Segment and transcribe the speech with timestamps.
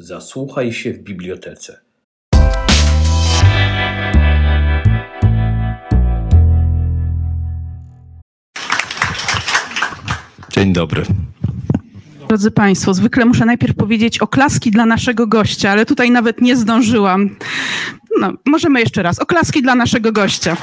[0.00, 1.80] Zasłuchaj się w bibliotece.
[10.50, 11.02] Dzień dobry.
[12.28, 17.36] Drodzy Państwo, zwykle muszę najpierw powiedzieć oklaski dla naszego gościa, ale tutaj nawet nie zdążyłam.
[18.20, 19.18] No, możemy jeszcze raz.
[19.18, 20.56] Oklaski dla naszego gościa.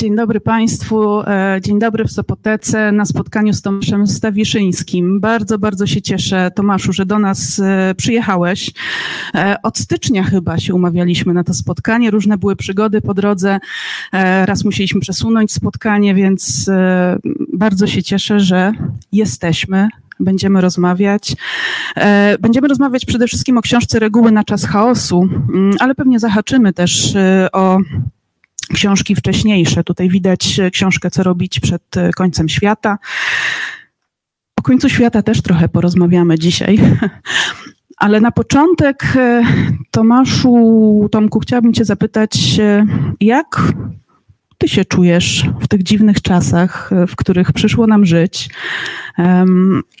[0.00, 5.20] Dzień dobry Państwu, e, dzień dobry w Sopotece na spotkaniu z Tomaszem Stawiszyńskim.
[5.20, 8.70] Bardzo, bardzo się cieszę, Tomaszu, że do nas e, przyjechałeś.
[9.34, 13.58] E, od stycznia chyba się umawialiśmy na to spotkanie, różne były przygody po drodze.
[14.44, 16.70] Raz musieliśmy przesunąć spotkanie, więc
[17.52, 18.72] bardzo się cieszę, że
[19.12, 19.88] jesteśmy
[20.20, 21.36] będziemy rozmawiać.
[22.40, 27.14] Będziemy rozmawiać przede wszystkim o książce Reguły na czas chaosu, mm, ale pewnie zahaczymy też
[27.52, 27.78] o
[28.74, 29.84] książki wcześniejsze.
[29.84, 32.98] Tutaj widać książkę Co robić przed e, końcem świata.
[34.56, 36.78] O końcu świata też trochę porozmawiamy dzisiaj.
[37.96, 39.42] Ale na początek, e,
[39.90, 42.86] Tomaszu, Tomku, chciałabym Cię zapytać, e,
[43.20, 43.72] jak
[44.58, 48.50] Ty się czujesz w tych dziwnych czasach, w których przyszło nam żyć?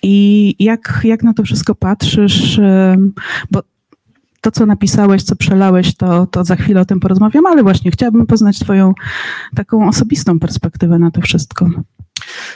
[0.02, 2.60] I jak, jak na to wszystko patrzysz?
[3.50, 3.62] Bo
[4.46, 8.26] to, co napisałeś, co przelałeś, to, to za chwilę o tym porozmawiam, ale właśnie chciałabym
[8.26, 8.94] poznać Twoją
[9.56, 11.70] taką osobistą perspektywę na to wszystko.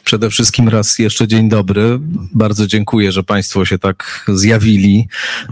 [0.04, 1.98] Przede wszystkim raz jeszcze dzień dobry.
[2.34, 5.08] Bardzo dziękuję, że Państwo się tak zjawili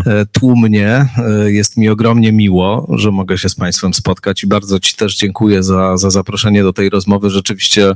[0.06, 0.88] e, tłumnie.
[0.88, 5.16] E, jest mi ogromnie miło, że mogę się z Państwem spotkać i bardzo Ci też
[5.16, 7.30] dziękuję za, za zaproszenie do tej rozmowy.
[7.30, 7.94] Rzeczywiście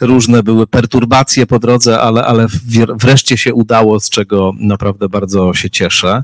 [0.00, 2.46] różne były perturbacje po drodze, ale, ale
[2.94, 6.22] wreszcie się udało, z czego naprawdę bardzo się cieszę.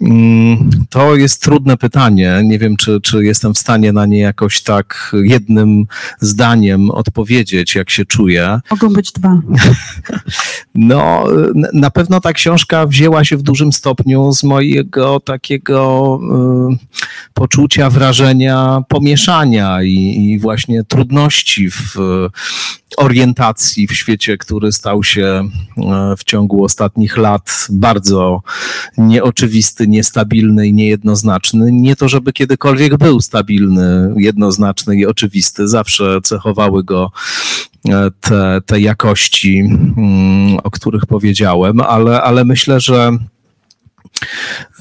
[0.00, 2.40] Mm, to jest trudne pytanie.
[2.44, 5.86] Nie wiem, czy, czy jestem w stanie na nie jakoś tak jednym
[6.20, 8.60] zdaniem odpowiedzieć, jak się czuję.
[8.70, 9.40] Mogą być dwa.
[10.74, 11.24] No,
[11.72, 16.20] na pewno ta książka wzięła się w dużym stopniu z mojego takiego
[16.72, 16.76] y,
[17.34, 21.96] poczucia, wrażenia pomieszania i, i właśnie trudności w
[22.96, 28.42] orientacji w świecie, który stał się e, w ciągu ostatnich lat bardzo
[28.98, 31.72] nieoczywisty, niestabilny i niejednoznaczny.
[31.72, 37.10] Nie to, żeby kiedykolwiek był stabilny, jednoznaczny i oczywisty, zawsze cechowały go
[37.88, 43.12] e, te, te jakości, mm, o których powiedziałem, ale, ale myślę, że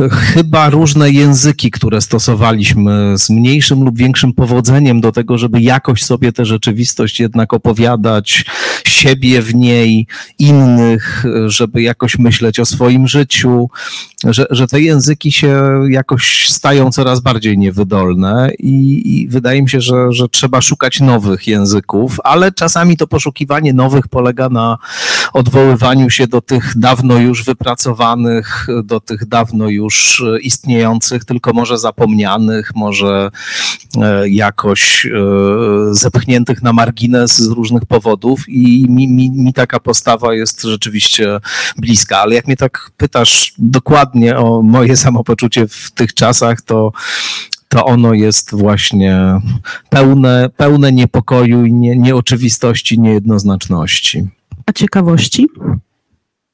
[0.09, 6.31] Chyba różne języki, które stosowaliśmy z mniejszym lub większym powodzeniem do tego, żeby jakoś sobie
[6.31, 8.45] tę rzeczywistość jednak opowiadać,
[8.87, 10.07] siebie w niej,
[10.39, 13.69] innych, żeby jakoś myśleć o swoim życiu,
[14.23, 19.81] że, że te języki się jakoś stają coraz bardziej niewydolne i, i wydaje mi się,
[19.81, 24.77] że, że trzeba szukać nowych języków, ale czasami to poszukiwanie nowych polega na
[25.33, 32.71] odwoływaniu się do tych dawno już wypracowanych, do tych dawno już istniejących, tylko może zapomnianych,
[32.75, 33.29] może
[33.97, 35.09] e, jakoś e,
[35.91, 41.39] zepchniętych na margines z różnych powodów i mi, mi, mi taka postawa jest rzeczywiście
[41.77, 42.17] bliska.
[42.17, 46.91] Ale jak mnie tak pytasz dokładnie o moje samopoczucie w tych czasach, to
[47.69, 49.41] to ono jest właśnie
[49.89, 54.27] pełne, pełne niepokoju i nie, nieoczywistości, niejednoznaczności.
[54.69, 55.47] A ciekawości?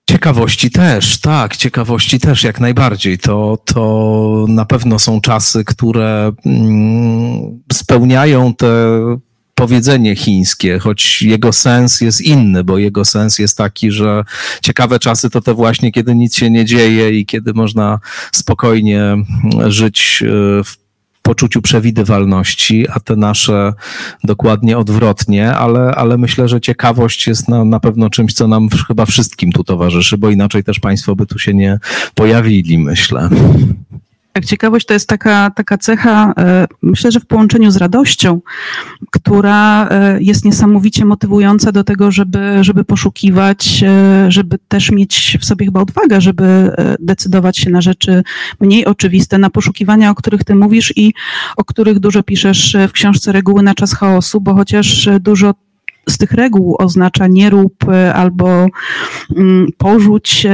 [0.09, 3.17] Ciekawości też, tak, ciekawości też jak najbardziej.
[3.17, 8.67] To, to na pewno są czasy, które mm, spełniają te
[9.55, 14.23] powiedzenie chińskie, choć jego sens jest inny, bo jego sens jest taki, że
[14.61, 17.99] ciekawe czasy to te właśnie, kiedy nic się nie dzieje i kiedy można
[18.31, 19.15] spokojnie
[19.67, 20.84] żyć e, w
[21.25, 23.74] poczuciu przewidywalności, a te nasze
[24.24, 29.06] dokładnie odwrotnie, ale, ale myślę, że ciekawość jest na, na pewno czymś, co nam chyba
[29.06, 31.80] wszystkim tu towarzyszy, bo inaczej też Państwo by tu się nie
[32.16, 33.30] pojawili, myślę.
[34.35, 38.41] Tak, ciekawość to jest taka, taka cecha, e, myślę, że w połączeniu z radością,
[39.12, 45.45] która e, jest niesamowicie motywująca do tego, żeby, żeby poszukiwać, e, żeby też mieć w
[45.45, 48.24] sobie chyba odwagę, żeby decydować się na rzeczy
[48.59, 51.13] mniej oczywiste, na poszukiwania, o których ty mówisz i
[51.57, 55.54] o których dużo piszesz w książce Reguły na czas chaosu, bo chociaż dużo
[56.10, 57.75] z tych reguł oznacza nie rób
[58.13, 58.68] albo
[59.36, 60.48] mm, porzuć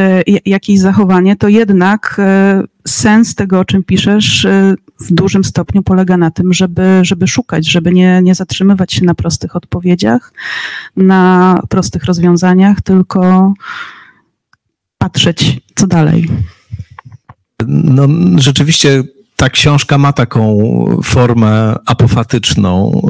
[0.46, 2.22] jakieś zachowanie, to jednak
[2.88, 7.72] sens tego, o czym piszesz, y, w dużym stopniu polega na tym, żeby, żeby szukać,
[7.72, 10.34] żeby nie, nie zatrzymywać się na prostych odpowiedziach,
[10.98, 13.54] na prostych rozwiązaniach, tylko
[14.98, 16.28] patrzeć, co dalej.
[17.68, 18.08] No,
[18.38, 19.04] rzeczywiście
[19.36, 20.58] ta książka ma taką
[21.04, 23.02] formę apofatyczną,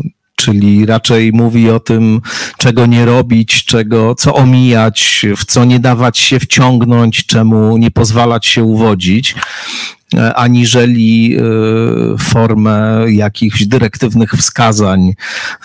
[0.00, 2.20] y, czyli raczej mówi o tym,
[2.58, 8.46] czego nie robić, czego, co omijać, w co nie dawać się wciągnąć, czemu nie pozwalać
[8.46, 9.34] się uwodzić.
[10.16, 11.40] E, aniżeli e,
[12.18, 15.14] formę jakichś dyrektywnych wskazań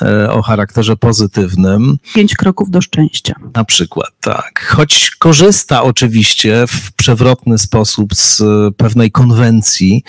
[0.02, 1.98] e, o charakterze pozytywnym.
[2.16, 3.36] Pięć kroków do szczęścia.
[3.56, 4.66] Na przykład, tak.
[4.70, 8.44] Choć korzysta oczywiście w przewrotny sposób z
[8.78, 10.04] pewnej konwencji,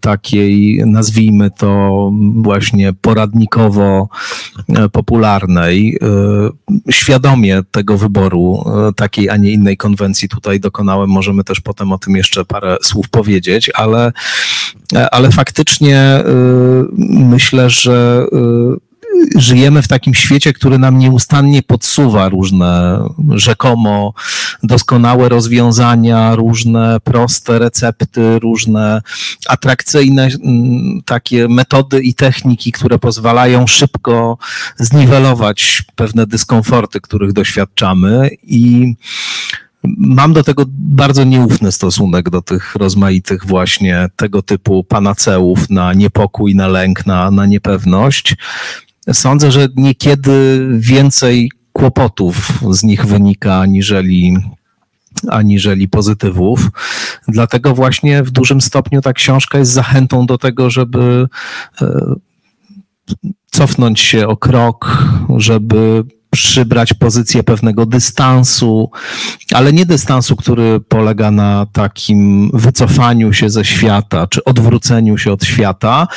[0.00, 4.08] takiej, nazwijmy to właśnie poradnikowo
[4.92, 5.98] popularnej,
[6.90, 8.64] świadomie tego wyboru
[8.96, 11.10] takiej, a nie innej konwencji tutaj dokonałem.
[11.10, 14.12] Możemy też potem o tym jeszcze parę słów powiedzieć powiedzieć, ale,
[15.10, 16.24] ale faktycznie y,
[17.18, 18.90] myślę, że y,
[19.36, 24.14] żyjemy w takim świecie, który nam nieustannie podsuwa różne rzekomo
[24.62, 29.02] doskonałe rozwiązania, różne proste recepty, różne
[29.48, 34.38] atrakcyjne mm, takie metody i techniki, które pozwalają szybko
[34.76, 38.94] zniwelować pewne dyskomforty, których doświadczamy i
[39.84, 46.54] Mam do tego bardzo nieufny stosunek do tych rozmaitych właśnie tego typu panaceów na niepokój,
[46.54, 48.36] na lęk, na, na niepewność.
[49.12, 54.36] Sądzę, że niekiedy więcej kłopotów z nich wynika, aniżeli
[55.28, 56.68] aniżeli pozytywów.
[57.28, 61.28] Dlatego właśnie w dużym stopniu ta książka jest zachętą do tego, żeby
[61.82, 62.14] e,
[63.50, 65.04] cofnąć się o krok,
[65.36, 68.90] żeby przybrać pozycję pewnego dystansu,
[69.52, 75.44] ale nie dystansu, który polega na takim wycofaniu się ze świata, czy odwróceniu się od
[75.44, 76.08] świata,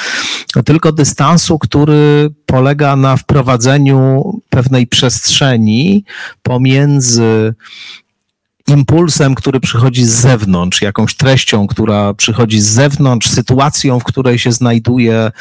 [0.65, 6.06] tylko dystansu, który polega na wprowadzeniu pewnej przestrzeni
[6.44, 7.54] pomiędzy
[8.68, 14.51] impulsem, który przychodzi z zewnątrz, jakąś treścią, która przychodzi z zewnątrz, sytuacją, w której się
[14.51, 15.31] znajduje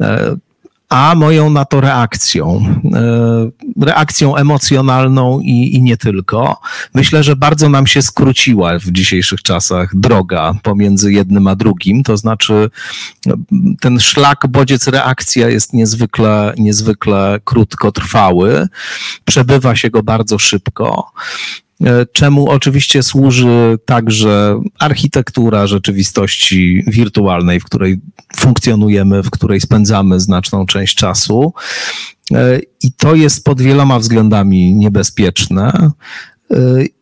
[0.00, 0.36] e,
[0.90, 2.64] a moją na to reakcją,
[2.94, 6.60] e, reakcją emocjonalną i, i nie tylko.
[6.94, 12.16] Myślę, że bardzo nam się skróciła w dzisiejszych czasach droga pomiędzy jednym a drugim, to
[12.16, 12.70] znaczy
[13.80, 18.68] ten szlak, bodziec, reakcja jest niezwykle, niezwykle krótkotrwały,
[19.24, 21.12] przebywa się go bardzo szybko.
[21.84, 28.00] E, czemu oczywiście służy także architektura rzeczywistości wirtualnej, w której
[28.36, 31.52] funkcjonujemy, w której spędzamy znaczną część czasu.
[32.34, 35.90] E, I to jest pod wieloma względami niebezpieczne.
[36.50, 36.56] E,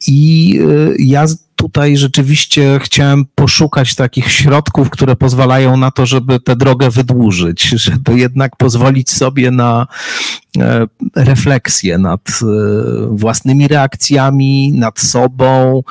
[0.06, 0.60] I
[0.98, 1.26] ja
[1.58, 8.18] tutaj rzeczywiście chciałem poszukać takich środków, które pozwalają na to, żeby tę drogę wydłużyć, żeby
[8.18, 9.86] jednak pozwolić sobie na
[10.58, 12.46] e, refleksję nad e,
[13.10, 15.82] własnymi reakcjami, nad sobą,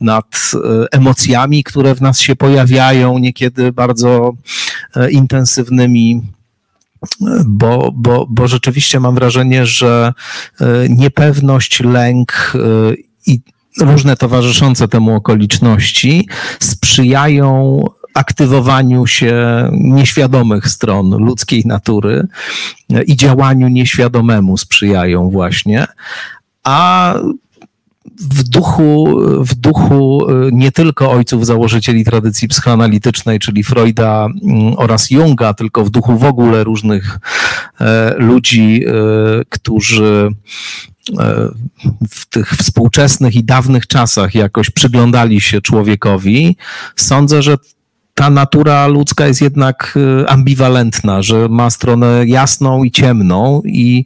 [0.00, 4.32] nad e, emocjami, które w nas się pojawiają, niekiedy bardzo
[5.10, 6.22] intensywnymi
[7.46, 10.12] bo, bo, bo rzeczywiście mam wrażenie, że
[10.88, 12.52] niepewność, lęk
[13.26, 13.40] i
[13.80, 16.28] różne towarzyszące temu okoliczności
[16.60, 17.82] sprzyjają
[18.14, 22.26] aktywowaniu się nieświadomych stron ludzkiej natury
[23.06, 25.86] i działaniu nieświadomemu sprzyjają właśnie,
[26.64, 27.14] a
[28.20, 35.10] w duchu, w duchu y, nie tylko ojców założycieli tradycji psychoanalitycznej, czyli Freuda mm, oraz
[35.10, 37.18] Junga, tylko w duchu w ogóle różnych
[37.80, 38.92] e, ludzi, e,
[39.48, 40.28] którzy
[40.95, 40.95] E,
[42.10, 46.56] w tych współczesnych i dawnych czasach jakoś przyglądali się człowiekowi,
[46.96, 47.56] sądzę, że
[48.14, 54.04] ta natura ludzka jest jednak e, ambiwalentna, że ma stronę jasną i ciemną i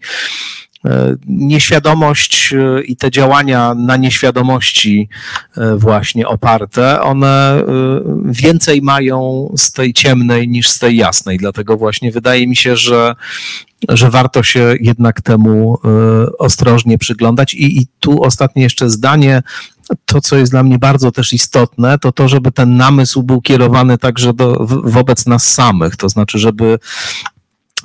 [1.27, 5.09] nieświadomość i te działania na nieświadomości
[5.77, 7.63] właśnie oparte, one
[8.25, 11.39] więcej mają z tej ciemnej niż z tej jasnej.
[11.39, 13.15] Dlatego właśnie wydaje mi się, że
[13.89, 15.89] że warto się jednak temu e,
[16.39, 17.55] ostrożnie przyglądać.
[17.55, 19.43] I, I tu ostatnie jeszcze zdanie.
[20.05, 23.99] To, co jest dla mnie bardzo też istotne, to to, żeby ten namysł był kierowany
[23.99, 25.97] także do, wobec nas samych.
[25.97, 26.79] To znaczy, żeby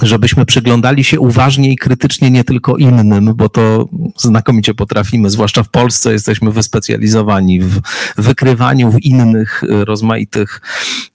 [0.02, 5.70] żebyśmy przyglądali się uważnie i krytycznie nie tylko innym, bo to znakomicie potrafimy, zwłaszcza w
[5.70, 7.82] Polsce jesteśmy wyspecjalizowani w
[8.18, 10.62] wykrywaniu w innych e, rozmaitych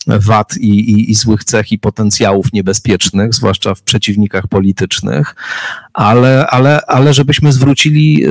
[0.06, 5.34] wad i, i, i złych cech i potencjałów niebezpiecznych, zwłaszcza w przeciwnikach politycznych,
[5.92, 8.28] ale, ale, ale żebyśmy zwrócili e,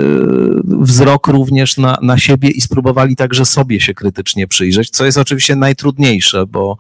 [0.64, 5.56] wzrok również na, na siebie i spróbowali także sobie się krytycznie przyjrzeć, co jest oczywiście
[5.56, 6.78] najtrudniejsze, bo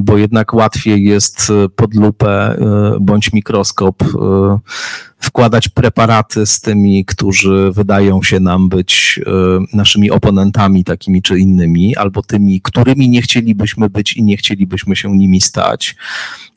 [0.00, 2.58] bo jednak łatwiej jest pod lupę
[3.00, 4.04] bądź mikroskop
[5.20, 9.20] wkładać preparaty z tymi, którzy wydają się nam być
[9.74, 15.16] naszymi oponentami takimi czy innymi, albo tymi, którymi nie chcielibyśmy być i nie chcielibyśmy się
[15.16, 15.96] nimi stać.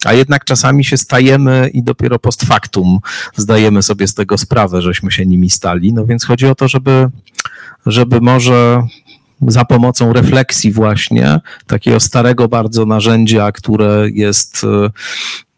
[0.06, 3.00] A jednak czasami się stajemy i dopiero post factum
[3.36, 5.94] zdajemy sobie z tego sprawę, żeśmy się nimi stali.
[5.94, 7.10] No więc chodzi o to, żeby,
[7.86, 8.84] żeby może
[9.48, 14.66] za pomocą refleksji właśnie takiego starego bardzo narzędzia, które jest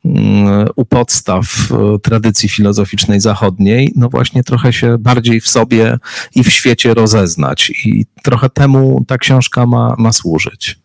[0.06, 5.98] mm, u podstaw e, tradycji filozoficznej zachodniej, no właśnie trochę się bardziej w sobie
[6.36, 7.70] i w świecie rozeznać.
[7.86, 10.80] I trochę temu ta książka ma, ma służyć.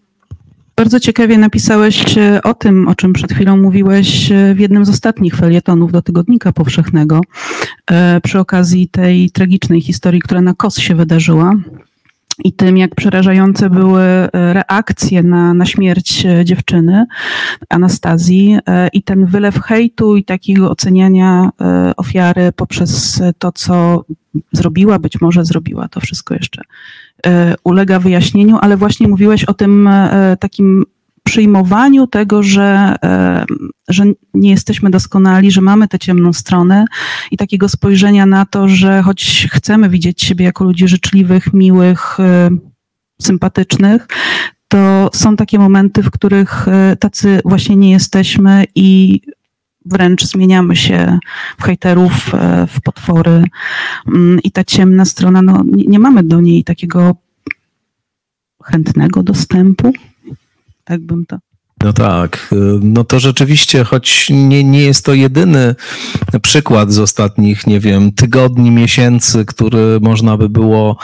[0.76, 4.88] Bardzo ciekawie napisałeś e, o tym, o czym przed chwilą mówiłeś e, w jednym z
[4.88, 7.20] ostatnich felietonów do Tygodnika Powszechnego,
[8.22, 11.54] przy okazji tej tragicznej historii, która na KOS się wydarzyła
[12.44, 17.06] i tym, jak przerażające były e, reakcje na, na śmierć e, dziewczyny
[17.68, 21.50] Anastazji e, i ten wylew hejtu i takiego oceniania
[21.96, 24.04] ofiary poprzez to, co
[24.52, 26.62] zrobiła, być może zrobiła, to wszystko jeszcze
[27.64, 29.88] ulega wyjaśnieniu, ale właśnie mówiłeś o tym
[30.40, 30.84] takim
[31.26, 33.44] przyjmowaniu tego, że, e,
[33.88, 34.04] że
[34.34, 36.84] nie jesteśmy doskonali, że mamy tę ciemną stronę
[37.30, 42.50] i takiego spojrzenia na to, że choć chcemy widzieć siebie jako ludzi życzliwych, miłych, e,
[43.22, 44.06] sympatycznych,
[44.68, 49.20] to są takie momenty, w których e, tacy właśnie nie jesteśmy i
[49.84, 51.18] wręcz zmieniamy się
[51.58, 52.32] w hejterów,
[52.68, 53.44] w potwory.
[54.08, 57.16] Mm, I ta ciemna strona, no, nie, nie mamy do niej takiego
[58.64, 59.92] chętnego dostępu
[60.86, 61.36] tak bym to.
[61.84, 65.74] No tak, no to rzeczywiście, choć nie, nie jest to jedyny
[66.42, 70.96] przykład z ostatnich, nie wiem, tygodni, miesięcy, który można by było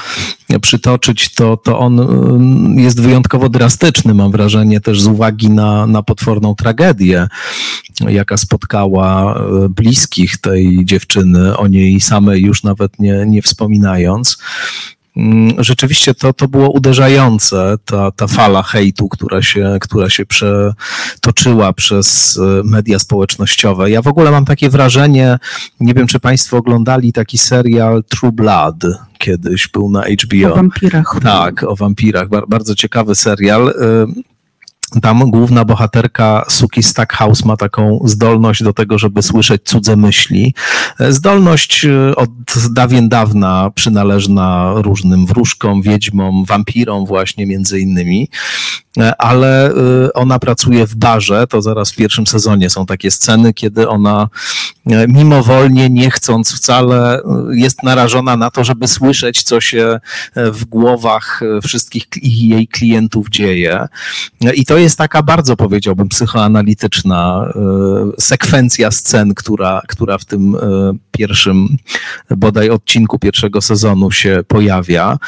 [0.61, 6.03] przytoczyć, to, to on mm, jest wyjątkowo drastyczny, mam wrażenie, też z uwagi na, na
[6.03, 7.29] potworną tragedię,
[8.09, 14.39] jaka spotkała e, bliskich tej dziewczyny, o niej samej już nawet nie, nie wspominając.
[15.16, 21.73] Mm, rzeczywiście to, to było uderzające, ta, ta fala hejtu, która się, która się przetoczyła
[21.73, 23.90] przez e, media społecznościowe.
[23.90, 25.38] Ja w ogóle mam takie wrażenie,
[25.81, 28.85] nie wiem czy Państwo oglądali taki serial True Blood,
[29.19, 30.52] kiedyś był na HBO.
[30.52, 31.21] O wampirach.
[31.23, 32.28] Tak, o wampirach.
[32.49, 33.75] Bardzo ciekawy serial.
[35.01, 40.55] Tam główna bohaterka Suki Stackhouse ma taką zdolność do tego, żeby słyszeć cudze myśli.
[41.09, 42.31] Zdolność e, od
[42.71, 48.29] dawien dawna przynależna różnym wróżkom, wiedźmom, wampirom właśnie między innymi.
[49.19, 49.73] Ale e,
[50.13, 54.29] ona pracuje w barze, to zaraz w pierwszym sezonie są takie sceny, kiedy ona
[55.09, 57.21] mimowolnie, nie chcąc wcale,
[57.53, 60.01] jest narażona na to, żeby słyszeć, co się
[60.37, 63.87] w głowach wszystkich jej klientów dzieje.
[64.55, 67.53] I to jest taka bardzo, powiedziałbym, psychoanalityczna
[68.19, 70.57] sekwencja scen, która, która w tym
[71.13, 71.77] pierwszym
[72.31, 75.19] bodaj odcinku pierwszego sezonu się pojawia,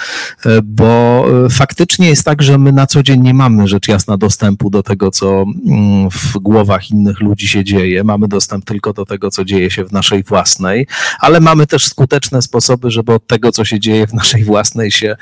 [0.65, 4.83] bo faktycznie jest tak, że my na co dzień nie mamy rzecz jasna dostępu do
[4.83, 8.05] tego, co mm, w głowach innych ludzi się dzieje.
[8.05, 10.87] Mamy dostęp tylko do tego, co dzieje się w naszej własnej,
[11.21, 15.17] ale mamy też skuteczne sposoby, żeby od tego, co się dzieje w naszej własnej się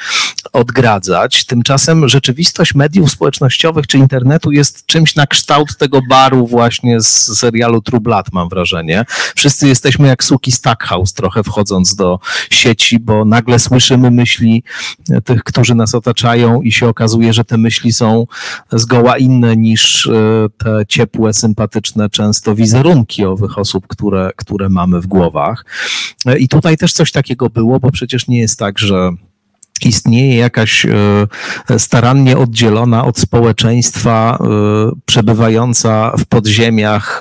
[0.53, 1.45] odgradzać.
[1.45, 7.83] Tymczasem rzeczywistość mediów społecznościowych czy internetu jest czymś na kształt tego baru właśnie z serialu
[7.83, 9.05] True Blood, mam wrażenie.
[9.37, 12.19] Wszyscy jesteśmy jak suki Stackhouse, trochę wchodząc do
[12.51, 14.65] sieci, bo nagle słyszymy myśli
[15.25, 18.22] tych, którzy nas otaczają i się okazuje, że te myśli są
[18.73, 20.13] zgoła inne niż e,
[20.59, 25.65] te ciepłe, sympatyczne często wizerunki owych osób, które, które mamy w głowach.
[26.27, 29.11] E, I tutaj też coś takiego było, bo przecież nie jest tak, że
[29.85, 34.39] istnieje jakaś e, starannie oddzielona od społeczeństwa,
[35.07, 37.21] przebywająca w podziemiach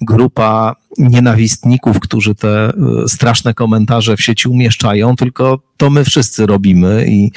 [0.00, 2.72] grupa nienawistników, którzy te
[3.06, 7.30] straszne komentarze w sieci umieszczają, tylko to my wszyscy robimy i,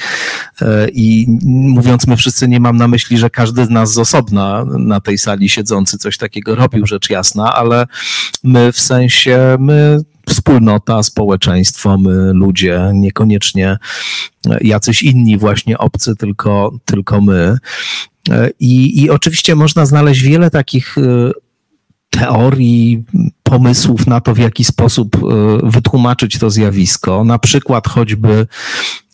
[0.92, 5.00] i mówiąc my wszyscy, nie mam na myśli, że każdy z nas z osobna na
[5.00, 7.86] tej sali siedzący coś takiego robił, rzecz jasna, ale
[8.44, 13.78] my w sensie, my wspólnota, społeczeństwo, my ludzie, niekoniecznie
[14.60, 17.56] jacyś inni właśnie obcy, tylko, tylko my.
[18.60, 21.02] I, I oczywiście można znaleźć wiele takich e,
[22.18, 23.04] teorii,
[23.42, 25.18] pomysłów na to, w jaki sposób e,
[25.62, 27.24] wytłumaczyć to zjawisko.
[27.24, 28.46] Na przykład choćby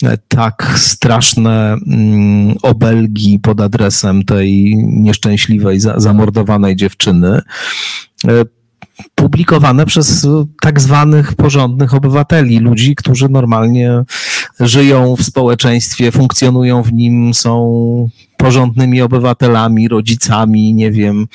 [0.02, 7.40] e, tak straszne mm, obelgi pod adresem tej nieszczęśliwej, zamordowanej dziewczyny
[9.14, 10.26] publikowane przez
[10.60, 14.02] tak zwanych porządnych obywateli, ludzi, którzy normalnie
[14.60, 21.26] żyją w społeczeństwie, funkcjonują w nim, są porządnymi obywatelami, rodzicami, nie wiem,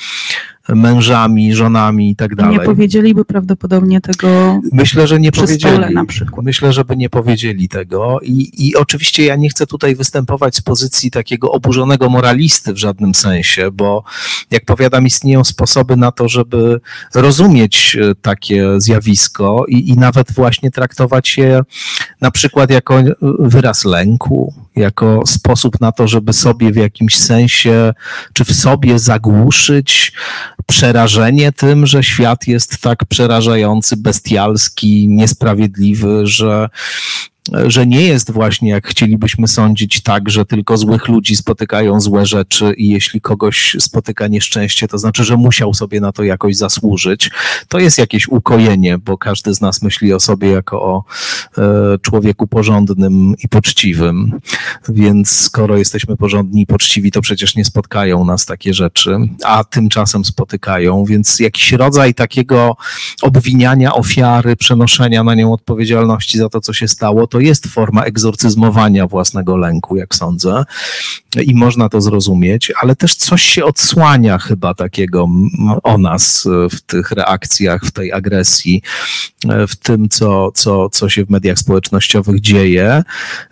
[0.68, 2.58] mężami, żonami i tak dalej.
[2.58, 5.94] Nie powiedzieliby prawdopodobnie tego Myślę, że nie powiedzieli.
[5.94, 6.44] na przykład.
[6.44, 8.20] Myślę, żeby nie powiedzieli tego.
[8.22, 13.14] I, I oczywiście ja nie chcę tutaj występować z pozycji takiego oburzonego moralisty w żadnym
[13.14, 14.04] sensie, bo
[14.50, 16.80] jak powiadam, istnieją sposoby na to, żeby
[17.14, 21.60] rozumieć e, takie zjawisko i, i nawet właśnie traktować je
[22.20, 27.94] na przykład jako e, wyraz lęku, jako sposób na to, żeby sobie w jakimś sensie,
[28.32, 30.12] czy w sobie zagłuszyć
[30.66, 36.68] przerażenie tym, że świat jest tak przerażający, bestialski, niesprawiedliwy, że
[37.52, 42.74] że nie jest właśnie, jak chcielibyśmy sądzić, tak, że tylko złych ludzi spotykają złe rzeczy
[42.76, 47.30] i jeśli kogoś spotyka nieszczęście, to znaczy, że musiał sobie na to jakoś zasłużyć.
[47.68, 51.04] To jest jakieś ukojenie, bo każdy z nas myśli o sobie jako o
[51.58, 51.62] e,
[51.98, 54.40] człowieku porządnym i poczciwym.
[54.88, 60.24] Więc skoro jesteśmy porządni i poczciwi, to przecież nie spotkają nas takie rzeczy, a tymczasem
[60.24, 62.76] spotykają, więc jakiś rodzaj takiego
[63.22, 69.06] obwiniania ofiary, przenoszenia na nią odpowiedzialności za to, co się stało, to jest forma egzorcyzmowania
[69.06, 70.64] własnego lęku, jak sądzę,
[71.42, 75.28] i można to zrozumieć, ale też coś się odsłania chyba takiego
[75.82, 78.82] o nas w tych reakcjach, w tej agresji,
[79.68, 83.02] w tym, co, co, co się w mediach społecznościowych dzieje.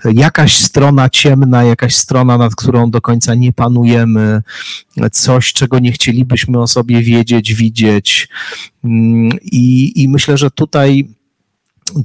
[0.04, 4.42] Jakaś strona ciemna, jakaś strona, nad którą do końca nie panujemy,
[5.12, 8.28] coś, czego nie chcielibyśmy o sobie wiedzieć, widzieć.
[9.42, 11.08] I, i myślę, że tutaj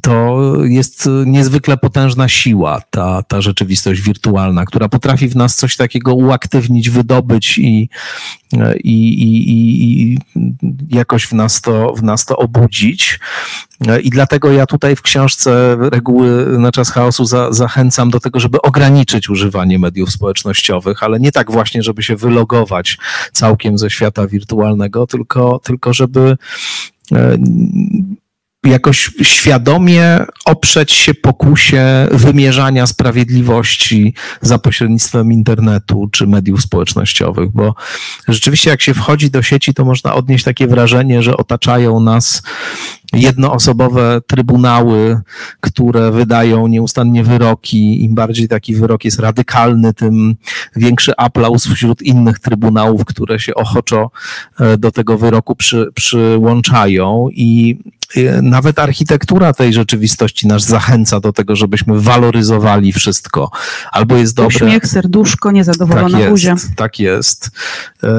[0.02, 6.16] to jest niezwykle potężna siła, ta, ta rzeczywistość wirtualna, która potrafi w nas coś takiego
[6.16, 7.90] uaktywnić, wydobyć i,
[8.84, 10.18] i, i, i
[10.90, 13.20] jakoś w nas, to, w nas to obudzić.
[14.04, 18.62] I dlatego ja tutaj w książce Reguły na czas chaosu za, zachęcam do tego, żeby
[18.62, 22.98] ograniczyć używanie mediów społecznościowych, ale nie tak właśnie, żeby się wylogować
[23.34, 26.38] całkiem ze świata wirtualnego, tylko, tylko żeby
[28.66, 37.76] jakoś świadomie oprzeć się pokusie wymierzania sprawiedliwości za pośrednictwem internetu czy mediów społecznościowych, bo
[38.28, 42.42] rzeczywiście jak się wchodzi do sieci, to można odnieść takie wrażenie, że otaczają nas
[43.14, 45.22] jednoosobowe trybunały,
[45.60, 48.04] które wydają nieustannie wyroki.
[48.04, 50.36] Im bardziej taki wyrok jest radykalny, tym
[50.76, 54.12] większy aplauz wśród innych trybunałów, które się ochoczo
[54.60, 57.78] e, do tego wyroku przy, przyłączają i
[58.42, 63.52] nawet architektura tej rzeczywistości nas zachęca do tego, żebyśmy waloryzowali wszystko.
[63.92, 64.56] Albo jest dobre.
[64.56, 66.52] Uśmiech, serduszko, niezadowolona tak buzia.
[66.52, 67.50] Jest, tak jest.
[68.04, 68.10] E,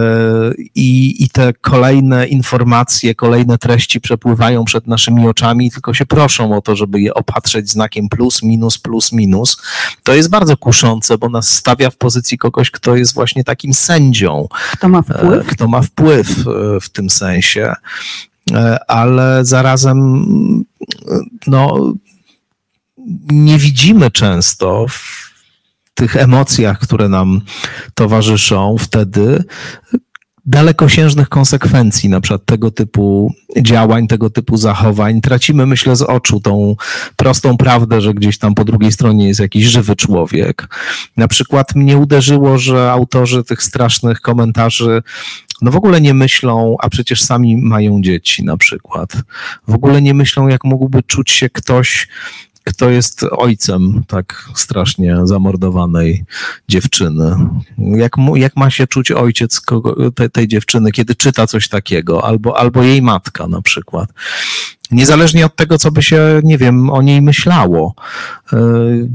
[0.74, 6.61] I, I te kolejne informacje, kolejne treści przepływają przed naszymi oczami, tylko się proszą o
[6.61, 9.62] to, żeby je opatrzeć znakiem plus, minus, plus, minus.
[10.03, 14.48] To jest bardzo kuszące, bo nas stawia w pozycji kogoś, kto jest właśnie takim sędzią.
[14.72, 15.46] Kto ma wpływ?
[15.46, 17.74] Kto ma wpływ e, w tym sensie.
[18.53, 20.25] E, ale zarazem
[21.47, 21.93] no,
[23.31, 25.29] nie widzimy często w
[25.95, 27.41] tych emocjach, które nam
[27.95, 29.45] towarzyszą wtedy,
[30.49, 35.21] dalekosiężnych konsekwencji na przykład tego typu działań, tego typu zachowań.
[35.21, 36.77] Tracimy, myślę, z oczu tą
[37.17, 40.69] prostą prawdę, że gdzieś tam po drugiej stronie jest jakiś żywy człowiek.
[41.17, 45.03] Na przykład mnie uderzyło, że autorzy tych strasznych komentarzy
[45.62, 49.12] no w ogóle nie myślą, a przecież sami mają dzieci na przykład.
[49.68, 52.09] W ogóle nie myślą, jak mógłby czuć się ktoś,
[52.64, 56.25] kto jest ojcem tak strasznie zamordowanej
[56.68, 57.37] dziewczyny.
[57.79, 62.25] Jak, mu, jak ma się czuć ojciec kogo, te, tej dziewczyny, kiedy czyta coś takiego,
[62.25, 64.09] albo, albo jej matka na przykład.
[64.90, 67.94] Niezależnie od tego, co by się, nie wiem, o niej myślało.
[68.53, 69.09] Yy,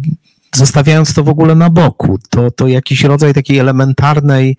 [0.55, 4.57] zostawiając to w ogóle na boku, to, to jakiś rodzaj takiej elementarnej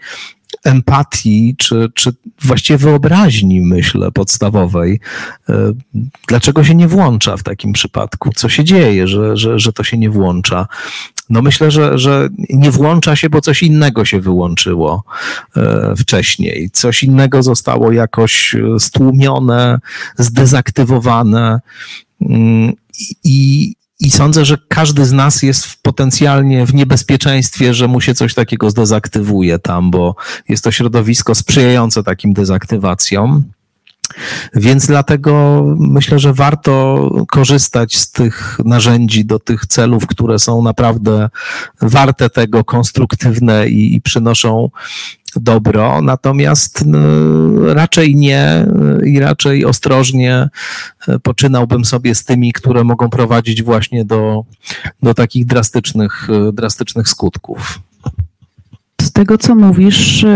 [0.64, 5.00] empatii, czy, czy właściwie wyobraźni, myślę, podstawowej.
[5.48, 5.72] E,
[6.28, 8.30] dlaczego się nie włącza w takim przypadku?
[8.36, 10.66] Co się dzieje, że, że, że to się nie włącza?
[11.30, 15.04] No myślę, że, że nie włącza się, bo coś innego się wyłączyło
[15.56, 16.70] e, wcześniej.
[16.72, 19.78] Coś innego zostało jakoś stłumione,
[20.18, 21.60] zdezaktywowane.
[22.20, 22.72] Mm,
[23.24, 23.74] I,
[24.04, 28.34] i sądzę, że każdy z nas jest w potencjalnie w niebezpieczeństwie, że mu się coś
[28.34, 30.14] takiego zdezaktywuje tam, bo
[30.48, 33.44] jest to środowisko sprzyjające takim dezaktywacjom.
[34.54, 41.30] Więc dlatego myślę, że warto korzystać z tych narzędzi do tych celów, które są naprawdę
[41.82, 44.70] warte tego, konstruktywne i, i przynoszą
[45.36, 46.98] dobro, natomiast no,
[47.74, 48.66] raczej nie
[49.06, 50.48] i raczej ostrożnie
[51.22, 54.44] poczynałbym sobie z tymi, które mogą prowadzić właśnie do,
[55.02, 57.80] do takich drastycznych, drastycznych skutków.
[59.00, 60.26] Z tego, co mówisz,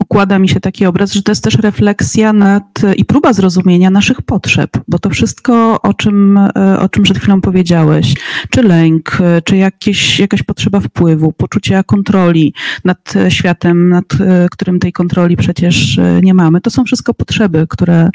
[0.00, 4.22] układa mi się taki obraz, że to jest też refleksja nad i próba zrozumienia naszych
[4.22, 6.38] potrzeb, bo to wszystko, o czym,
[6.78, 8.14] o czym przed chwilą powiedziałeś,
[8.50, 14.06] czy lęk, czy jakieś, jakaś potrzeba wpływu, poczucia kontroli nad światem, nad
[14.50, 18.10] którym tej kontroli przecież nie mamy, to są wszystko potrzeby, które,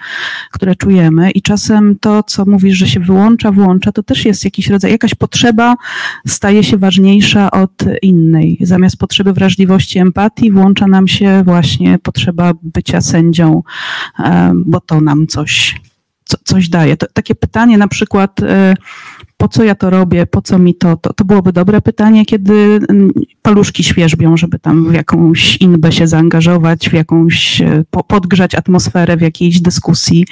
[0.52, 4.68] które czujemy i czasem to, co mówisz, że się wyłącza, włącza, to też jest jakiś
[4.70, 5.76] rodzaj, jakaś potrzeba
[6.28, 7.72] staje się ważniejsza od
[8.02, 8.58] innej.
[8.62, 13.64] Zamiast potrzeby wrażliwości, empatii włącza nam się właśnie właśnie potrzeba bycia sędzią,
[14.20, 15.82] e, bo to nam coś,
[16.24, 16.98] co, coś daje.
[16.98, 18.76] To, takie pytanie na przykład, e,
[19.38, 22.54] po co ja to robię, po co mi to, to, to byłoby dobre pytanie, kiedy
[22.90, 23.12] mm,
[23.42, 29.22] paluszki świeżbią, żeby tam w jakąś inbę się zaangażować, w jakąś, e, podgrzać atmosferę w
[29.22, 30.26] jakiejś dyskusji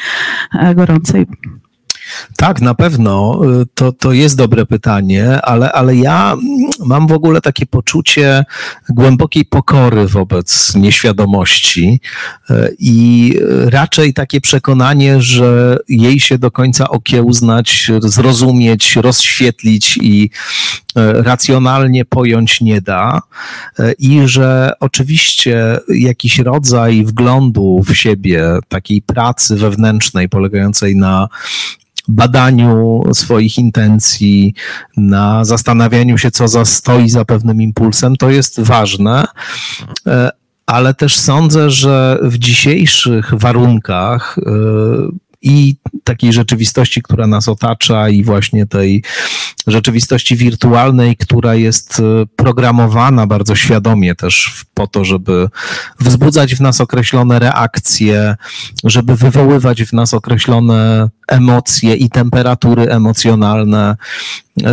[0.75, 1.25] gorącej.
[2.38, 6.36] Tak, na pewno y, to, to jest dobre pytanie, ale, ale ja
[6.86, 8.45] mam w ogóle takie poczucie
[8.89, 11.99] głębokiej pokory wobec nieświadomości
[12.49, 20.30] y, i raczej takie przekonanie, że jej się do końca okiełznać, zrozumieć, rozświetlić i
[20.97, 23.21] y, racjonalnie pojąć nie da
[23.99, 31.28] i że oczywiście jakiś rodzaj wglądu w siebie, takiej pracy wewnętrznej polegającej na
[32.08, 34.54] badaniu swoich intencji,
[34.98, 39.26] na zastanawianiu się, co za, stoi za pewnym impulsem, to jest ważne.
[40.08, 40.30] E,
[40.66, 44.52] ale też sądzę, że w dzisiejszych warunkach e,
[45.43, 49.03] i takiej rzeczywistości, która nas otacza, i właśnie tej
[49.67, 55.49] rzeczywistości wirtualnej, która jest e, programowana bardzo świadomie też po to, żeby
[55.99, 58.36] wzbudzać w nas określone reakcje,
[58.84, 63.97] żeby wywoływać w nas określone emocje i temperatury emocjonalne,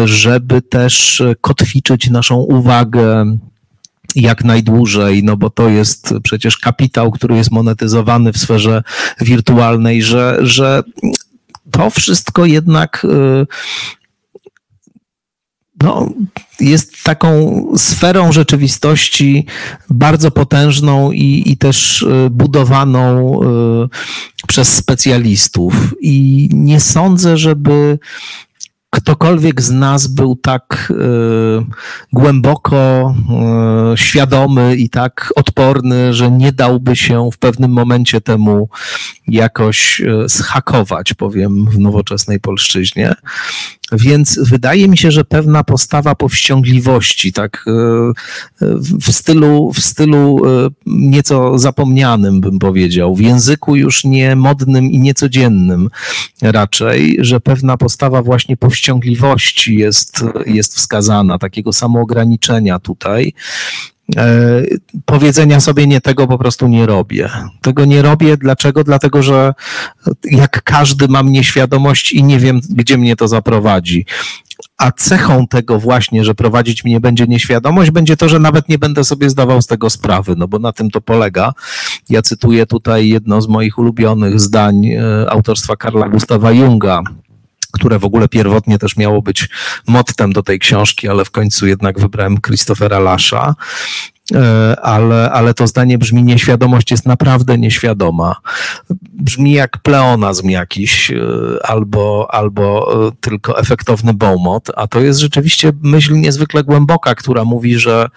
[0.04, 3.37] żeby też kotwiczyć naszą uwagę
[4.16, 8.83] jak najdłużej, no bo to jest przecież kapitał, który jest monetyzowany w sferze
[9.20, 10.83] wirtualnej, że, że
[11.70, 13.46] to wszystko jednak y,
[15.83, 16.11] no,
[16.61, 19.46] jest taką sferą rzeczywistości
[19.90, 25.94] bardzo potężną i, i też y, budowaną y, przez specjalistów.
[26.01, 27.99] I nie sądzę, żeby
[28.90, 30.94] ktokolwiek z nas był tak y,
[32.12, 33.14] głęboko
[33.94, 38.68] y, świadomy i tak odporny, że nie dałby się w pewnym momencie temu
[39.26, 43.14] jakoś y, zhakować, powiem w nowoczesnej polszczyźnie.
[43.92, 47.64] Więc wydaje mi się, że pewna postawa powściągliwości, tak
[49.00, 50.42] w stylu, w stylu
[50.87, 55.88] nieco zapomnianym, bym powiedział, w języku już nie modnym i niecodziennym
[56.42, 63.35] raczej, że pewna postawa właśnie powściągliwości jest, jest wskazana, takiego samoograniczenia tutaj.
[64.16, 64.62] E,
[65.05, 67.31] powiedzenia sobie nie tego po prostu nie robię.
[67.61, 68.37] Tego nie robię.
[68.37, 68.85] Dlaczego?
[68.85, 69.55] Dlatego, że
[70.25, 74.07] jak każdy mam nieświadomość i nie wiem, gdzie mnie to zaprowadzi.
[74.79, 79.05] A cechą tego właśnie, że prowadzić mnie będzie nieświadomość, będzie to, że nawet nie będę
[79.05, 81.53] sobie zdawał z tego sprawy, no bo na tym to polega.
[82.11, 87.03] Ja cytuję tutaj jedno z moich ulubionych zdań e, autorstwa Karla Gustawa Junga,
[87.72, 89.48] które w ogóle pierwotnie też miało być
[89.87, 93.54] mottem do tej książki, ale w końcu jednak wybrałem Christophera Lasza.
[94.35, 98.37] E, ale, ale to zdanie brzmi: nieświadomość jest naprawdę nieświadoma.
[99.12, 101.16] Brzmi jak pleonazm jakiś, e,
[101.62, 107.78] albo, albo e, tylko efektowny bołmot, a to jest rzeczywiście myśl niezwykle głęboka, która mówi,
[107.78, 108.09] że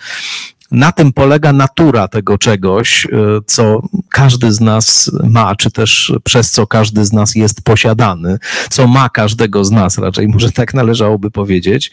[0.71, 3.07] na tym polega natura tego czegoś,
[3.45, 3.81] co
[4.13, 8.38] każdy z nas ma, czy też przez co każdy z nas jest posiadany,
[8.69, 11.91] co ma każdego z nas, raczej może tak należałoby powiedzieć,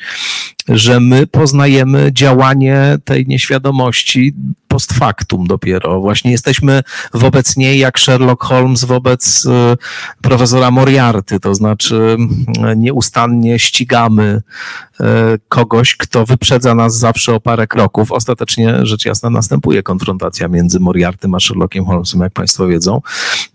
[0.68, 4.34] że my poznajemy działanie tej nieświadomości
[4.68, 6.00] post factum dopiero.
[6.00, 6.82] Właśnie jesteśmy
[7.14, 9.50] wobec niej jak Sherlock Holmes wobec y,
[10.22, 12.16] profesora Moriarty, to znaczy
[12.72, 14.42] y, nieustannie ścigamy
[15.00, 15.04] y,
[15.48, 18.12] kogoś, kto wyprzedza nas zawsze o parę kroków.
[18.12, 23.00] Ostatecznie rzecz jasna następuje konfrontacja między Moriartym a Sherlockiem Holmesem, jak Państwo wiedzą,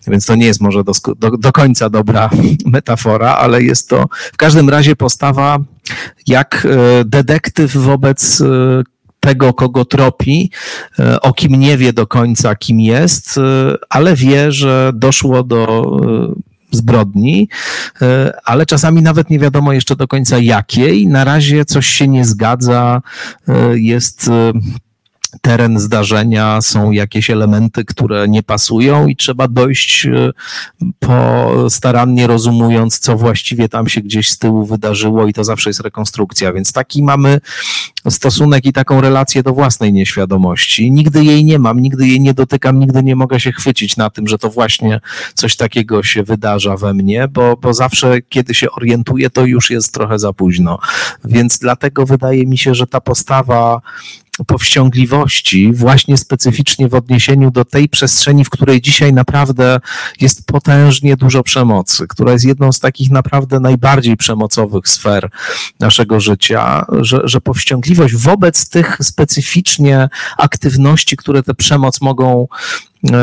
[0.07, 2.29] więc to nie jest może do, do, do końca dobra
[2.65, 5.57] metafora, ale jest to w każdym razie postawa
[6.27, 6.67] jak
[7.05, 8.41] detektyw wobec
[9.25, 10.51] tego, kogo tropi,
[10.99, 13.41] e, o kim nie wie do końca, kim jest, e,
[13.89, 15.97] ale wie, że doszło do
[16.31, 17.49] e, zbrodni,
[18.45, 21.07] ale czasami nawet nie wiadomo jeszcze do końca jakiej.
[21.07, 23.01] Na razie coś się nie zgadza,
[23.73, 24.29] jest
[25.41, 30.31] teren zdarzenia, są jakieś elementy, które nie pasują i trzeba dojść e,
[30.99, 35.79] po starannie rozumując, co właściwie tam się gdzieś z tyłu wydarzyło i to zawsze jest
[35.79, 37.39] rekonstrukcja, więc taki mamy
[38.09, 40.91] stosunek i taką relację do własnej nieświadomości.
[40.91, 44.27] Nigdy jej nie mam, nigdy jej nie dotykam, nigdy nie mogę się chwycić na tym,
[44.27, 45.01] że to właśnie
[45.33, 49.93] coś takiego się wydarza we mnie, bo, bo zawsze, kiedy się orientuję, to już jest
[49.93, 50.79] trochę za późno.
[51.25, 53.81] Więc dlatego wydaje mi się, że ta postawa
[54.47, 59.79] powściągliwości, właśnie specyficznie w odniesieniu do tej przestrzeni, w której dzisiaj naprawdę
[60.21, 65.29] jest potężnie dużo przemocy, która jest jedną z takich naprawdę najbardziej przemocowych sfer
[65.79, 73.17] naszego życia, że, że powściągliwość wobec tych specyficznie aktywności, które tę przemoc mogą e,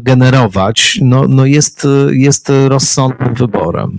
[0.00, 3.98] generować, no, no jest, jest rozsądnym wyborem.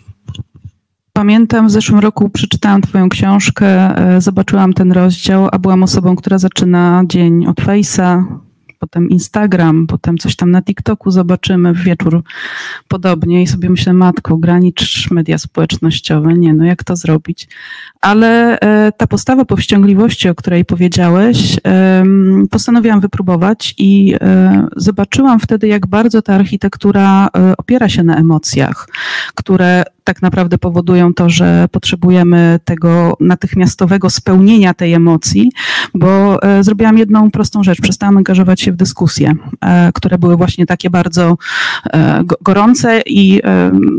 [1.18, 6.38] Pamiętam, w zeszłym roku przeczytałam Twoją książkę, e, zobaczyłam ten rozdział, a byłam osobą, która
[6.38, 8.24] zaczyna dzień od Face'a,
[8.80, 12.24] potem Instagram, potem coś tam na TikToku zobaczymy w wieczór
[12.88, 17.48] podobnie i sobie myślę, matko, ogranicz media społecznościowe, nie no, jak to zrobić?
[18.02, 21.60] Ale e, ta postawa powściągliwości, o której powiedziałeś,
[22.52, 27.28] postanowiłam wypróbować i e, zobaczyłam wtedy, jak bardzo ta architektura
[27.58, 28.88] opiera się na emocjach,
[29.36, 35.52] które tak naprawdę powodują to, że potrzebujemy tego natychmiastowego spełnienia tej emocji,
[35.94, 37.82] bo e, zrobiłam jedną prostą rzecz.
[37.82, 41.38] Przestałam angażować się w dyskusje, e, które były właśnie takie bardzo
[41.94, 43.42] e, gorące i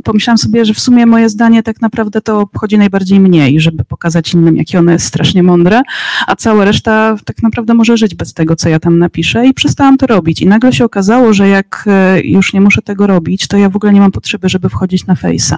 [0.04, 4.34] pomyślałam sobie, że w sumie moje zdanie tak naprawdę to obchodzi najbardziej mniej, żeby pokazać
[4.34, 5.82] innym, jakie ono jest strasznie mądre,
[6.26, 9.96] a cała reszta tak naprawdę może żyć bez tego, co ja tam napiszę i przestałam
[9.96, 10.42] to robić.
[10.42, 11.88] I nagle się okazało, że jak
[12.24, 15.14] już nie muszę tego robić, to ja w ogóle nie mam potrzeby, żeby wchodzić na
[15.14, 15.56] Face'a.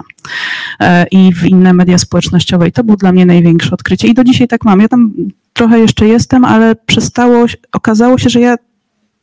[0.80, 2.68] E, i w inne media społecznościowe.
[2.68, 4.08] I to było dla mnie największe odkrycie.
[4.08, 4.80] I do dzisiaj tak mam.
[4.80, 5.12] Ja tam
[5.52, 8.56] trochę jeszcze jestem, ale przestało, okazało się, że ja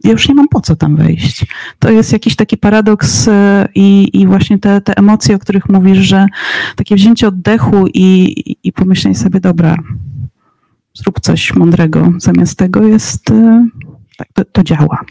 [0.03, 1.45] ja już nie mam po co tam wejść.
[1.79, 5.97] To jest jakiś taki paradoks e, i, i właśnie te, te emocje, o których mówisz,
[5.97, 6.25] że
[6.75, 9.75] takie wzięcie oddechu i, i pomyślenie sobie, dobra,
[10.93, 13.67] zrób coś mądrego zamiast tego jest, e,
[14.17, 15.05] tak, to, to działa.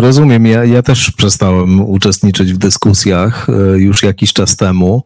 [0.00, 5.04] Rozumiem, ja, ja też przestałem uczestniczyć w dyskusjach e, już jakiś czas temu.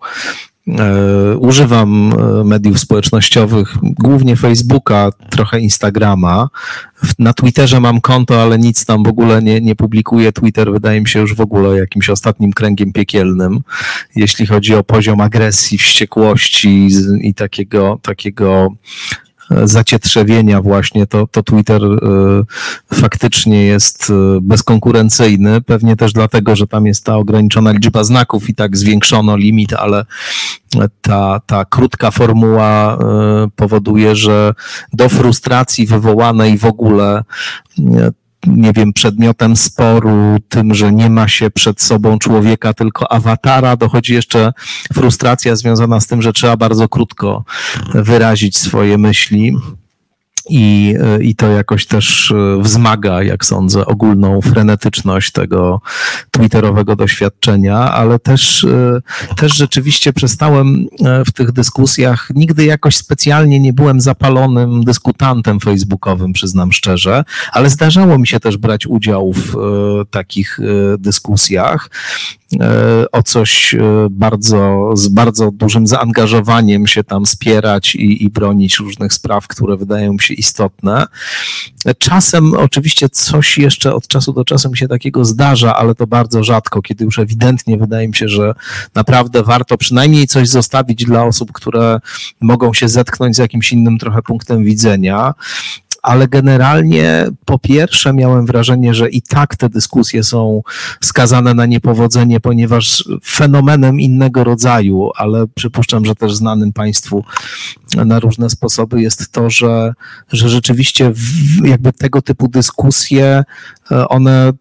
[0.69, 6.49] E, używam e, mediów społecznościowych, głównie Facebooka, trochę Instagrama.
[7.19, 10.33] Na Twitterze mam konto, ale nic tam w ogóle nie, nie publikuję.
[10.33, 13.61] Twitter wydaje mi się już w ogóle jakimś ostatnim kręgiem piekielnym,
[14.17, 16.89] jeśli chodzi o poziom agresji, wściekłości
[17.21, 18.69] i takiego, takiego
[19.65, 25.61] zacietrzewienia właśnie, to, to Twitter y, faktycznie jest y, bezkonkurencyjny.
[25.61, 30.05] Pewnie też dlatego, że tam jest ta ograniczona liczba znaków i tak zwiększono limit, ale
[31.01, 32.99] ta, ta krótka formuła y,
[33.57, 34.55] powoduje, że
[34.93, 37.23] do frustracji wywołanej w ogóle
[38.47, 44.15] nie wiem, przedmiotem sporu, tym, że nie ma się przed sobą człowieka, tylko awatara, dochodzi
[44.15, 44.53] jeszcze
[44.93, 47.45] frustracja związana z tym, że trzeba bardzo krótko
[47.95, 49.57] wyrazić swoje myśli
[50.49, 55.81] i, i to jakoś też e, wzmaga, jak sądzę, ogólną frenetyczność tego
[56.31, 59.01] twitterowego doświadczenia, ale też, e,
[59.37, 66.33] też rzeczywiście przestałem e, w tych dyskusjach, nigdy jakoś specjalnie nie byłem zapalonym dyskutantem facebookowym,
[66.33, 69.57] przyznam szczerze, ale zdarzało mi się też brać udział w
[70.11, 70.59] takich
[70.99, 71.91] dyskusjach
[73.13, 73.75] o coś
[74.11, 80.13] bardzo, z bardzo dużym zaangażowaniem się tam spierać i, i bronić różnych spraw, które wydają
[80.13, 81.07] mi się istotne.
[81.99, 86.45] Czasem oczywiście coś jeszcze od czasu do czasu mi się takiego zdarza, ale to bardzo
[86.45, 88.55] rzadko, kiedy już ewidentnie wydaje mi się, że
[88.95, 92.01] naprawdę warto przynajmniej coś zostawić dla osób, które
[92.41, 95.35] mogą się zetknąć z jakimś innym trochę punktem widzenia
[96.03, 100.63] ale generalnie po pierwsze miałem wrażenie, że i tak te dyskusje są
[101.01, 107.25] skazane na niepowodzenie, ponieważ fenomenem innego rodzaju, ale przypuszczam, że też znanym Państwu
[107.97, 109.95] na różne sposoby jest to, że,
[110.33, 111.13] że rzeczywiście
[111.65, 113.45] jakby tego typu dyskusje,
[113.93, 114.53] e, one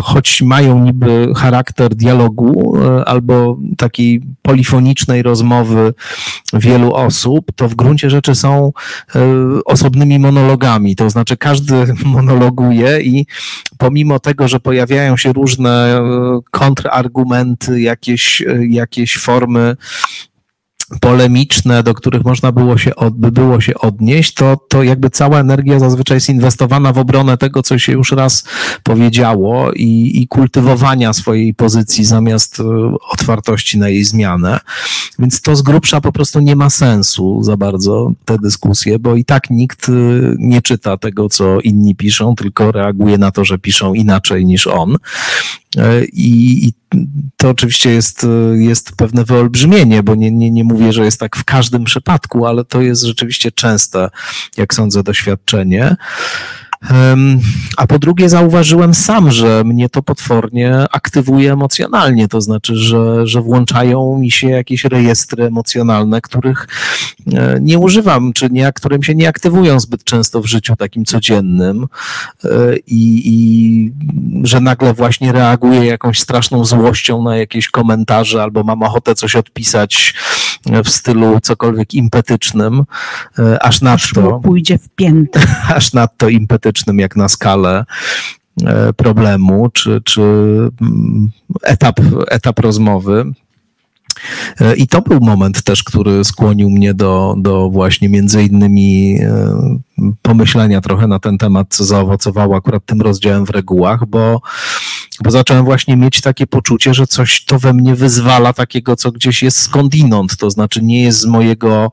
[0.00, 5.94] choć mają niby charakter dialogu e, albo takiej polifonicznej rozmowy
[6.52, 8.72] wielu osób, to w gruncie rzeczy są
[9.14, 9.20] e,
[9.64, 10.96] osobnymi monologami.
[10.96, 13.26] To znaczy każdy monologuje i
[13.78, 16.02] pomimo tego, że pojawiają się różne
[16.50, 19.76] kontrargumenty, jakieś, jakieś formy
[21.00, 25.40] polemiczne, do których można było się, od, by było się odnieść, to, to jakby cała
[25.40, 28.44] energia zazwyczaj jest inwestowana w obronę tego, co się już raz
[28.82, 32.64] powiedziało i, i kultywowania swojej pozycji zamiast e,
[33.10, 34.60] otwartości na jej zmianę.
[35.18, 39.24] Więc to z grubsza po prostu nie ma sensu za bardzo te dyskusje, bo i
[39.24, 39.92] tak nikt e,
[40.38, 44.96] nie czyta tego, co inni piszą, tylko reaguje na to, że piszą inaczej niż on.
[45.76, 46.72] E, I, I,
[47.36, 51.44] to oczywiście jest, jest pewne wyolbrzymienie, bo nie, nie, nie mówię, że jest tak w
[51.44, 54.10] każdym przypadku, ale to jest rzeczywiście częste,
[54.56, 55.96] jak sądzę, doświadczenie.
[57.76, 62.28] A po drugie, zauważyłem sam, że mnie to potwornie aktywuje emocjonalnie.
[62.28, 66.68] To znaczy, że, że włączają mi się jakieś rejestry emocjonalne, których
[67.34, 71.86] e, nie używam, czy nie, którym się nie aktywują zbyt często w życiu takim codziennym.
[72.44, 72.48] E,
[72.86, 73.92] I, i
[74.42, 80.14] że nagle właśnie reaguję jakąś straszną złością na jakieś komentarze, albo mam ochotę coś odpisać
[80.84, 82.84] w stylu cokolwiek impetycznym,
[83.38, 84.40] e, aż nadto.
[84.44, 85.40] Pójdzie w piętę.
[85.76, 87.84] Aż nadto impetycznym jak na skalę
[88.66, 90.22] e, problemu, czy, czy
[90.80, 91.30] mm,
[91.62, 93.32] etap, etap rozmowy.
[94.60, 99.78] E, I to był moment też, który skłonił mnie do, do właśnie między innymi e,
[100.22, 104.40] pomyślenia trochę na ten temat, co zaowocowało akurat tym rozdziałem w regułach, bo,
[105.22, 109.42] bo zacząłem właśnie mieć takie poczucie, że coś to we mnie wyzwala takiego, co gdzieś
[109.42, 111.92] jest skądinąd, to znaczy nie jest z mojego,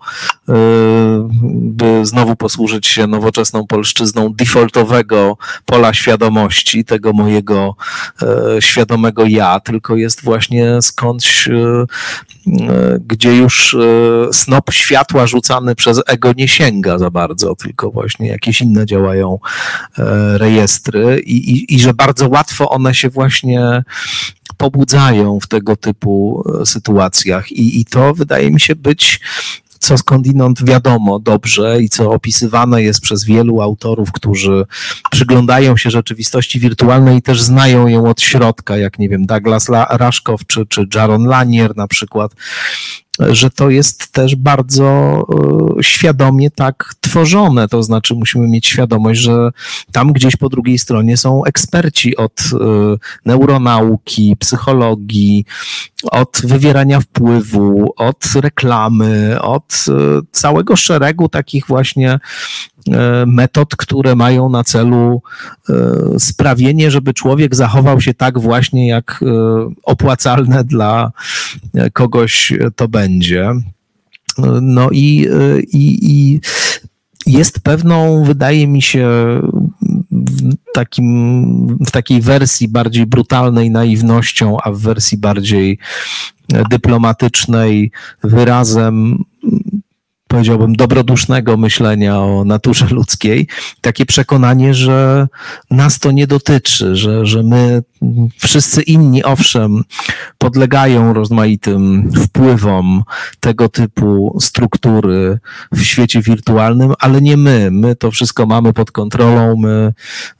[0.49, 0.53] e,
[1.53, 7.75] by znowu posłużyć się nowoczesną polszczyzną, defaultowego pola świadomości, tego mojego
[8.59, 11.49] świadomego ja, tylko jest właśnie skądś
[13.07, 18.61] gdzie już e, snop światła rzucany przez ego nie sięga za bardzo, tylko właśnie jakieś
[18.61, 19.39] inne działają
[19.97, 23.18] e, rejestry i, i, i że bardzo łatwo one się właśnie
[24.57, 27.51] pobudzają w tego typu e, sytuacjach.
[27.51, 29.19] I, I to wydaje mi się być
[29.79, 34.65] co skądinąd wiadomo dobrze i co opisywane jest przez wielu autorów, którzy
[35.11, 40.45] przyglądają się rzeczywistości wirtualnej i też znają ją od środka, jak nie wiem, Douglas Raszkow
[40.45, 42.31] czy, czy Jaron Lanier na przykład
[43.19, 45.21] że to jest też bardzo
[45.79, 47.67] e, świadomie tak tworzone.
[47.67, 49.49] To znaczy, musimy mieć świadomość, że
[49.91, 52.55] tam gdzieś po drugiej stronie są eksperci od e,
[53.25, 55.45] neuronauki, psychologii,
[56.11, 59.91] od wywierania wpływu, od reklamy, od e,
[60.31, 62.19] całego szeregu takich właśnie
[63.27, 65.21] metod, które mają na celu
[65.69, 65.73] e,
[66.19, 69.25] sprawienie, żeby człowiek zachował się tak właśnie, jak e,
[69.83, 71.11] opłacalne dla
[71.93, 73.51] kogoś to będzie.
[74.61, 75.27] No i,
[75.71, 76.39] i, i
[77.25, 79.09] jest pewną, wydaje mi się,
[80.11, 85.79] w, takim, w takiej wersji bardziej brutalnej naiwnością, a w wersji bardziej
[86.69, 87.91] dyplomatycznej
[88.23, 89.23] wyrazem
[90.29, 93.47] powiedziałbym, dobrodusznego myślenia o naturze ludzkiej,
[93.81, 95.27] takie przekonanie, że
[95.71, 97.83] nas to nie dotyczy, że, że my,
[98.37, 99.83] wszyscy inni, owszem,
[100.37, 103.03] podlegają rozmaitym wpływom
[103.39, 105.39] tego typu struktury
[105.71, 107.69] w świecie wirtualnym, ale nie my.
[107.71, 109.93] My to wszystko mamy pod kontrolą, my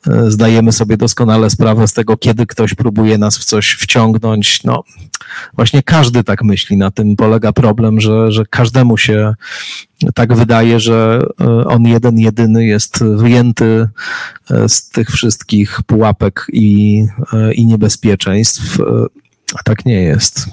[0.07, 4.63] e, zdajemy sobie doskonale sprawę z tego, kiedy ktoś próbuje nas w coś wciągnąć.
[4.63, 4.83] No,
[5.53, 6.77] właśnie każdy tak myśli.
[6.77, 9.33] Na tym polega problem, że, że każdemu się
[10.15, 13.87] tak wydaje, że e, on jeden, jedyny jest wyjęty
[14.51, 18.77] e, z tych wszystkich pułapek i, e, i niebezpieczeństw,
[19.59, 20.45] a tak nie jest.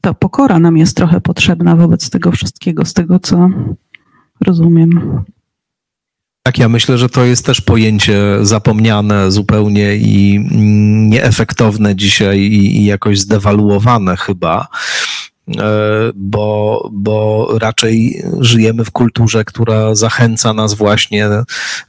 [0.00, 3.50] To pokora nam jest trochę potrzebna wobec tego wszystkiego, z tego co
[4.46, 5.22] rozumiem.
[6.42, 12.76] Tak, ja myślę, że to jest też pojęcie zapomniane zupełnie i mm, nieefektowne dzisiaj i,
[12.76, 14.68] i jakoś zdewaluowane chyba.
[15.56, 21.28] E, bo, bo raczej żyjemy w kulturze, która zachęca nas właśnie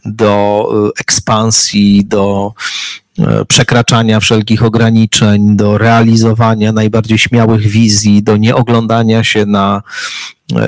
[0.05, 2.53] do e, ekspansji, do
[3.19, 9.81] e, przekraczania wszelkich ograniczeń, do realizowania najbardziej śmiałych wizji, do nieoglądania się na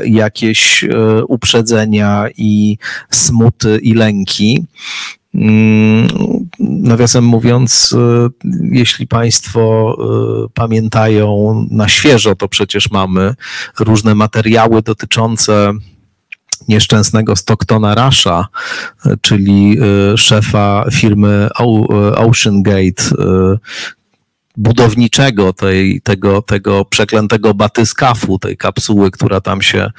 [0.05, 0.85] jakieś
[1.27, 2.77] uprzedzenia i
[3.09, 4.65] smuty i lęki.
[5.35, 6.07] Mm,
[6.59, 7.97] nawiasem mówiąc, y,
[8.71, 9.95] jeśli Państwo
[10.45, 13.35] y, pamiętają na świeżo, to przecież mamy
[13.79, 15.73] różne materiały dotyczące
[16.67, 18.47] nieszczęsnego Stocktona Rasha,
[19.21, 19.77] czyli
[20.13, 21.49] y, szefa firmy
[22.15, 23.03] Ocean Gate,
[24.57, 29.91] budowniczego tej, tego, tego przeklętego batyskafu, tej kapsuły, która tam się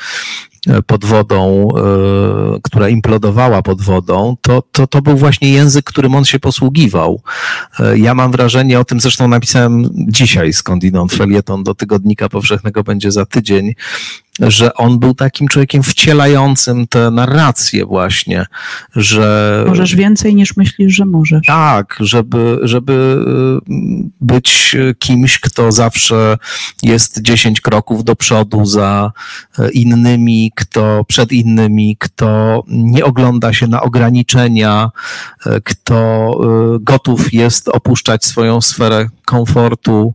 [0.87, 6.25] pod wodą, e, która implodowała pod wodą, to, to, to był właśnie język, którym on
[6.25, 7.23] się posługiwał.
[7.81, 13.13] E, ja mam wrażenie, o tym zresztą napisałem dzisiaj skądinąd, felieton do Tygodnika Powszechnego będzie
[13.13, 13.75] za tydzień,
[14.41, 18.47] że on był takim człowiekiem wcielającym te narracje właśnie,
[18.97, 19.65] że...
[19.69, 21.47] Możesz więcej niż myślisz, że możesz.
[21.47, 23.25] Tak, żeby, żeby
[24.21, 26.39] być kimś, kto zawsze
[26.83, 29.13] jest 10 kroków do przodu za
[29.73, 34.91] innymi, kto przed innymi, kto nie ogląda się na ograniczenia,
[35.65, 36.33] kto
[36.81, 40.15] gotów jest opuszczać swoją sferę komfortu,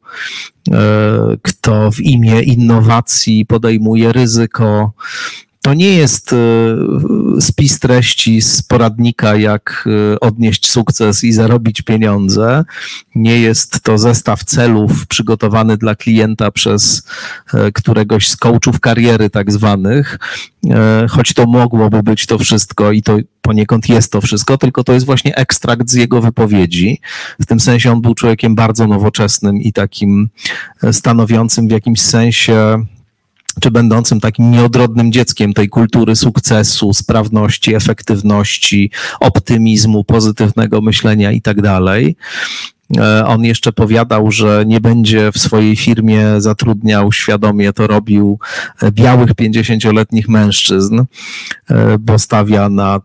[0.71, 4.91] e, kto w imię innowacji podejmuje ryzyko.
[5.67, 6.37] To nie jest e,
[7.41, 12.65] spis treści z poradnika, jak e, odnieść sukces i zarobić pieniądze.
[13.15, 17.07] Nie jest to zestaw celów przygotowany dla klienta przez
[17.73, 20.19] któregoś z coachów kariery, tak zwanych,
[21.09, 25.05] choć to mogłoby być to wszystko i to poniekąd jest to wszystko, tylko to jest
[25.05, 27.01] właśnie ekstrakt z jego wypowiedzi.
[27.39, 30.29] W tym sensie on był człowiekiem bardzo nowoczesnym i takim
[30.83, 32.85] e, stanowiącym w jakimś sensie
[33.61, 41.61] czy będącym takim nieodrodnym dzieckiem tej kultury sukcesu, sprawności, efektywności, optymizmu, pozytywnego myślenia i tak
[41.61, 42.15] dalej.
[42.97, 48.39] E, on jeszcze powiadał, że nie będzie w swojej firmie zatrudniał, świadomie to robił,
[48.81, 51.03] e, białych 50-letnich mężczyzn,
[51.99, 53.01] bo stawia na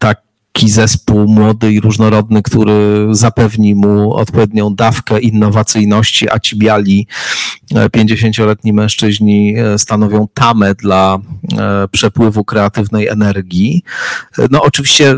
[0.00, 0.25] tak
[0.56, 7.06] taki zespół młody i różnorodny, który zapewni mu odpowiednią dawkę innowacyjności, a ci biali
[7.74, 11.18] 50-letni e, mężczyźni e, stanowią tamę dla
[11.58, 13.82] e, przepływu kreatywnej energii.
[14.50, 15.14] No oczywiście,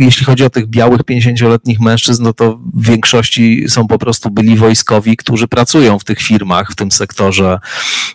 [0.00, 4.56] jeśli chodzi o tych białych 50-letnich mężczyzn, no to w większości są po prostu byli
[4.56, 7.58] wojskowi, którzy pracują w tych firmach, w tym sektorze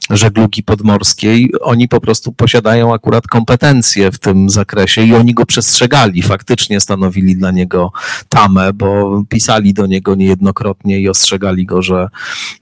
[0.10, 1.52] żeglugi podmorskiej.
[1.62, 6.80] Oni po prostu posiadają akurat kompetencje w tym zakresie i oni go przestrzegali faktycznie faktycznie
[6.80, 7.92] stanowili dla niego
[8.30, 12.08] tamę, bo pisali do niego niejednokrotnie i ostrzegali go, że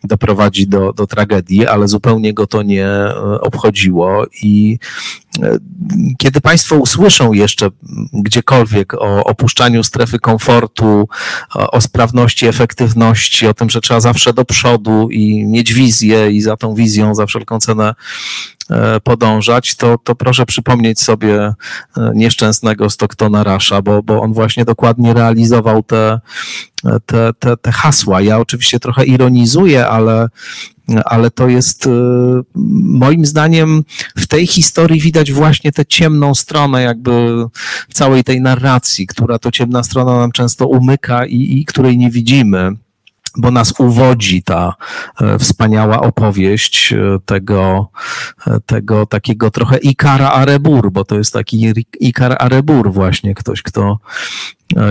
[0.04, 4.26] doprowadzi do, do tragedii, ale zupełnie go to nie e, obchodziło.
[4.44, 4.80] I
[5.42, 5.58] e,
[6.18, 7.70] kiedy Państwo usłyszą jeszcze
[8.14, 11.10] gdziekolwiek o opuszczaniu strefy komfortu,
[11.56, 16.58] o sprawności, efektywności, o tym, że trzeba zawsze do przodu i mieć wizję i za
[16.58, 17.94] tą wizją za wszelką cenę
[19.04, 21.54] podążać, to, to proszę przypomnieć sobie e,
[22.14, 26.20] nieszczęsnego Stocktona Rasha, bo, bo on właśnie dokładnie realizował te,
[27.06, 28.22] te, te, te hasła.
[28.22, 30.30] Ja oczywiście trochę ironizuję, ale
[31.06, 31.90] ale to jest e,
[32.84, 33.84] moim zdaniem
[34.18, 37.46] w tej historii widać właśnie tę ciemną stronę jakby
[37.94, 42.72] całej tej narracji, która to ciemna strona nam często umyka i, i której nie widzimy
[43.38, 44.76] bo nas uwodzi ta
[45.22, 47.90] e, wspaniała opowieść e, tego,
[48.48, 53.98] e, tego takiego trochę Ikara Arebur, bo to jest taki Ikar Arebur właśnie, ktoś, kto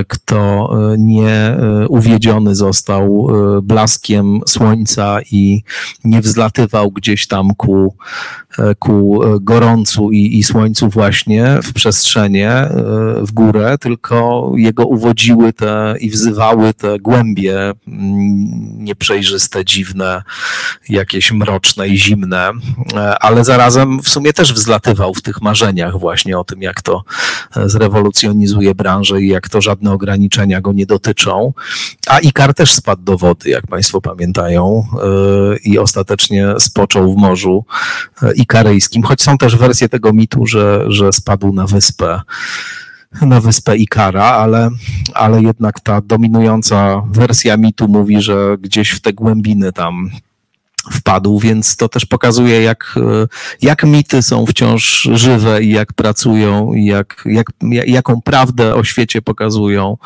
[0.08, 3.28] kto e, nie e, uwiedziony został
[3.62, 5.62] blaskiem słońca i
[6.04, 7.94] nie wzlatywał gdzieś tam ku,
[8.78, 12.68] ku gorącu i, i słońcu właśnie w przestrzenie,
[13.20, 17.74] w górę, tylko jego uwodziły te i wzywały te głębie mm,
[18.84, 20.22] nieprzejrzyste, dziwne,
[20.88, 22.50] jakieś mroczne i zimne,
[23.20, 27.04] ale zarazem w sumie też wzlatywał w tych marzeniach właśnie o tym, jak to
[27.66, 31.52] zrewolucjonizuje branżę i jak to żadne ograniczenia go nie dotyczą.
[32.06, 34.86] A Ikar też spadł do wody, jak Państwo pamiętają,
[35.54, 37.64] y, i ostatecznie spoczął w Morzu
[38.22, 42.20] y, Ikaryjskim, choć są też wersje tego mitu, że, że spadł na wyspę
[43.22, 44.70] na wyspę Ikara, ale,
[45.14, 50.10] ale jednak ta dominująca wersja mitu mówi, że gdzieś w te głębiny tam
[50.92, 53.26] wpadł, więc to też pokazuje, jak, e,
[53.62, 57.46] jak mity są wciąż żywe i jak pracują, i jak, jak,
[57.86, 59.96] jaką prawdę o świecie pokazują,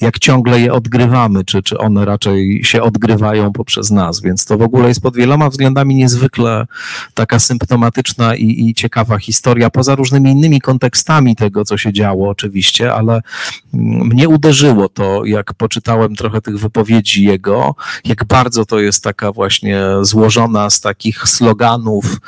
[0.00, 4.20] jak ciągle je odgrywamy, czy, czy one raczej się odgrywają poprzez nas.
[4.20, 6.66] Więc to w ogóle jest pod wieloma względami niezwykle
[7.14, 12.94] taka symptomatyczna i, i ciekawa historia, poza różnymi innymi kontekstami tego, co się działo oczywiście,
[12.94, 13.20] ale
[13.72, 17.74] mnie uderzyło to, jak poczytałem trochę tych wypowiedzi jego,
[18.04, 22.20] jak bardzo to jest taka właśnie zło złożona z takich sloganów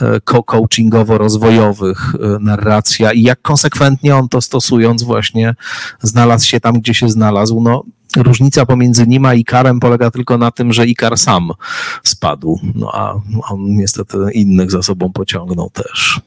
[0.00, 5.54] e, coachingowo-rozwojowych e, narracja i jak konsekwentnie on to stosując właśnie
[6.02, 7.60] znalazł się tam, gdzie się znalazł.
[7.60, 7.84] No,
[8.16, 11.50] Różnica pomiędzy nim a Ikarem polega tylko na tym, że Ikar sam
[12.02, 13.14] spadł, no a
[13.50, 16.20] on niestety innych za sobą pociągnął też.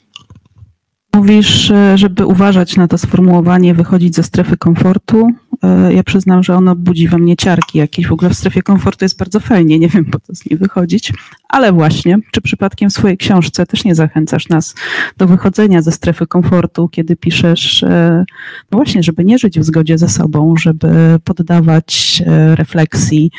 [1.15, 5.31] Mówisz, e, żeby uważać na to sformułowanie, wychodzić ze strefy komfortu.
[5.63, 8.07] E, ja przyznam, że ono budzi we mnie ciarki jakieś.
[8.07, 11.13] W ogóle w strefie komfortu jest bardzo fajnie, nie wiem po co z niej wychodzić.
[11.49, 14.75] Ale właśnie, czy przypadkiem w swojej książce też nie zachęcasz nas
[15.17, 18.25] do wychodzenia ze strefy komfortu, kiedy piszesz, e,
[18.71, 22.23] no właśnie, żeby nie żyć w zgodzie ze sobą, żeby poddawać
[22.55, 23.31] refleksji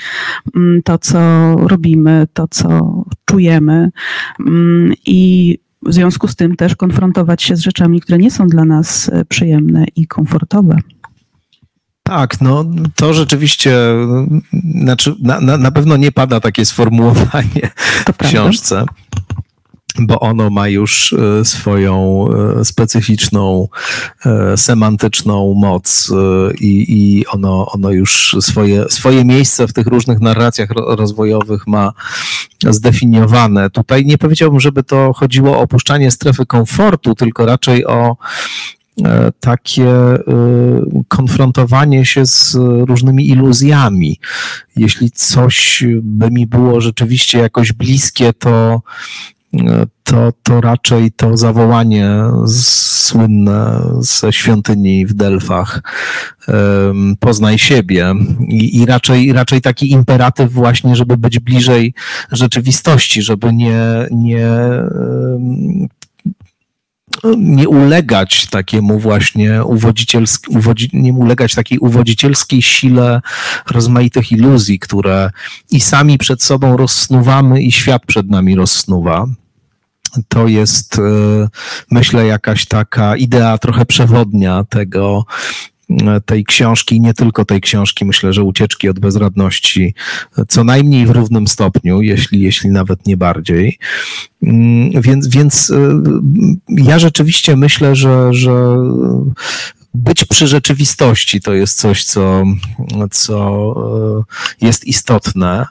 [0.57, 1.21] mm, to, co
[1.57, 3.91] robimy, to, co czujemy
[4.41, 8.65] mm, i w związku z tym też konfrontować się z rzeczami, które nie są dla
[8.65, 10.79] nas przyjemne i komfortowe.
[12.03, 12.65] Tak, no
[12.97, 13.77] to rzeczywiście,
[14.83, 17.71] znaczy na, na, na pewno nie pada takie sformułowanie
[18.05, 18.29] to w prawda.
[18.29, 18.85] książce
[19.99, 22.27] bo ono ma już e, swoją
[22.61, 23.69] e, specyficzną,
[24.27, 26.13] e, semantyczną moc
[26.61, 31.93] i, i ono, ono już swoje, swoje miejsce w tych różnych narracjach rozwojowych ma
[32.69, 33.71] zdefiniowane.
[33.71, 38.17] Tutaj nie powiedziałbym, żeby to chodziło o opuszczanie strefy komfortu, tylko raczej o
[39.41, 39.89] takie
[41.09, 42.55] konfrontowanie się z
[42.89, 44.19] różnymi iluzjami.
[44.77, 48.83] Jeśli coś by mi było rzeczywiście jakoś bliskie, to
[50.05, 52.09] to, to raczej to zawołanie
[52.47, 55.83] słynne ze świątyni w Delfach
[57.21, 58.15] poznaj siebie.
[58.49, 61.95] I, i, raczej, raczej taki imperatyw właśnie, żeby być bliżej
[62.31, 64.49] rzeczywistości, żeby nie, nie
[67.37, 73.21] nie ulegać takiemu właśnie uwodzicielski, uwodzi, nie ulegać takiej uwodzicielskiej sile
[73.71, 75.31] rozmaitych iluzji, które
[75.71, 79.27] i sami przed sobą rozsnuwamy i świat przed nami rozsnuwa
[80.29, 81.49] to jest, e,
[81.91, 85.25] myślę, jakaś taka idea trochę przewodnia tego,
[85.91, 89.95] e, tej książki, nie tylko tej książki, myślę, że ucieczki od bezradności,
[90.49, 93.79] co najmniej w równym stopniu, jeśli, jeśli nawet nie bardziej.
[94.43, 96.03] Mm, więc, więc e,
[96.69, 98.53] ja rzeczywiście myślę, że, że
[99.95, 102.43] być przy rzeczywistości to jest coś, co,
[103.11, 103.39] co
[104.61, 105.67] e, jest istotne,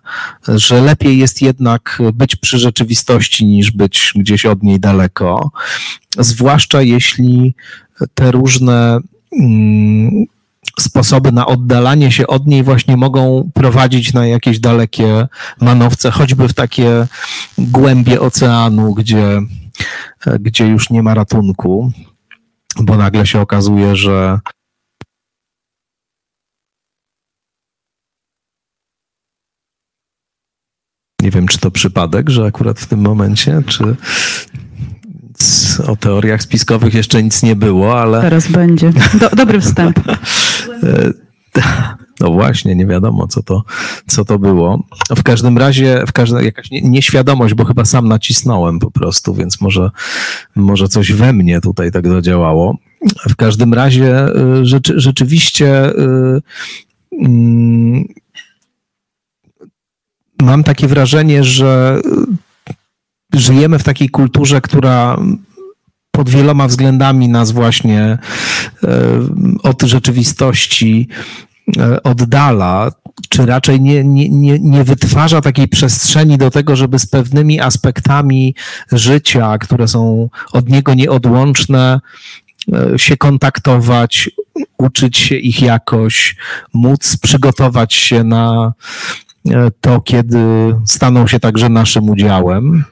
[0.48, 5.52] że lepiej jest jednak być przy rzeczywistości niż być gdzieś od niej daleko,
[6.18, 7.56] zwłaszcza jeśli
[8.14, 9.00] te różne
[9.40, 10.26] mm,
[10.80, 15.28] sposoby na oddalanie się od niej właśnie mogą prowadzić na jakieś dalekie
[15.62, 17.08] manowce, choćby w takie
[17.58, 19.42] głębie oceanu, gdzie,
[20.40, 21.92] gdzie już nie ma ratunku
[22.80, 24.40] bo nagle się okazuje, że
[31.22, 33.96] nie wiem, czy to przypadek, że akurat w tym momencie, czy
[35.88, 38.22] o teoriach spiskowych jeszcze nic nie było, ale.
[38.22, 38.94] Teraz będzie.
[39.20, 40.00] Do, dobry wstęp.
[42.22, 43.64] No właśnie, nie wiadomo, co to,
[44.08, 44.84] co to było.
[45.16, 49.92] W każdym razie, w każdym, jakaś nieświadomość, bo chyba sam nacisnąłem po prostu, więc może,
[50.56, 52.78] może coś we mnie tutaj tak zadziałało.
[53.30, 54.28] W każdym razie
[54.62, 56.42] y, rzeczy, rzeczywiście y,
[57.22, 58.06] mm,
[60.42, 62.02] mam takie wrażenie, że
[63.34, 65.18] żyjemy w takiej kulturze, która
[66.12, 68.18] pod wieloma względami nas właśnie
[68.84, 68.88] y,
[69.64, 71.08] od rzeczywistości
[72.04, 72.92] oddala,
[73.30, 78.56] czy raczej nie, nie, nie, nie wytwarza takiej przestrzeni do tego, żeby z pewnymi aspektami
[78.92, 82.00] życia, które są od niego nieodłączne,
[82.74, 84.30] e, się kontaktować,
[84.78, 86.36] uczyć się ich jakoś,
[86.74, 88.74] móc przygotować się na
[89.50, 90.40] e, to, kiedy
[90.86, 92.84] staną się także naszym udziałem.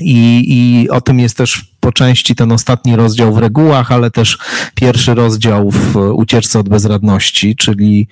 [0.00, 4.38] I, I o tym jest też po części ten ostatni rozdział w regułach, ale też
[4.74, 8.08] pierwszy rozdział w ucieczce od bezradności, czyli,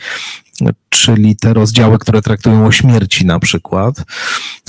[0.88, 4.04] czyli te rozdziały, które traktują o śmierci na przykład.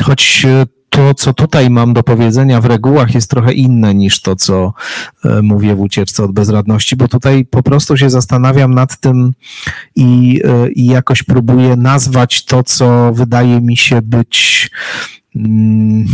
[0.04, 0.46] Choć
[0.90, 4.74] to, co tutaj mam do powiedzenia w regułach, jest trochę inne niż to, co
[5.26, 9.34] e, mówię w ucieczce od bezradności, bo tutaj po prostu się zastanawiam nad tym
[9.96, 14.70] i, e, i jakoś próbuję nazwać to, co wydaje mi się być.
[15.38, 16.06] Hmm,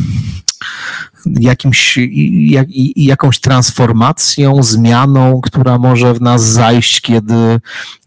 [1.26, 2.00] jakimś,
[2.32, 7.60] jak, jakąś transformacją, zmianą, która może w nas zajść, kiedy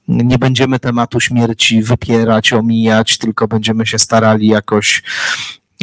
[0.09, 5.03] nie będziemy tematu śmierci wypierać, omijać, tylko będziemy się starali jakoś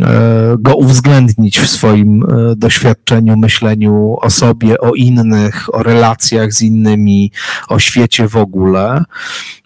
[0.02, 6.62] e, go uwzględnić w swoim e, doświadczeniu, myśleniu o sobie, o innych, o relacjach z
[6.62, 7.32] innymi,
[7.68, 9.04] o świecie w ogóle.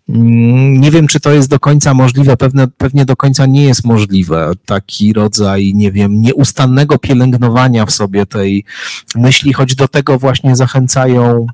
[0.10, 3.86] Mm, nie wiem, czy to jest do końca możliwe, pewne, pewnie do końca nie jest
[3.86, 4.52] możliwe.
[4.66, 8.66] Taki rodzaj, nie wiem, nieustannego pielęgnowania w sobie tej
[9.16, 11.48] myśli, choć do tego właśnie zachęcają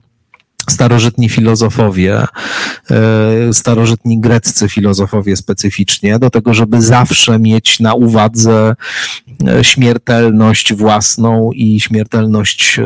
[0.70, 2.26] starożytni filozofowie,
[2.91, 8.76] e, starożytni greccy filozofowie specyficznie, do tego, żeby zawsze mieć na uwadze
[9.61, 12.84] śmiertelność własną i śmiertelność e,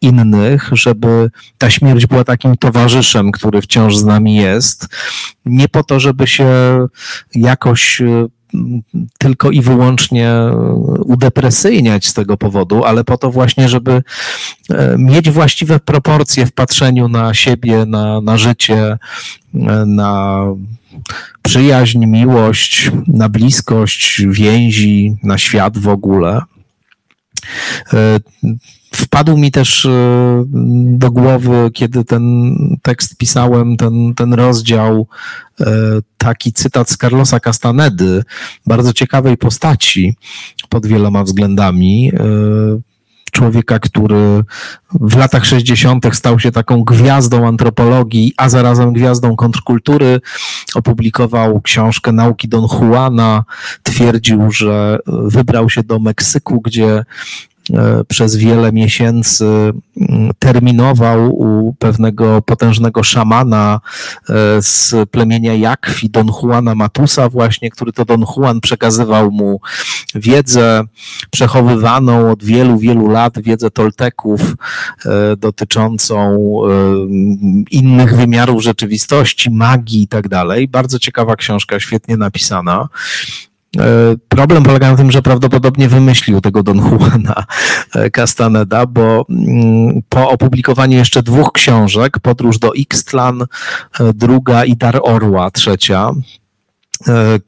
[0.00, 4.88] innych, żeby ta śmierć była takim towarzyszem, który wciąż z nami jest.
[5.46, 6.46] Nie po to, żeby się
[7.34, 8.02] jakoś
[9.18, 10.32] tylko i wyłącznie
[11.04, 14.02] udepresyjniać z tego powodu, ale po to właśnie, żeby
[14.70, 18.98] e, mieć właściwe proporcje w patrzeniu na siebie, na, na życie,
[19.54, 20.44] e, na
[21.42, 26.40] przyjaźń, miłość, na bliskość, więzi, na świat w ogóle.
[28.94, 29.88] Wpadł mi też
[30.84, 35.06] do głowy, kiedy ten tekst pisałem, ten, ten rozdział,
[36.18, 38.22] taki cytat z Carlosa Castanedy,
[38.66, 40.16] bardzo ciekawej postaci
[40.68, 42.12] pod wieloma względami
[43.32, 44.44] człowieka, który
[44.90, 46.06] w latach 60.
[46.12, 50.20] stał się taką gwiazdą antropologii, a zarazem gwiazdą kontrkultury.
[50.74, 53.44] Opublikował książkę Nauki Don Juana.
[53.82, 57.04] Twierdził, że wybrał się do Meksyku, gdzie
[58.08, 63.80] przez wiele miesięcy mm, terminował u pewnego potężnego szamana
[64.28, 69.60] e, z plemienia Jakwi, Don Juana Matusa właśnie, który to Don Juan przekazywał mu
[70.14, 70.84] wiedzę
[71.30, 74.40] przechowywaną od wielu, wielu lat, wiedzę Tolteków
[75.06, 76.38] e, dotyczącą
[77.70, 80.68] innych wymiarów rzeczywistości, magii i tak dalej.
[80.68, 82.88] Bardzo ciekawa książka, świetnie napisana.
[83.78, 87.44] E, problem polega na tym, że prawdopodobnie wymyślił tego Don Juana
[87.94, 93.46] e, Castaneda, bo mm, po opublikowaniu jeszcze dwóch książek, Podróż do Ixtlan, e,
[94.12, 96.10] druga i Dar Orła, trzecia,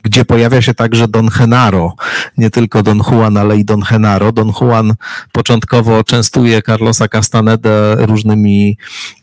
[0.02, 1.94] gdzie pojawia się także Don Genaro,
[2.38, 4.32] nie tylko Don Juan, ale i Don Genaro.
[4.32, 4.94] Don Juan
[5.32, 8.78] początkowo częstuje Carlosa Castanedę różnymi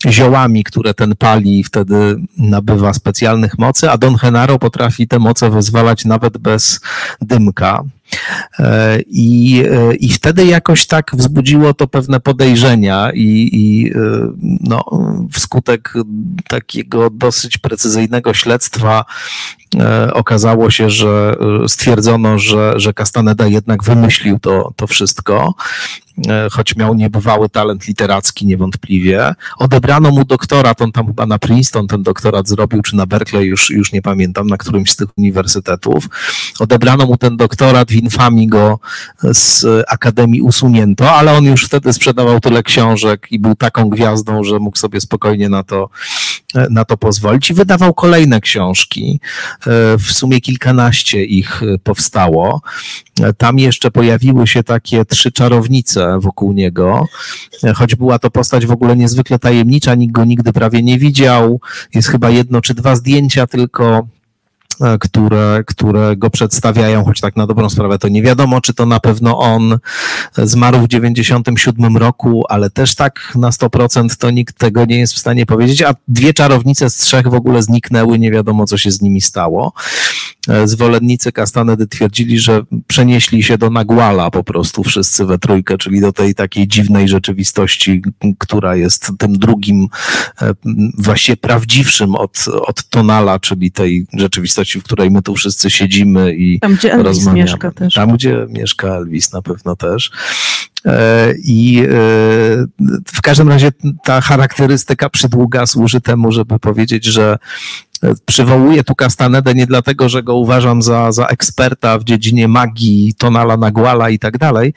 [0.07, 5.49] ziołami, które ten pali i wtedy nabywa specjalnych mocy, a Don Genaro potrafi te moce
[5.49, 6.79] wyzwalać nawet bez
[7.21, 7.83] dymka.
[8.59, 13.91] E, I, e, I wtedy jakoś tak wzbudziło to pewne podejrzenia, i, i
[14.61, 14.83] no,
[15.31, 15.93] wskutek
[16.47, 19.05] takiego dosyć precyzyjnego śledztwa
[19.60, 19.60] E,
[20.13, 25.53] okazało się, że e, stwierdzono, że, że Castaneda jednak wymyślił to, to wszystko.
[26.27, 29.35] E, choć miał niebywały talent literacki niewątpliwie.
[29.57, 33.69] Odebrano mu doktorat, on tam chyba na Princeton ten doktorat zrobił, czy na Berkeley, już,
[33.69, 36.09] już nie pamiętam, na którymś z tych uniwersytetów.
[36.59, 38.79] Odebrano mu ten doktorat, w infamii go
[39.23, 44.59] z Akademii usunięto, ale on już wtedy sprzedawał tyle książek i był taką gwiazdą, że
[44.59, 45.89] mógł sobie spokojnie na to,
[46.69, 49.19] na to pozwolić i wydawał kolejne książki.
[49.59, 52.61] E, w sumie kilkanaście ich powstało.
[53.37, 57.07] Tam jeszcze pojawiły się takie trzy czarownice wokół niego,
[57.75, 61.61] choć była to postać w ogóle niezwykle tajemnicza, nikt go nigdy prawie nie widział.
[61.95, 64.20] Jest chyba jedno czy dwa zdjęcia tylko E,
[64.99, 68.99] które, które go przedstawiają, choć tak na dobrą sprawę to nie wiadomo, czy to na
[68.99, 69.79] pewno on
[70.37, 75.19] zmarł w 97 roku, ale też tak na 100% to nikt tego nie jest w
[75.19, 79.01] stanie powiedzieć, a dwie czarownice z trzech w ogóle zniknęły, nie wiadomo co się z
[79.01, 79.73] nimi stało.
[80.47, 86.01] E, zwolennicy Castanedy twierdzili, że przenieśli się do Naguala po prostu wszyscy we trójkę, czyli
[86.01, 88.01] do tej takiej dziwnej rzeczywistości,
[88.37, 89.87] która jest tym drugim,
[90.41, 90.53] e,
[90.97, 96.59] właściwie prawdziwszym od, od Tonala, czyli tej rzeczywistości, w której my tu wszyscy siedzimy i
[96.59, 97.43] Tam, gdzie Elvis rozmawiamy.
[97.43, 97.93] mieszka też.
[97.93, 100.11] Tam, gdzie mieszka Elvis na pewno też.
[100.85, 101.83] E, I
[103.13, 103.71] w każdym razie
[104.03, 107.37] ta charakterystyka przydługa służy temu, żeby powiedzieć, że
[108.25, 113.57] Przywołuję tu Castanedę nie dlatego, że go uważam za, za eksperta w dziedzinie magii, Tonala
[113.57, 114.73] Naguala i tak dalej,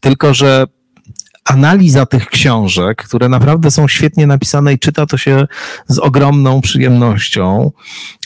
[0.00, 0.66] tylko że
[1.44, 5.46] analiza tych książek, które naprawdę są świetnie napisane i czyta to się
[5.88, 7.70] z ogromną przyjemnością.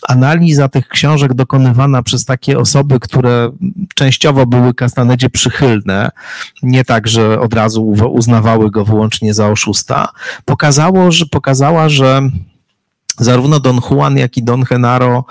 [0.09, 3.51] Analiza tych książek dokonywana przez takie osoby, które
[3.95, 6.11] częściowo były Castanedzie przychylne,
[6.63, 10.09] nie tak, że od razu uznawały go wyłącznie za oszusta,
[10.45, 12.23] pokazało, że, pokazała, że
[13.19, 15.25] zarówno Don Juan, jak i Don Genaro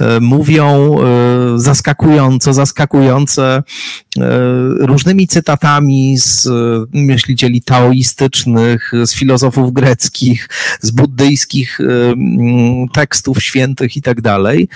[0.00, 3.62] e, mówią e, zaskakująco, zaskakujące
[4.18, 4.22] e,
[4.78, 6.48] różnymi cytatami z
[6.92, 10.48] myślicieli taoistycznych, z filozofów greckich,
[10.80, 11.78] z buddyjskich
[12.94, 14.68] tekstów świętych i tak dalej.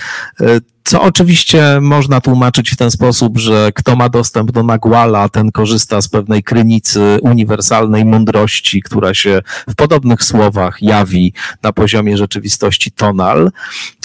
[0.87, 6.01] Co oczywiście można tłumaczyć w ten sposób, że kto ma dostęp do Nagwala, ten korzysta
[6.01, 11.33] z pewnej krynicy uniwersalnej mądrości, która się w podobnych słowach jawi
[11.63, 13.51] na poziomie rzeczywistości tonal,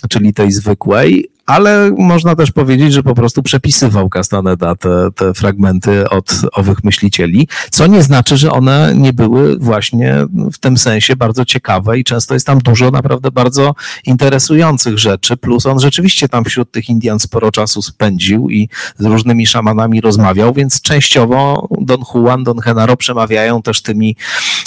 [0.08, 6.08] czyli tej zwykłej, ale można też powiedzieć, że po prostu przepisywał Castaneda te, te fragmenty
[6.08, 10.14] od owych myślicieli, co nie znaczy, że one nie były właśnie
[10.52, 13.74] w tym sensie bardzo ciekawe i często jest tam dużo naprawdę bardzo
[14.06, 19.46] interesujących rzeczy, plus on rzeczywiście tam wśród tych Indian sporo czasu spędził i z różnymi
[19.46, 24.16] szamanami rozmawiał, więc częściowo Don Juan, Don Genaro przemawiają też tymi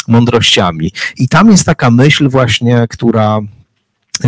[0.08, 0.92] mądrościami.
[1.18, 3.40] I tam jest taka myśl właśnie, która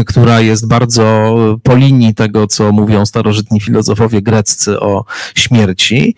[0.05, 5.05] która jest bardzo po linii tego, co mówią starożytni filozofowie greccy o
[5.35, 6.15] śmierci.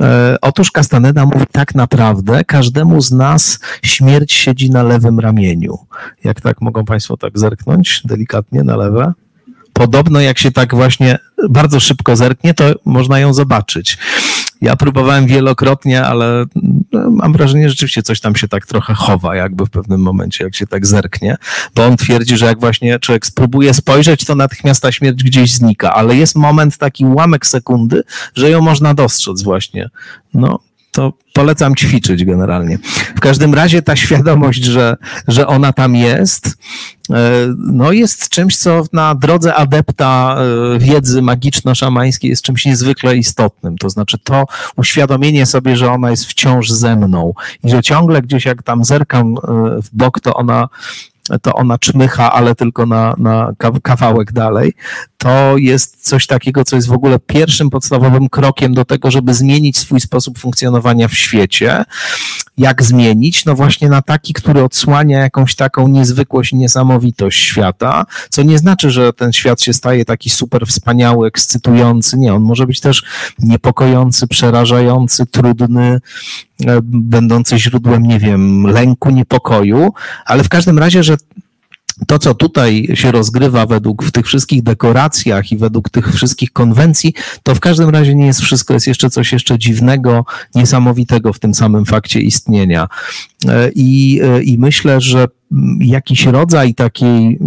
[0.00, 5.78] E, otóż Castaneda mówi tak naprawdę, każdemu z nas śmierć siedzi na lewym ramieniu.
[6.24, 9.12] Jak tak mogą Państwo tak zerknąć delikatnie na lewe?
[9.72, 11.18] Podobno jak się tak właśnie
[11.50, 13.98] bardzo szybko zerknie, to można ją zobaczyć.
[14.60, 16.44] Ja próbowałem wielokrotnie, ale
[16.92, 20.44] no, mam wrażenie, że rzeczywiście coś tam się tak trochę chowa, jakby w pewnym momencie,
[20.44, 21.36] jak się tak zerknie,
[21.74, 25.94] bo on twierdzi, że jak właśnie człowiek spróbuje spojrzeć, to natychmiast ta śmierć gdzieś znika,
[25.94, 28.02] ale jest moment, taki ułamek sekundy,
[28.34, 29.90] że ją można dostrzec właśnie.
[30.34, 30.58] No,
[30.92, 32.78] to polecam ćwiczyć generalnie.
[33.16, 34.96] W każdym razie ta świadomość, że,
[35.28, 36.58] że ona tam jest,
[37.10, 37.14] e,
[37.58, 40.36] no jest czymś, co na drodze adepta
[40.74, 43.78] e, wiedzy magiczno-szamańskiej jest czymś niezwykle istotnym.
[43.78, 47.34] To znaczy to uświadomienie sobie, że ona jest wciąż ze mną
[47.64, 49.38] i że ciągle gdzieś jak tam zerkam e,
[49.82, 50.68] w bok, to ona
[51.42, 53.52] to ona czmycha, ale tylko na, na
[53.82, 54.72] kawałek dalej.
[55.16, 59.78] To jest coś takiego, co jest w ogóle pierwszym podstawowym krokiem do tego, żeby zmienić
[59.78, 61.84] swój sposób funkcjonowania w świecie.
[62.58, 63.44] Jak zmienić?
[63.44, 68.90] No właśnie na taki, który odsłania jakąś taką niezwykłość i niesamowitość świata, co nie znaczy,
[68.90, 72.18] że ten świat się staje taki super wspaniały, ekscytujący.
[72.18, 73.04] Nie, on może być też
[73.38, 76.00] niepokojący, przerażający, trudny,
[76.82, 79.92] będący źródłem, nie wiem, lęku, niepokoju,
[80.26, 81.16] ale w każdym razie, że
[82.06, 87.14] to, co tutaj się rozgrywa według w tych wszystkich dekoracjach i według tych wszystkich konwencji,
[87.42, 91.54] to w każdym razie nie jest wszystko, jest jeszcze coś jeszcze dziwnego, niesamowitego w tym
[91.54, 92.88] samym fakcie istnienia.
[93.48, 95.26] E, I, e, i myślę, że
[95.80, 97.38] jakiś rodzaj takiej,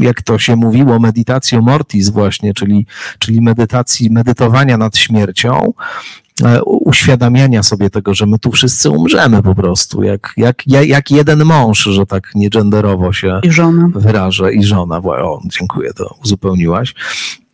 [0.00, 2.86] jak to się mówiło, meditacji mortis właśnie, czyli,
[3.18, 6.23] czyli medytacji, medytowania nad śmiercią, E,
[6.64, 11.78] uświadamiania sobie tego, że my tu wszyscy umrzemy po prostu, jak, jak, jak jeden mąż,
[11.78, 13.88] że tak niegenderowo się I żona.
[13.94, 14.96] wyrażę, i żona.
[14.96, 16.94] O, dziękuję, to uzupełniłaś.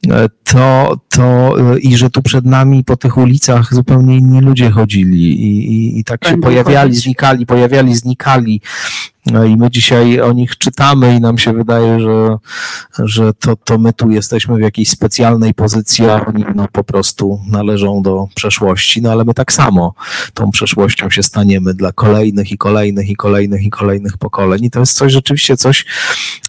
[0.09, 4.71] E, to, to e, i że tu przed nami po tych ulicach zupełnie inni ludzie
[4.71, 8.61] chodzili i, i, i tak się pojawiali, znikali, pojawiali, znikali.
[9.27, 12.37] No i my dzisiaj o nich czytamy i nam się wydaje, że,
[12.99, 17.41] że to, to my tu jesteśmy w jakiejś specjalnej pozycji, a oni no, po prostu
[17.47, 19.03] należą do przeszłości.
[19.03, 19.95] No ale my tak samo
[20.35, 24.65] tą przeszłością się staniemy dla kolejnych i kolejnych i kolejnych i kolejnych pokoleń.
[24.65, 25.85] I to jest coś rzeczywiście coś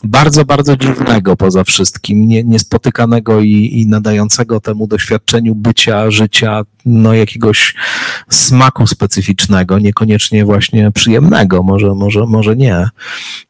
[0.03, 7.13] bardzo, bardzo dziwnego poza wszystkim, nie, niespotykanego i, i nadającego temu doświadczeniu bycia, życia, no
[7.13, 7.75] jakiegoś
[8.29, 12.70] smaku specyficznego, niekoniecznie właśnie przyjemnego, może, może, może nie,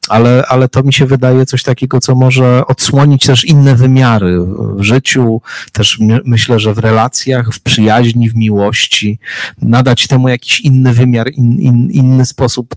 [0.08, 4.40] ale, ale to mi się wydaje coś takiego, co może odsłonić też inne wymiary
[4.76, 5.42] w życiu,
[5.72, 9.20] też myślę, że w relacjach, w przyjaźni, w miłości,
[9.62, 12.76] nadać temu jakiś inny wymiar, in, in, inny sposób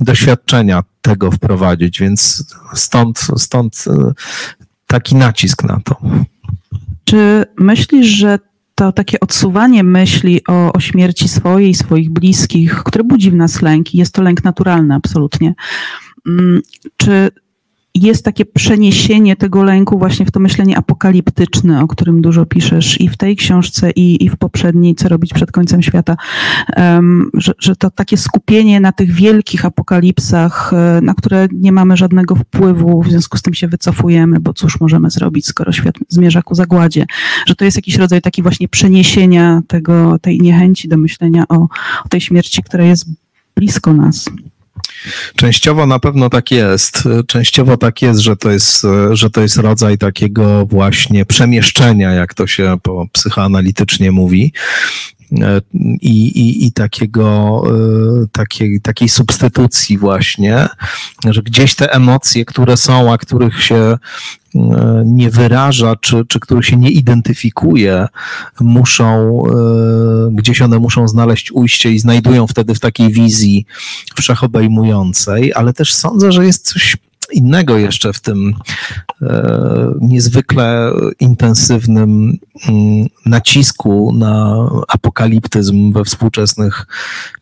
[0.00, 4.12] doświadczenia tego wprowadzić, więc stąd, stąd e,
[4.86, 5.96] taki nacisk na to.
[7.04, 8.38] Czy myślisz, że
[8.74, 13.94] to takie odsuwanie myśli o, o śmierci swojej, swoich bliskich, które budzi w nas lęk,
[13.94, 15.54] i jest to lęk naturalny absolutnie.
[16.26, 16.62] Mm,
[16.96, 17.30] czy
[17.94, 23.08] jest takie przeniesienie tego lęku właśnie w to myślenie apokaliptyczne, o którym dużo piszesz i
[23.08, 26.16] w tej książce, i, i w poprzedniej, co robić przed końcem świata,
[27.34, 32.34] że, że to takie skupienie na tych wielkich apokalipsach, e, na które nie mamy żadnego
[32.34, 36.54] wpływu, w związku z tym się wycofujemy, bo cóż możemy zrobić, skoro świat zmierza ku
[36.54, 37.06] zagładzie,
[37.46, 41.56] że to jest jakiś rodzaj taki właśnie przeniesienia tego, tej niechęci do myślenia o,
[42.04, 43.06] o tej śmierci, która jest
[43.56, 44.30] blisko nas.
[45.36, 47.02] Częściowo na pewno tak jest.
[47.26, 52.46] Częściowo tak jest, że to jest, że to jest rodzaj takiego właśnie przemieszczenia, jak to
[52.46, 54.52] się po psychoanalitycznie mówi.
[56.00, 57.62] I, i, i takiego,
[58.32, 60.68] takiej, takiej substytucji właśnie,
[61.24, 63.96] że gdzieś te emocje, które są, a których się
[64.54, 68.06] E, nie wyraża, czy, czy których się nie identyfikuje,
[68.60, 73.66] muszą, e, gdzieś one muszą znaleźć ujście i znajdują wtedy w takiej wizji
[74.14, 76.96] wszechobejmującej, ale też sądzę, że jest coś
[77.34, 78.54] innego jeszcze w tym
[79.22, 84.56] e, niezwykle intensywnym mm, nacisku na
[84.88, 86.86] apokaliptyzm we współczesnych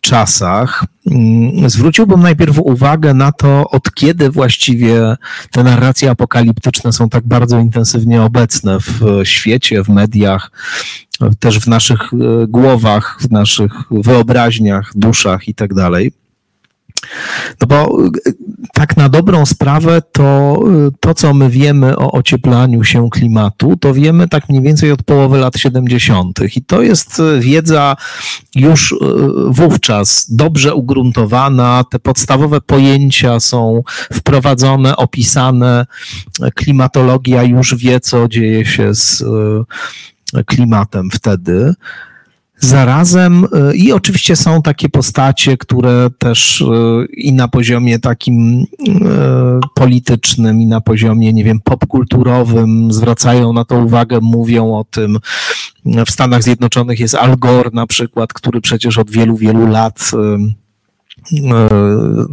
[0.01, 0.85] czasach.
[1.11, 5.17] Mm, zwróciłbym najpierw uwagę na to, od kiedy właściwie
[5.51, 10.51] te narracje apokaliptyczne są tak bardzo intensywnie obecne w świecie, w mediach,
[11.39, 12.17] też w naszych e,
[12.47, 15.75] głowach, w naszych wyobraźniach, duszach i tak.
[17.61, 18.11] No bo y,
[18.73, 23.95] tak na dobrą sprawę to, y, to, co my wiemy o ocieplaniu się klimatu, to
[23.95, 26.41] wiemy tak mniej więcej od połowy lat 70.
[26.57, 27.97] I to jest y, wiedza
[28.55, 28.95] już
[29.49, 33.83] wówczas dobrze ugruntowana, te podstawowe pojęcia są
[34.13, 35.87] wprowadzone, opisane,
[36.55, 39.25] klimatologia już wie, co dzieje się z
[40.47, 41.75] klimatem wtedy.
[42.65, 46.65] Zarazem y, i oczywiście są takie postacie, które też y,
[47.17, 48.67] i na poziomie takim y,
[49.75, 55.19] politycznym, i na poziomie, nie wiem, popkulturowym zwracają na to uwagę, mówią o tym,
[56.07, 60.11] W Stanach Zjednoczonych jest Al Gore na przykład, który przecież od wielu, wielu lat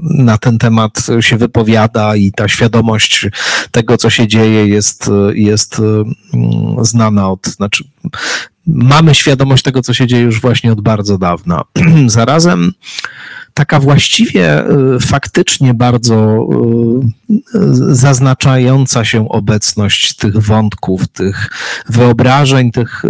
[0.02, 3.28] na ten temat się wypowiada i ta świadomość
[3.72, 5.82] tego, co się dzieje, jest, jest
[6.82, 7.84] znana od, znaczy
[8.68, 11.62] mamy świadomość tego, co się dzieje już właśnie od bardzo dawna.
[12.08, 12.72] Zarazem
[13.54, 16.48] taka właściwie y, faktycznie bardzo
[17.56, 21.50] y, zaznaczająca się obecność tych wątków, tych
[21.90, 23.10] wyobrażeń, tych y,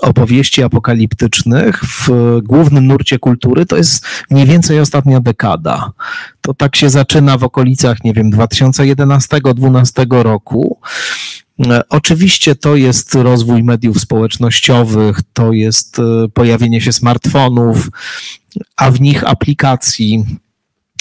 [0.00, 2.08] opowieści apokaliptycznych w
[2.42, 5.92] głównym nurcie kultury to jest mniej więcej ostatnia dekada.
[6.40, 10.78] To tak się zaczyna w okolicach, nie wiem, 2011-2012 roku.
[11.88, 15.96] Oczywiście to jest rozwój mediów społecznościowych, to jest
[16.34, 17.88] pojawienie się smartfonów,
[18.76, 20.24] a w nich aplikacji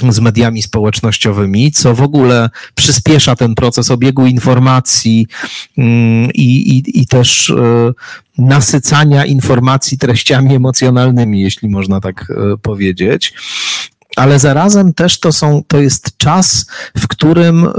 [0.10, 5.28] z mediami społecznościowymi, co w ogóle przyspiesza ten proces obiegu informacji
[5.78, 7.94] mm, i, i, i też e,
[8.38, 13.34] nasycania informacji treściami emocjonalnymi, jeśli można tak e, powiedzieć
[14.18, 16.66] ale zarazem też to, są, to jest czas,
[16.98, 17.72] w którym e,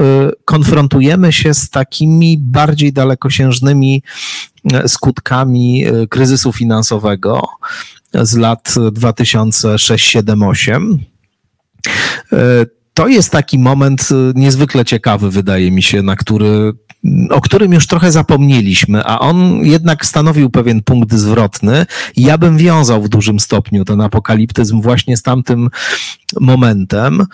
[0.44, 4.02] konfrontujemy się z takimi bardziej dalekosiężnymi
[4.86, 7.42] skutkami kryzysu finansowego,
[8.14, 10.98] z lat 2006, 7, 8.
[12.98, 16.72] To jest taki moment e, niezwykle ciekawy, wydaje mi się, na który,
[17.30, 21.86] o którym już trochę zapomnieliśmy, a on jednak stanowił pewien punkt zwrotny.
[22.16, 25.70] Ja bym wiązał w dużym stopniu ten apokaliptyzm właśnie z tamtym
[26.40, 27.26] momentem.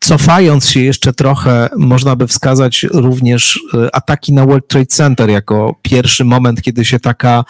[0.00, 5.74] Cofając się jeszcze trochę, można by wskazać również e, ataki na World Trade Center jako
[5.82, 7.44] pierwszy moment, kiedy się taka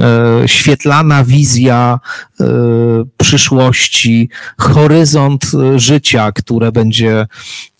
[0.00, 2.00] e, świetlana wizja
[3.16, 4.28] przyszłości,
[4.58, 5.44] horyzont
[5.76, 7.26] życia, które będzie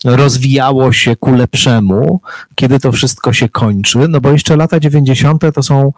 [0.05, 2.21] rozwijało się ku lepszemu,
[2.55, 5.43] kiedy to wszystko się kończy, no bo jeszcze lata 90.
[5.53, 5.91] to są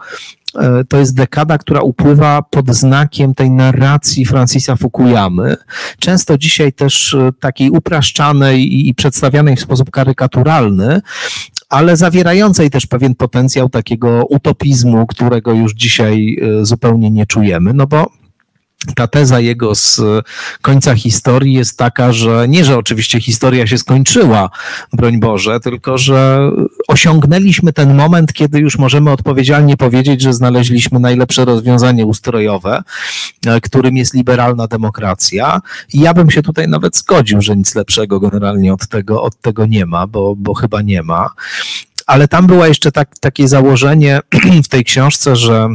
[0.58, 5.56] E, to jest dekada, która upływa pod znakiem tej narracji Francisa Fukuyamy,
[5.98, 11.00] często dzisiaj też takiej upraszczanej i przedstawianej w sposób karykaturalny,
[11.68, 18.21] ale zawierającej też pewien potencjał takiego utopizmu, którego już dzisiaj zupełnie nie czujemy, no bo
[18.94, 20.00] ta teza jego z
[20.62, 24.50] końca historii jest taka, że nie, że oczywiście historia się skończyła,
[24.92, 26.50] broń Boże, tylko że
[26.88, 32.82] osiągnęliśmy ten moment, kiedy już możemy odpowiedzialnie powiedzieć, że znaleźliśmy najlepsze rozwiązanie ustrojowe,
[33.46, 35.60] e, którym jest liberalna demokracja.
[35.94, 39.66] I ja bym się tutaj nawet zgodził, że nic lepszego generalnie od tego, od tego
[39.66, 41.30] nie ma, bo, bo chyba nie ma.
[42.06, 44.20] Ale tam było jeszcze tak, takie założenie
[44.64, 45.68] w tej książce, że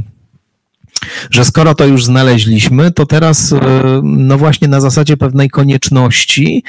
[1.32, 3.60] że skoro to już znaleźliśmy, to teraz, e,
[4.04, 6.64] no właśnie na zasadzie pewnej konieczności,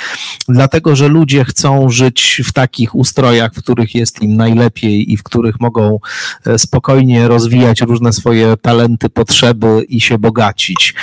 [0.49, 5.22] dlatego że ludzie chcą żyć w takich ustrojach, w których jest im najlepiej i w
[5.22, 5.99] których mogą
[6.47, 10.95] e, spokojnie rozwijać różne swoje talenty, potrzeby i się bogacić.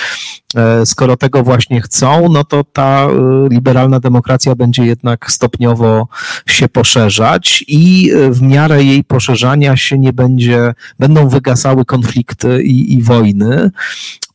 [0.55, 3.07] E, skoro tego właśnie chcą, no to ta
[3.49, 6.07] liberalna demokracja będzie jednak stopniowo
[6.47, 13.03] się poszerzać i w miarę jej poszerzania się nie będzie, będą wygasały konflikty i, i
[13.03, 13.71] wojny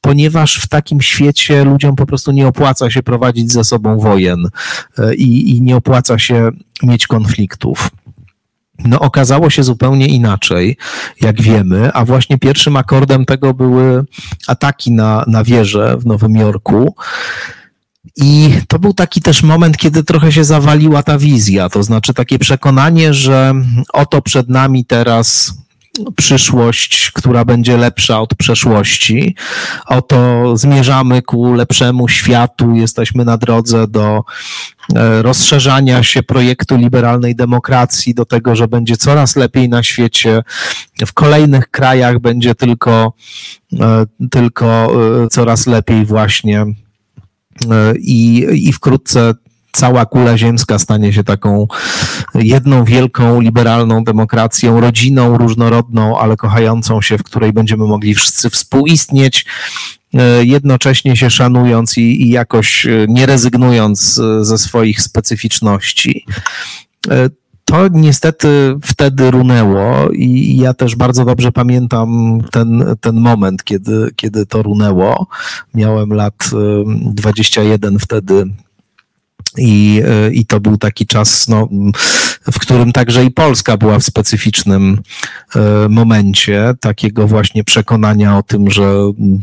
[0.01, 4.49] ponieważ w takim świecie ludziom po prostu nie opłaca się prowadzić ze sobą wojen
[4.99, 6.51] e, i, i nie opłaca się
[6.83, 7.91] mieć konfliktów.
[8.85, 10.77] No, okazało się zupełnie inaczej,
[11.21, 14.05] jak wiemy, a właśnie pierwszym akordem tego były
[14.47, 16.95] ataki na, na wieżę w Nowym Jorku.
[18.17, 22.39] I to był taki też moment, kiedy trochę się zawaliła ta wizja, to znaczy takie
[22.39, 23.55] przekonanie, że
[23.93, 25.55] oto przed nami teraz
[26.17, 29.37] przyszłość, która będzie lepsza od przeszłości.
[29.87, 34.23] Oto zmierzamy ku lepszemu światu, jesteśmy na drodze do
[34.95, 40.43] e, rozszerzania się projektu liberalnej demokracji, do tego, że będzie coraz lepiej na świecie.
[41.07, 43.13] W kolejnych krajach będzie tylko,
[43.81, 44.93] e, tylko
[45.25, 46.67] e, coraz lepiej właśnie.
[47.99, 49.35] I, i wkrótce
[49.73, 51.67] cała kula ziemska stanie się taką
[52.35, 59.47] jedną wielką liberalną demokracją, rodziną różnorodną, ale kochającą się, w której będziemy mogli wszyscy współistnieć,
[60.15, 66.25] e, jednocześnie się szanując i, i jakoś e, nie rezygnując e, ze swoich specyficzności.
[67.65, 74.47] To niestety wtedy runęło i ja też bardzo dobrze pamiętam ten, ten moment, kiedy, kiedy
[74.47, 75.27] to runęło.
[75.75, 76.51] Miałem lat
[76.87, 78.47] 21 wtedy
[79.59, 81.69] i, e, I to był taki czas, no,
[82.53, 85.03] w którym także i Polska była w specyficznym
[85.57, 88.93] e, momencie takiego właśnie przekonania o tym, że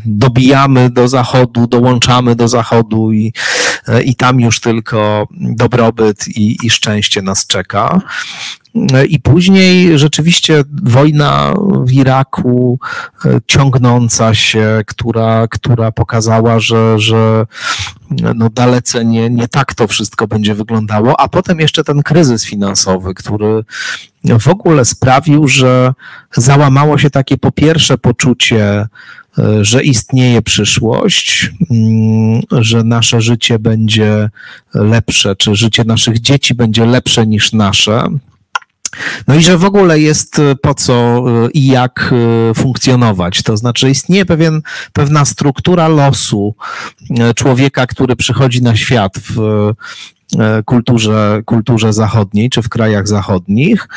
[0.06, 3.34] dobijamy do Zachodu, dołączamy do Zachodu i,
[3.88, 8.02] e, i tam już tylko dobrobyt i, i szczęście nas czeka.
[9.10, 11.54] I później rzeczywiście wojna
[11.84, 12.80] w Iraku
[13.48, 17.46] ciągnąca się, która, która pokazała, że, że
[18.36, 23.14] no dalece nie, nie tak to wszystko będzie wyglądało, a potem jeszcze ten kryzys finansowy,
[23.14, 23.64] który
[24.40, 25.94] w ogóle sprawił, że
[26.36, 28.88] załamało się takie po pierwsze poczucie,
[29.62, 34.30] że istnieje przyszłość, mm, że nasze życie będzie
[34.74, 38.08] lepsze, czy życie naszych dzieci będzie lepsze niż nasze.
[39.28, 41.24] No i że w ogóle jest po co
[41.54, 42.14] i jak
[42.56, 43.44] funkcjonować.
[43.44, 44.62] To znaczy, istnieje pewien,
[44.94, 46.56] pewna struktura losu
[47.36, 49.74] człowieka, który przychodzi na świat w E,
[50.66, 53.88] kulturze, kulturze zachodniej czy w krajach zachodnich.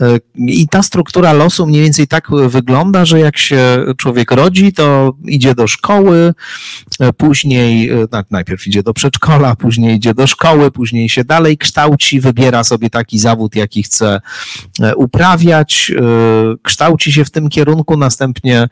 [0.00, 5.12] E, I ta struktura losu mniej więcej tak wygląda, że jak się człowiek rodzi, to
[5.24, 6.34] idzie do szkoły,
[7.00, 7.90] e, później
[8.30, 13.18] najpierw idzie do przedszkola, później idzie do szkoły, później się dalej kształci, wybiera sobie taki
[13.18, 14.20] zawód, jaki chce
[14.96, 15.92] uprawiać,
[16.62, 18.68] kształci się w tym kierunku, następnie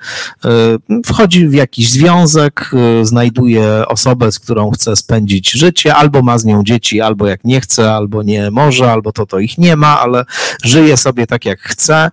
[1.07, 2.71] wchodzi w jakiś związek,
[3.03, 7.61] znajduje osobę, z którą chce spędzić życie, albo ma z nią dzieci, albo jak nie
[7.61, 10.25] chce, albo nie może, albo to to ich nie ma, ale
[10.65, 12.11] żyje sobie tak jak chce,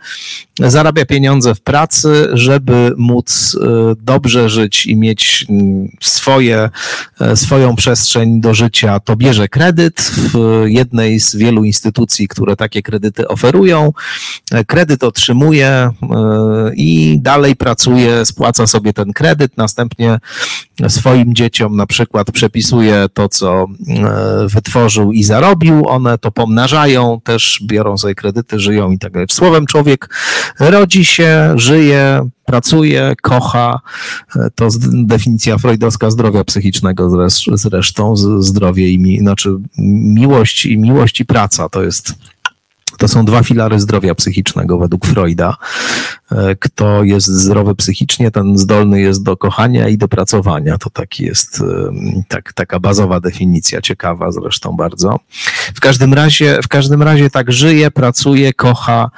[0.59, 3.67] zarabia pieniądze w pracy, żeby móc e,
[3.97, 6.69] dobrze żyć i mieć mm, swoje,
[7.21, 10.01] e, swoją przestrzeń do życia, to bierze kredyt
[10.33, 13.93] w jednej z wielu instytucji, które takie kredyty oferują.
[14.51, 15.91] E, kredyt otrzymuje
[16.75, 20.19] i dalej pracuje, spłaca sobie ten kredyt, następnie
[20.87, 23.65] swoim dzieciom na przykład przepisuje to, co
[24.45, 29.27] wytworzył stworzył i zarobił, one to pomnażają, też biorą sobie kredyty, żyją i tak dalej.
[29.31, 30.09] Słowem, człowiek
[30.59, 33.79] rodzi się, żyje, pracuje, kocha.
[34.55, 41.69] To definicja freudowska zdrowia psychicznego zresztą, zdrowie i mi, znaczy miłość i miłość i praca
[41.69, 42.15] to jest
[42.97, 45.57] to są dwa filary zdrowia psychicznego według Freuda.
[46.31, 50.77] E, kto jest zdrowy psychicznie, ten zdolny jest do kochania i do pracowania.
[50.77, 51.91] To taki jest e,
[52.27, 55.19] tak, taka bazowa definicja, ciekawa zresztą bardzo.
[55.75, 59.11] W każdym razie, w każdym razie tak żyje, pracuje, kocha,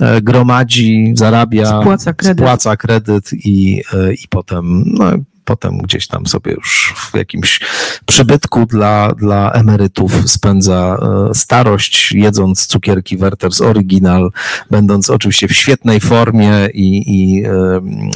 [0.00, 3.82] e, gromadzi, zarabia, spłaca kredyt, spłaca kredyt i,
[4.24, 5.04] i potem no,
[5.44, 7.60] potem gdzieś tam sobie już w jakimś
[8.06, 10.96] przybytku dla, dla emerytów spędza
[11.30, 14.30] e, starość, jedząc cukierki Werther's Original,
[14.70, 17.50] będąc oczywiście w świetnej formie i, i, e,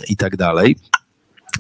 [0.09, 0.77] i tak dalej.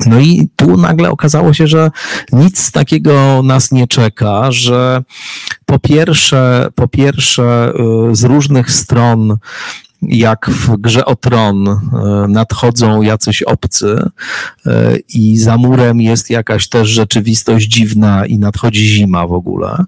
[0.06, 1.90] No i tu nagle okazało się, że
[2.32, 5.02] nic takiego nas nie czeka, że
[5.66, 9.36] po pierwsze, po pierwsze e, z różnych stron
[10.02, 11.78] jak w grze o tron e,
[12.28, 14.10] nadchodzą jacyś obcy
[14.66, 19.84] e, i za murem jest jakaś też rzeczywistość dziwna i nadchodzi zima w ogóle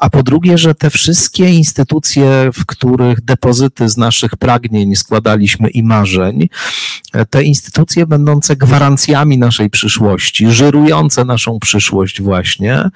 [0.00, 5.82] a po drugie, że te wszystkie instytucje, w których depozyty z naszych pragnień składaliśmy i
[5.82, 6.48] marzeń,
[7.30, 12.90] te instytucje będące gwarancjami naszej przyszłości, żyrujące naszą przyszłość właśnie,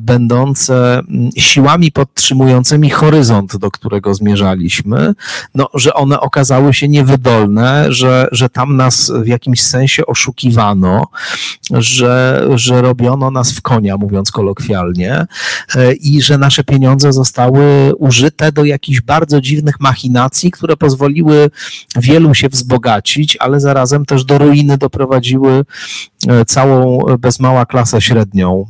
[0.00, 1.02] będące
[1.36, 5.14] siłami podtrzymującymi horyzont, do którego zmierzaliśmy,
[5.54, 11.06] no, że one okazały się niewydolne, że, że tam nas w jakimś sensie oszukiwano,
[11.70, 15.26] że, że robiono nas w konia, mówiąc kolokwialnie,
[16.00, 21.50] i że nasze pieniądze zostały użyte do jakichś bardzo dziwnych machinacji, które pozwoliły
[21.96, 25.64] wielu się wzbogacić, ale zarazem też do ruiny doprowadziły
[26.28, 28.66] e, całą bez mała klasę średnią.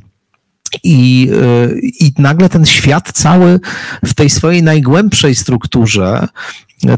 [0.85, 3.61] I, e, I nagle ten świat cały
[4.05, 6.29] w tej swojej najgłębszej strukturze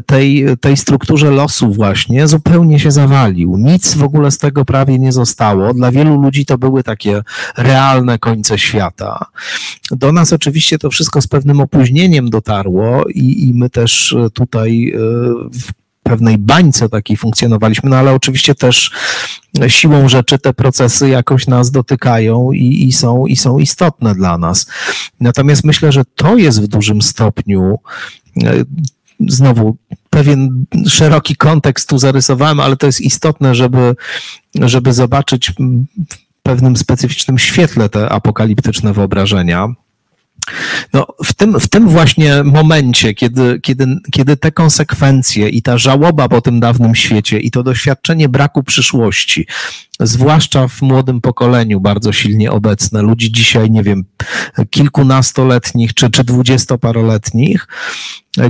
[0.05, 3.57] tej, tej strukturze losu właśnie zupełnie się zawalił.
[3.57, 5.73] Nic w ogóle z tego prawie nie zostało.
[5.73, 7.21] Dla wielu ludzi to były takie
[7.57, 9.25] realne końce świata.
[9.91, 14.97] Do nas oczywiście to wszystko z pewnym opóźnieniem dotarło i, i my też tutaj e,
[15.59, 15.71] w
[16.03, 18.91] pewnej bańce takiej funkcjonowaliśmy, no ale oczywiście też
[19.67, 24.67] siłą rzeczy te procesy jakoś nas dotykają i, i, są, i są istotne dla nas.
[25.19, 27.79] Natomiast myślę, że to jest w dużym stopniu
[28.43, 28.53] e,
[29.27, 29.77] znowu
[30.09, 33.95] pewien szeroki kontekst tu zarysowałem, ale to jest istotne, żeby,
[34.55, 35.55] żeby zobaczyć w
[36.43, 39.67] pewnym specyficznym świetle te apokaliptyczne wyobrażenia.
[40.93, 46.29] No, w, tym, w tym właśnie momencie, kiedy, kiedy, kiedy te konsekwencje i ta żałoba
[46.29, 49.47] po tym dawnym świecie i to doświadczenie braku przyszłości,
[49.99, 54.05] zwłaszcza w młodym pokoleniu bardzo silnie obecne, ludzi dzisiaj, nie wiem,
[54.69, 57.67] kilkunastoletnich czy, czy dwudziestoparoletnich,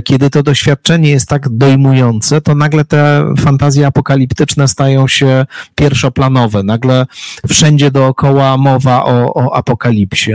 [0.04, 6.62] kiedy to doświadczenie jest tak dojmujące, to nagle te fantazje apokaliptyczne stają się pierwszoplanowe.
[6.62, 7.06] Nagle
[7.48, 10.32] wszędzie dookoła mowa o, o apokalipsie.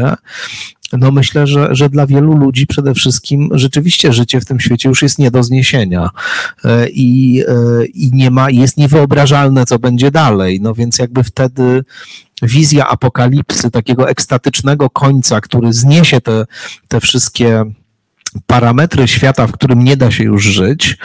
[0.93, 5.01] No myślę, że, że dla wielu ludzi przede wszystkim rzeczywiście życie w tym świecie już
[5.01, 6.09] jest nie do zniesienia
[6.65, 10.61] e, i, e, i nie ma, jest niewyobrażalne, co będzie dalej.
[10.61, 11.83] No więc jakby wtedy
[12.41, 16.45] wizja apokalipsy, takiego ekstatycznego końca, który zniesie te,
[16.87, 17.65] te wszystkie
[18.45, 20.97] parametry świata, w którym nie da się już żyć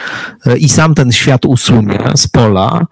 [0.45, 2.85] e, i sam ten świat usunie z pola,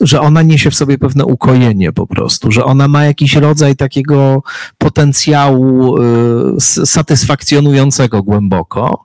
[0.00, 4.42] że ona niesie w sobie pewne ukojenie po prostu, że ona ma jakiś rodzaj takiego
[4.78, 9.04] potencjału e, satysfakcjonującego głęboko.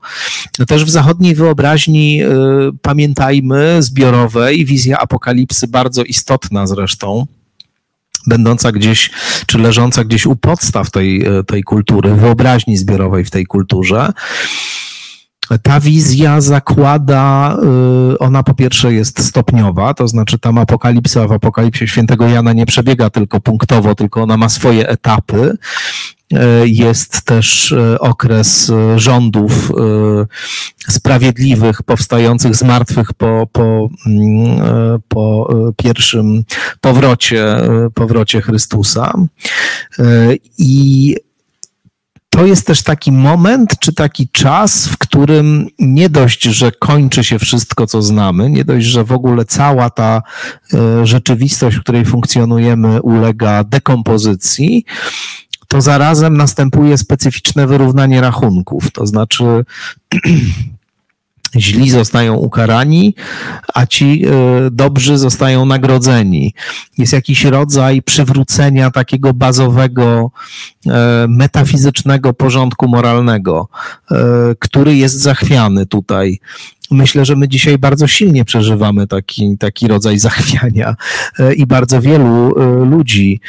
[0.67, 2.29] Też w zachodniej wyobraźni e,
[2.81, 7.27] pamiętajmy zbiorowej, wizja apokalipsy bardzo istotna zresztą,
[8.27, 9.11] będąca gdzieś,
[9.45, 14.13] czy leżąca gdzieś u podstaw tej, tej kultury, wyobraźni zbiorowej w tej kulturze,
[15.63, 17.57] ta wizja zakłada,
[18.13, 22.65] y, ona po pierwsze jest stopniowa, to znaczy tam apokalipsa w apokalipsie świętego Jana nie
[22.65, 25.57] przebiega tylko punktowo, tylko ona ma swoje etapy.
[26.33, 26.37] Y,
[26.69, 29.71] jest też y, okres rządów
[30.89, 36.43] sprawiedliwych, powstających z martwych po, po, mm, po pierwszym
[36.81, 37.57] powrocie,
[37.93, 39.13] powrocie Chrystusa.
[40.57, 41.15] I
[42.35, 47.39] to jest też taki moment, czy taki czas, w którym nie dość, że kończy się
[47.39, 50.21] wszystko, co znamy, nie dość, że w ogóle cała ta
[50.73, 54.85] e, rzeczywistość, w której funkcjonujemy, ulega dekompozycji,
[55.67, 58.91] to zarazem następuje specyficzne wyrównanie rachunków.
[58.91, 59.43] To znaczy,
[61.55, 63.15] źli zostają ukarani,
[63.73, 64.29] a ci e,
[64.71, 66.53] dobrzy zostają nagrodzeni.
[66.97, 70.31] Jest jakiś rodzaj przywrócenia takiego bazowego,
[70.87, 73.67] e, metafizycznego porządku moralnego,
[74.11, 74.15] e,
[74.59, 76.39] który jest zachwiany tutaj.
[76.91, 80.95] Myślę, że my dzisiaj bardzo silnie przeżywamy taki, taki rodzaj zachwiania
[81.55, 82.53] i bardzo wielu
[82.85, 83.39] ludzi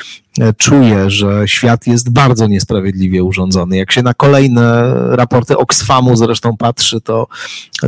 [0.41, 3.77] E, czuje, że świat jest bardzo niesprawiedliwie urządzony.
[3.77, 7.27] Jak się na kolejne raporty Oxfamu zresztą patrzy, to,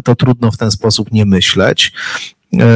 [0.05, 1.93] to trudno w ten sposób nie myśleć.
[2.55, 2.67] E,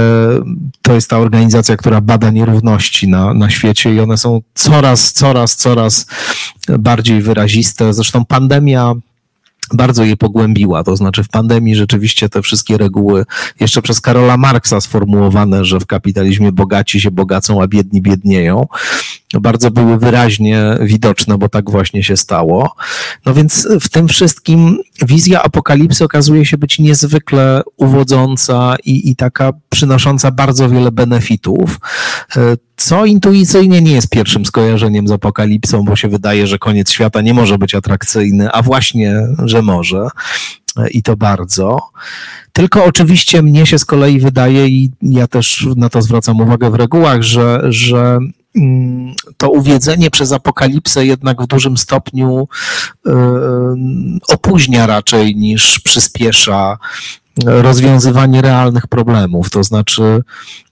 [0.82, 5.56] to jest ta organizacja, która bada nierówności na, na świecie i one są coraz, coraz,
[5.56, 6.06] coraz
[6.78, 7.94] bardziej wyraziste.
[7.94, 8.94] Zresztą pandemia
[9.74, 10.84] bardzo je pogłębiła.
[10.84, 13.24] To znaczy w pandemii rzeczywiście te wszystkie reguły,
[13.60, 18.66] jeszcze przez Karola Marksa sformułowane, że w kapitalizmie bogaci się bogacą, a biedni biednieją,
[19.40, 22.74] bardzo były wyraźnie widoczne, bo tak właśnie się stało.
[23.26, 29.52] No więc w tym wszystkim wizja apokalipsy okazuje się być niezwykle uwodząca i, i taka
[29.70, 31.80] przynosząca bardzo wiele benefitów
[32.82, 37.34] co intuicyjnie nie jest pierwszym skojarzeniem z apokalipsą, bo się wydaje, że koniec świata nie
[37.34, 40.08] może być atrakcyjny, a właśnie, że może
[40.90, 41.78] i to bardzo.
[42.52, 46.74] Tylko oczywiście mnie się z kolei wydaje, i ja też na to zwracam uwagę w
[46.74, 48.18] regułach, że, że
[48.56, 52.48] mm, to uwiedzenie przez apokalipsę jednak w dużym stopniu
[53.06, 53.12] yy,
[54.28, 56.78] opóźnia raczej niż przyspiesza
[57.44, 59.50] rozwiązywanie realnych problemów.
[59.50, 60.22] To znaczy,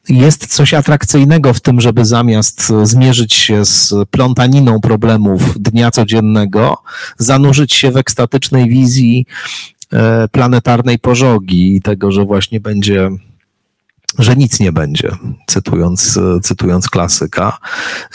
[0.09, 6.77] jest coś atrakcyjnego w tym, żeby zamiast zmierzyć się z plątaniną problemów dnia codziennego,
[7.19, 9.27] zanurzyć się w ekstatycznej wizji
[9.93, 13.11] e, planetarnej pożogi i tego, że właśnie będzie
[14.19, 15.11] że nic nie będzie,
[15.47, 17.59] cytując, cytując klasyka.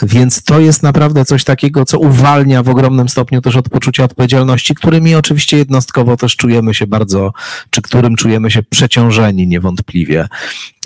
[0.02, 4.74] Więc to jest naprawdę coś takiego, co uwalnia w ogromnym stopniu też od poczucia odpowiedzialności,
[4.74, 7.32] którymi oczywiście jednostkowo też czujemy się bardzo,
[7.70, 10.28] czy którym czujemy się przeciążeni niewątpliwie.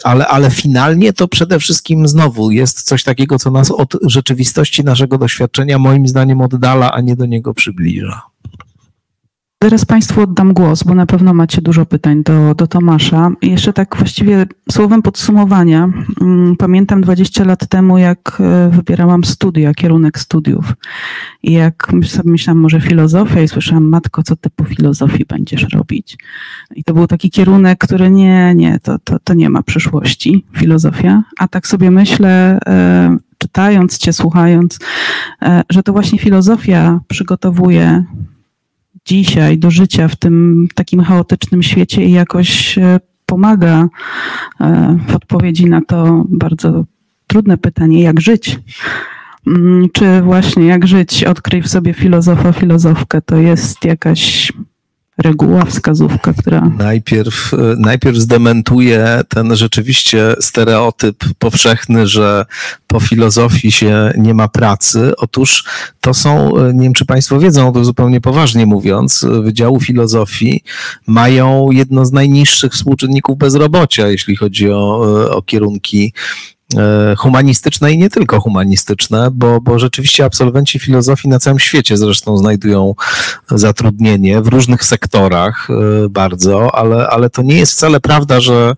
[0.04, 5.18] Ale, ale finalnie to przede wszystkim znowu jest coś takiego, co nas od rzeczywistości naszego
[5.18, 8.29] doświadczenia moim zdaniem oddala, a nie do niego przybliża.
[9.62, 13.30] Zaraz Państwu oddam głos, bo na pewno macie dużo pytań do, do Tomasza.
[13.42, 15.88] Jeszcze tak właściwie słowem podsumowania.
[16.20, 20.72] Mm, pamiętam 20 lat temu, jak e, wybierałam studia, kierunek studiów.
[21.42, 26.18] I jak sobie myślałam, może filozofia i słyszałam, matko, co ty po filozofii będziesz robić?
[26.76, 31.22] I to był taki kierunek, który nie, nie, to, to, to nie ma przyszłości, filozofia.
[31.38, 34.78] A tak sobie myślę, e, czytając cię, słuchając,
[35.42, 38.04] e, że to właśnie filozofia przygotowuje
[39.04, 43.88] dzisiaj do życia w tym takim chaotycznym świecie i jakoś e, pomaga
[44.60, 46.84] e, w odpowiedzi na to bardzo
[47.26, 48.58] trudne pytanie, jak żyć.
[49.46, 54.52] Mm, czy właśnie jak żyć, odkryj w sobie filozofa, filozofkę, to jest jakaś
[55.20, 56.70] reguła, wskazówka, która.
[56.78, 62.46] Najpierw, najpierw zdementuje ten rzeczywiście stereotyp powszechny, że
[62.86, 65.12] po filozofii się nie ma pracy.
[65.16, 65.64] Otóż
[66.00, 70.64] to są, nie wiem czy Państwo wiedzą, to zupełnie poważnie mówiąc, Wydziału Filozofii
[71.06, 76.59] mają jedno z najniższych współczynników bezrobocia, jeśli chodzi o, o kierunki e,
[77.18, 82.94] humanistyczne i nie tylko humanistyczne, bo, bo rzeczywiście absolwenci filozofii na całym świecie zresztą znajdują
[83.50, 88.74] zatrudnienie w różnych sektorach e, bardzo, ale, ale to nie jest wcale prawda, że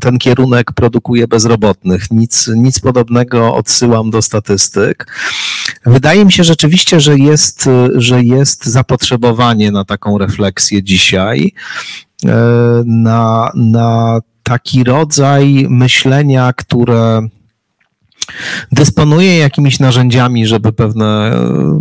[0.00, 2.10] ten kierunek produkuje bezrobotnych.
[2.10, 5.06] Nic, nic podobnego odsyłam do statystyk.
[5.86, 11.52] Wydaje mi się rzeczywiście, że jest, że jest zapotrzebowanie na taką refleksję dzisiaj,
[12.24, 12.28] e,
[12.86, 17.28] na, na taki rodzaj myślenia, które
[18.72, 21.32] dysponuje jakimiś narzędziami, żeby pewne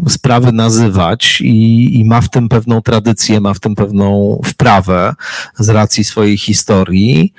[0.06, 5.14] e, sprawy nazywać i, i, ma w tym pewną tradycję, ma w tym pewną wprawę
[5.60, 7.34] z racji swojej historii.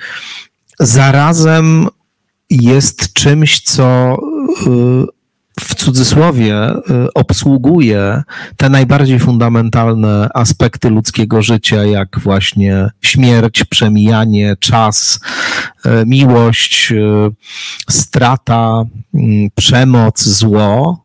[0.79, 1.87] Zarazem
[2.49, 5.05] jest czymś, co e,
[5.59, 8.23] w cudzysłowie y, obsługuje
[8.57, 15.19] te najbardziej fundamentalne aspekty ludzkiego życia, jak właśnie śmierć, przemijanie, czas,
[15.85, 16.95] y, miłość, y,
[17.89, 21.03] strata, mm, przemoc, zło.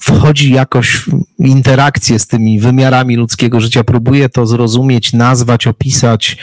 [0.00, 0.96] Wchodzi jakoś
[1.38, 6.36] w interakcję z tymi wymiarami ludzkiego życia, próbuje to zrozumieć, nazwać, opisać,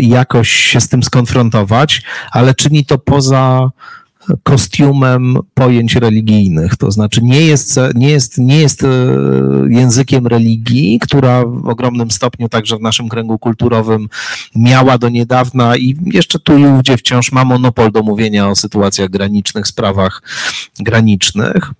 [0.00, 2.02] jakoś się z tym skonfrontować,
[2.32, 3.70] ale czyni to poza
[4.42, 6.76] kostiumem pojęć religijnych.
[6.76, 8.86] To znaczy nie jest, nie jest, nie jest e,
[9.68, 14.08] językiem religii, która w ogromnym stopniu także w naszym kręgu kulturowym
[14.56, 19.10] miała do niedawna i jeszcze tu i ówdzie wciąż ma monopol do mówienia o sytuacjach
[19.10, 20.22] granicznych, sprawach
[20.80, 21.72] granicznych.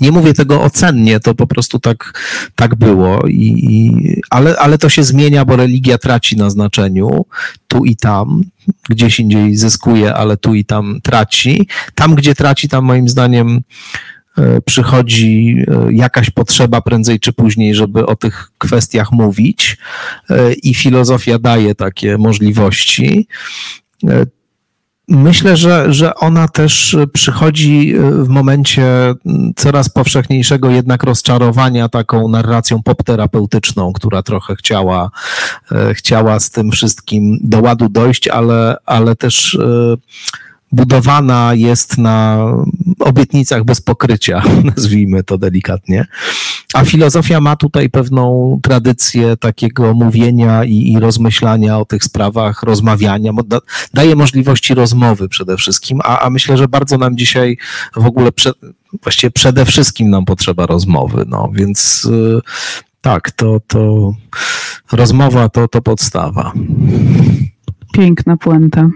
[0.00, 2.20] Nie mówię tego ocennie, to po prostu tak,
[2.54, 3.92] tak było, i, i,
[4.30, 7.26] ale, ale to się zmienia, bo religia traci na znaczeniu
[7.68, 8.44] tu i tam.
[8.88, 11.68] Gdzieś indziej zyskuje, ale tu i tam traci.
[11.94, 13.60] Tam, gdzie traci, tam moim zdaniem
[14.38, 19.76] e, przychodzi e, jakaś potrzeba prędzej czy później, żeby o tych kwestiach mówić,
[20.30, 23.28] e, i filozofia daje takie możliwości.
[25.08, 29.14] Myślę, że, że ona też przychodzi e, w momencie
[29.56, 35.10] coraz powszechniejszego jednak rozczarowania taką narracją popterapeutyczną, która trochę chciała,
[35.72, 39.96] e, chciała z tym wszystkim do ładu dojść, ale, ale też e,
[40.72, 42.46] budowana jest na
[42.98, 44.42] obietnicach bez pokrycia,
[44.76, 46.06] nazwijmy to delikatnie.
[46.74, 53.32] A filozofia ma tutaj pewną tradycję takiego mówienia i, i rozmyślania o tych sprawach, rozmawiania,
[53.46, 53.58] da,
[53.94, 57.58] daje możliwości rozmowy przede wszystkim, a, a myślę, że bardzo nam dzisiaj
[57.96, 58.52] w ogóle, prze,
[59.02, 62.40] właściwie przede wszystkim nam potrzeba rozmowy, no więc y,
[63.00, 64.12] tak, to, to
[64.92, 66.52] rozmowa to, to podstawa.
[67.92, 68.90] Piękna puenta.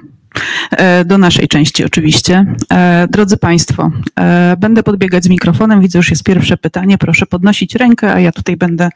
[0.70, 2.54] E, do naszej części oczywiście.
[2.72, 3.90] E, drodzy Państwo,
[4.20, 5.80] e, będę podbiegać z mikrofonem.
[5.80, 6.98] Widzę, już jest pierwsze pytanie.
[6.98, 8.90] Proszę podnosić rękę, a ja tutaj będę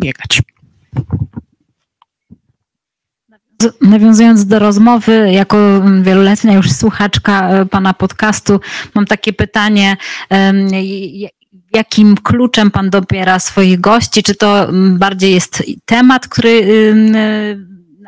[0.00, 0.42] biegać.
[3.80, 8.60] Nawiązując do rozmowy, jako wieloletnia już słuchaczka Pana podcastu,
[8.94, 9.96] mam takie pytanie.
[11.74, 14.22] Jakim kluczem Pan dobiera swoich gości?
[14.22, 14.68] Czy to
[14.98, 16.66] bardziej jest temat, który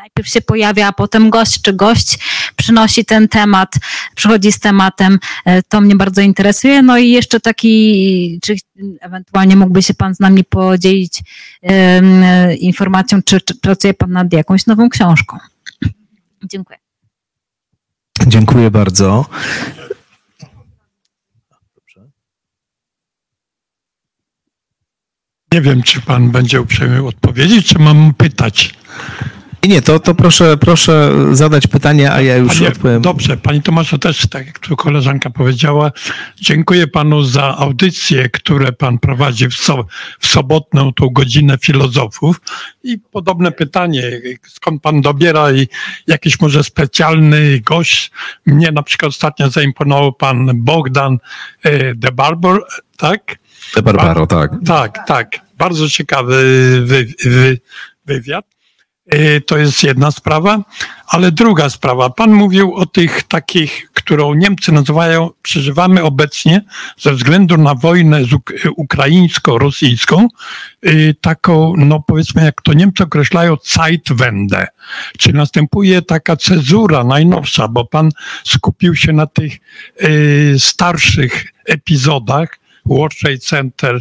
[0.07, 2.19] najpierw się pojawia, a potem gość czy gość
[2.57, 3.74] przynosi ten temat,
[4.15, 5.19] przychodzi z tematem.
[5.45, 6.83] E, to mnie bardzo interesuje.
[6.83, 8.57] No i jeszcze taki, czy
[9.01, 11.23] ewentualnie mógłby się Pan z nami podzielić
[11.62, 12.24] um,
[12.59, 15.39] informacją, czy, czy pracuje Pan nad jakąś nową książką?
[16.45, 16.78] Dziękuję.
[18.27, 19.27] Dziękuję bardzo.
[25.53, 28.74] Nie wiem, czy pan będzie uprzejmy odpowiedzieć, czy mam pytać.
[29.68, 33.02] Nie, to, to proszę, proszę zadać pytanie, a ja już Panie, odpowiem.
[33.02, 35.93] Dobrze, Pani Tomaszu też, tak jak tu koleżanka powiedziała,
[36.40, 39.86] dziękuję Panu za audycje, które Pan prowadzi w, so,
[40.20, 42.40] w sobotną tą godzinę filozofów
[42.82, 44.02] i podobne pytanie,
[44.47, 45.68] skąd Pan dobiera i
[46.06, 48.10] jakiś może specjalny gość.
[48.47, 51.18] Mnie na przykład ostatnio zaimponował Pan Bogdan
[51.62, 52.64] e, de Barbor,
[52.97, 53.36] tak?
[53.74, 54.51] De Barbaro, tak.
[54.66, 55.40] Tak, tak.
[55.59, 56.36] Bardzo ciekawy
[56.84, 57.59] wy, wy,
[58.06, 58.56] wywiad.
[59.15, 60.65] Y, to jest jedna sprawa,
[61.07, 62.11] ale druga sprawa.
[62.11, 66.65] Pan mówił o tych takich, którą Niemcy nazywają, przeżywamy obecnie
[66.99, 68.20] ze względu na wojnę
[68.77, 70.28] ukraińsko-rosyjską,
[70.87, 74.66] y, taką, no powiedzmy, jak to Niemcy określają, Zeitwende.
[75.19, 78.11] Czy następuje taka cezura najnowsza, bo pan
[78.45, 79.53] skupił się na tych
[80.03, 84.00] y, starszych epizodach, World Trade Center,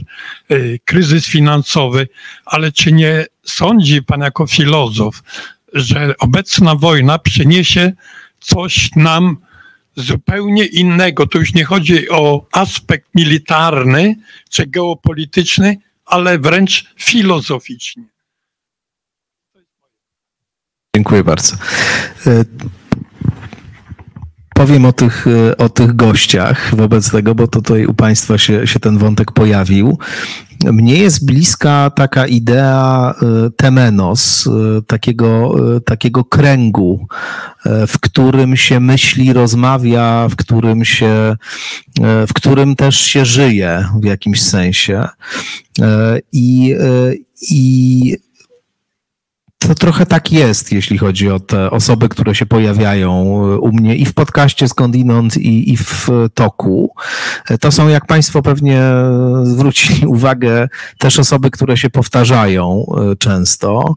[0.51, 2.07] y, kryzys finansowy,
[2.45, 5.23] ale czy nie sądzi pan jako filozof,
[5.73, 7.93] że obecna wojna przyniesie
[8.39, 9.37] coś nam
[9.95, 11.27] zupełnie innego?
[11.27, 14.15] To już nie chodzi o aspekt militarny
[14.49, 18.03] czy geopolityczny, ale wręcz filozoficznie.
[20.95, 21.57] Dziękuję bardzo.
[24.55, 25.25] Powiem o tych,
[25.57, 29.97] o tych gościach wobec tego, bo tutaj u Państwa się, się ten wątek pojawił.
[30.63, 37.07] Mnie jest bliska taka idea e, temenos, e, takiego, e, takiego kręgu,
[37.87, 41.35] w którym się myśli, rozmawia, w którym się,
[42.27, 45.07] w którym też się żyje w jakimś sensie.
[46.31, 46.75] I,
[47.41, 48.17] i
[49.67, 53.23] to trochę tak jest, jeśli chodzi o te osoby, które się pojawiają
[53.57, 56.95] u mnie i w podcaście skądinąd, i, i w toku.
[57.59, 58.81] To są, jak Państwo pewnie
[59.43, 63.95] zwrócili uwagę, też osoby, które się powtarzają e, często.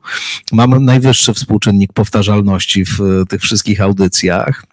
[0.53, 4.65] Mam najwyższy współczynnik powtarzalności w tych wszystkich audycjach.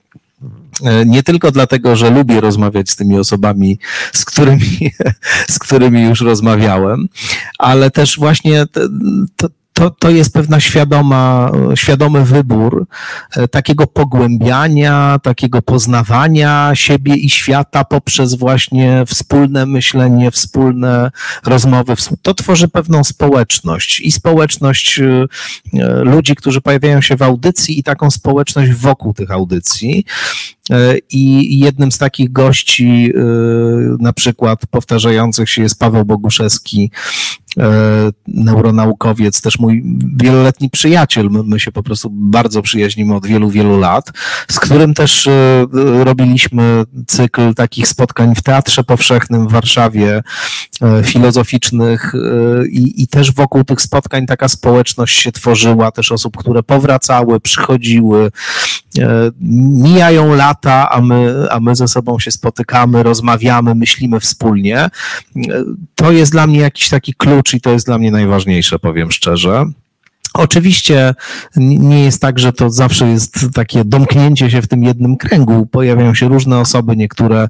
[0.84, 3.80] E, nie tylko dlatego, że lubię rozmawiać z tymi osobami,
[4.14, 4.92] z którymi,
[5.56, 7.08] z którymi już rozmawiałem,
[7.60, 8.66] ale też właśnie
[9.36, 12.88] to, to, to jest pewna świadoma, świadomy wybór
[13.36, 21.12] e, takiego pogłębiania, takiego poznawania siebie i świata poprzez właśnie wspólne myślenie, wspólne
[21.46, 21.94] rozmowy.
[22.22, 25.26] To tworzy pewną społeczność i społeczność e,
[25.74, 30.06] e, ludzi, którzy pojawiają się w audycji i taką społeczność wokół tych audycji.
[31.12, 33.14] I jednym z takich gości,
[34.00, 36.92] na przykład powtarzających się jest Paweł Boguszewski,
[38.28, 39.84] neuronaukowiec, też mój
[40.16, 41.30] wieloletni przyjaciel.
[41.30, 44.12] My, my, się po prostu bardzo przyjaźnimy od wielu, wielu lat,
[44.52, 45.66] z którym też e,
[46.04, 50.24] robiliśmy cykl takich spotkań w Teatrze Powszechnym w Warszawie,
[50.82, 52.14] e, filozoficznych
[52.70, 58.32] i, i też wokół tych spotkań taka społeczność się tworzyła, też osób, które powracały, przychodziły.
[59.84, 64.90] Mijają lata, a my, a my ze sobą się spotykamy, rozmawiamy, myślimy wspólnie.
[65.96, 69.66] To jest dla mnie jakiś taki klucz i to jest dla mnie najważniejsze, powiem szczerze.
[70.34, 71.16] Oczywiście
[71.58, 75.66] nie jest tak, że to zawsze jest takie domknięcie się w tym jednym kręgu.
[75.66, 77.48] Pojawiają się różne osoby, niektóre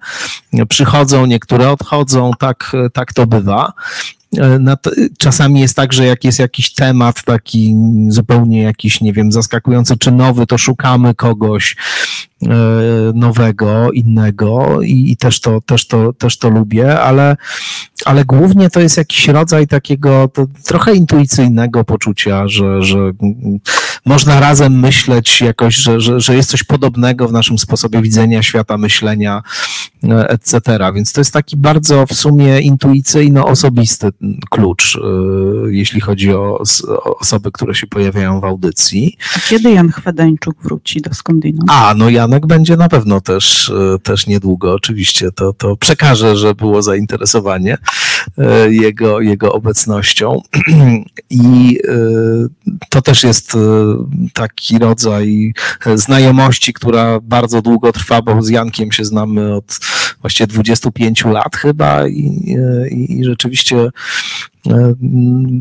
[0.70, 3.74] przychodzą, niektóre odchodzą, tak, tak to bywa.
[5.18, 7.76] Czasami jest tak, że jak jest jakiś temat taki
[8.08, 11.76] zupełnie jakiś, nie wiem, zaskakujący czy nowy, to szukamy kogoś,
[12.44, 12.48] E,
[13.14, 17.38] nowego, innego i, i, też, to, też, to, też to lubię, ale,
[18.06, 20.30] ale głównie to jest jakiś rodzaj takiego
[20.66, 23.12] trochę intuicyjnego poczucia, że, że
[24.06, 28.78] można razem myśleć jakoś, że, że, że jest coś podobnego w naszym sposobie widzenia świata,
[28.78, 29.42] myślenia,
[30.04, 30.62] e, etc.
[30.96, 34.12] Więc to jest taki bardzo w sumie intuicyjno-osobisty
[34.50, 35.00] klucz, e,
[35.72, 36.64] jeśli chodzi o,
[37.20, 39.18] osoby, które się pojawiają w audycji.
[39.36, 41.72] A kiedy Jan Chwedeńczuk wróci do skądinąd?
[41.72, 45.32] A, no Jan Janek będzie na pewno też, e, też niedługo, oczywiście.
[45.32, 47.78] To, to przekażę, że było zainteresowanie
[48.38, 50.42] e, jego, jego obecnością.
[51.30, 51.80] I
[52.90, 53.58] to też jest
[54.34, 55.54] taki rodzaj
[55.96, 59.80] znajomości, która bardzo długo trwa, bo z Jankiem się znamy od
[60.26, 62.20] właściwie 25 lat chyba i,
[62.92, 63.90] i, i rzeczywiście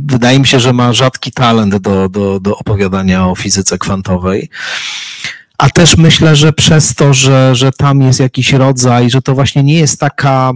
[0.07, 4.49] wydaje mi się, że ma rzadki talent do, do, do opowiadania o fizyce kwantowej.
[5.59, 9.62] A też myślę, że przez to, że, że tam jest jakiś rodzaj, że to właśnie
[9.62, 10.53] nie jest taka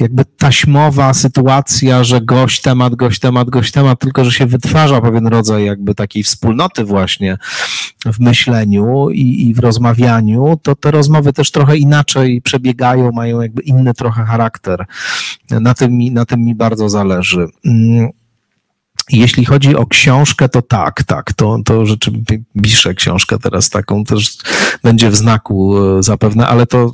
[0.00, 5.26] jakby taśmowa sytuacja, że gość temat, gość temat, gość temat, tylko że się wytwarza pewien
[5.26, 7.38] rodzaj jakby takiej wspólnoty właśnie
[8.06, 13.62] w myśleniu i, i w rozmawianiu, to te rozmowy też trochę inaczej przebiegają, mają jakby
[13.62, 14.84] inny trochę charakter.
[15.50, 17.46] Na tym mi, na tym mi bardzo zależy.
[19.12, 24.36] Jeśli chodzi o książkę, to tak, tak, to, to rzeczywiście piszę książkę teraz taką, też
[24.82, 26.92] będzie w znaku e, zapewne, ale to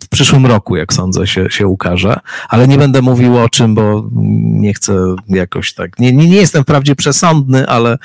[0.00, 2.20] w przyszłym roku, jak sądzę, się, się ukaże.
[2.48, 4.08] Ale nie będę mówił o czym, bo
[4.42, 7.98] nie chcę jakoś tak, nie, nie, nie jestem wprawdzie przesądny, ale,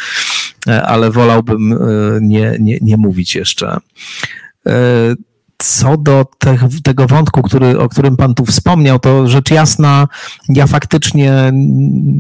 [0.67, 1.77] e, ale wolałbym e,
[2.21, 3.77] nie, nie, nie mówić jeszcze.
[5.65, 10.07] Co do te, tego wątku, który, o którym Pan tu wspomniał, to rzecz jasna,
[10.49, 11.51] ja faktycznie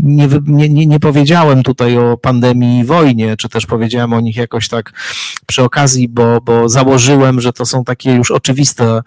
[0.03, 0.27] nie,
[0.69, 4.93] nie, nie powiedziałem tutaj o pandemii i wojnie, czy też powiedziałem o nich jakoś tak
[5.45, 9.01] przy okazji, bo, bo założyłem, że to są takie już oczywiste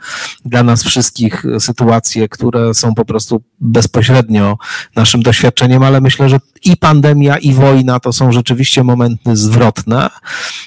[0.44, 4.58] dla nas wszystkich sytuacje, które są po prostu bezpośrednio
[4.96, 10.10] naszym doświadczeniem, ale myślę, że i pandemia, i wojna to są rzeczywiście momenty zwrotne.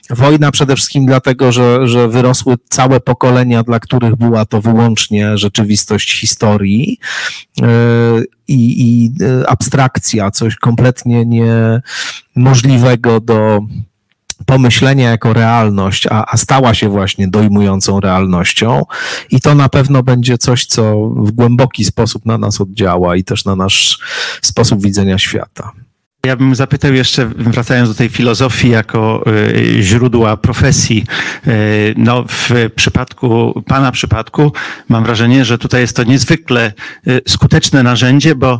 [0.10, 6.20] Wojna przede wszystkim dlatego, że, że wyrosły całe pokolenia, dla których była to wyłącznie rzeczywistość
[6.20, 7.00] historii
[7.62, 7.68] e,
[8.48, 11.26] i, i e, abstrakcja, coś kompletnie
[12.36, 13.62] niemożliwego do
[14.46, 18.86] pomyślenia jako realność, a, a stała się właśnie dojmującą realnością
[19.30, 23.46] i to na pewno będzie coś, co w głęboki sposób na nas oddziała i też
[23.46, 24.00] na nasz
[24.42, 25.72] sposób widzenia świata.
[26.26, 31.06] Ja bym zapytał jeszcze, wracając do tej filozofii jako y, źródła profesji.
[31.48, 34.53] Y, no, w przypadku, Pana przypadku,
[34.89, 36.73] mam wrażenie, że tutaj jest to niezwykle
[37.07, 38.60] y, skuteczne narzędzie, bo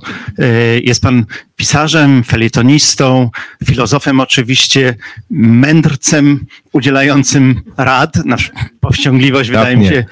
[0.84, 1.26] jest Pan
[1.56, 3.30] pisarzem, felietonistą,
[3.66, 4.96] filozofem oczywiście,
[5.30, 8.38] mędrcem udzielającym rad, na
[8.80, 10.06] powściągliwość wydaje mi się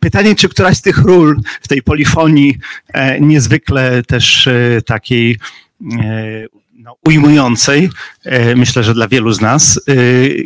[0.00, 2.58] Pytanie, czy któraś z tych ról w tej polifonii
[2.94, 5.38] e, niezwykle też e, takiej
[6.72, 7.90] no, ujmującej,
[8.56, 9.80] myślę, że dla wielu z nas,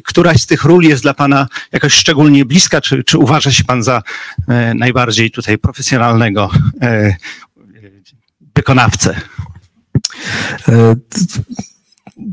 [0.05, 3.83] któraś z tych ról jest dla Pana jakoś szczególnie bliska, czy, czy uważa się Pan
[3.83, 4.03] za
[4.75, 6.51] najbardziej tutaj profesjonalnego
[8.57, 9.21] wykonawcę?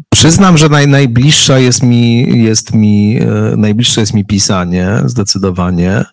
[0.10, 3.20] Przyznam, że naj, najbliższa jest mi, jest mi,
[3.58, 6.06] najbliższe jest mi pisanie, zdecydowanie.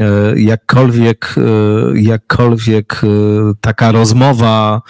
[0.00, 3.06] E, jakkolwiek, e, jakkolwiek e,
[3.60, 4.82] taka rozmowa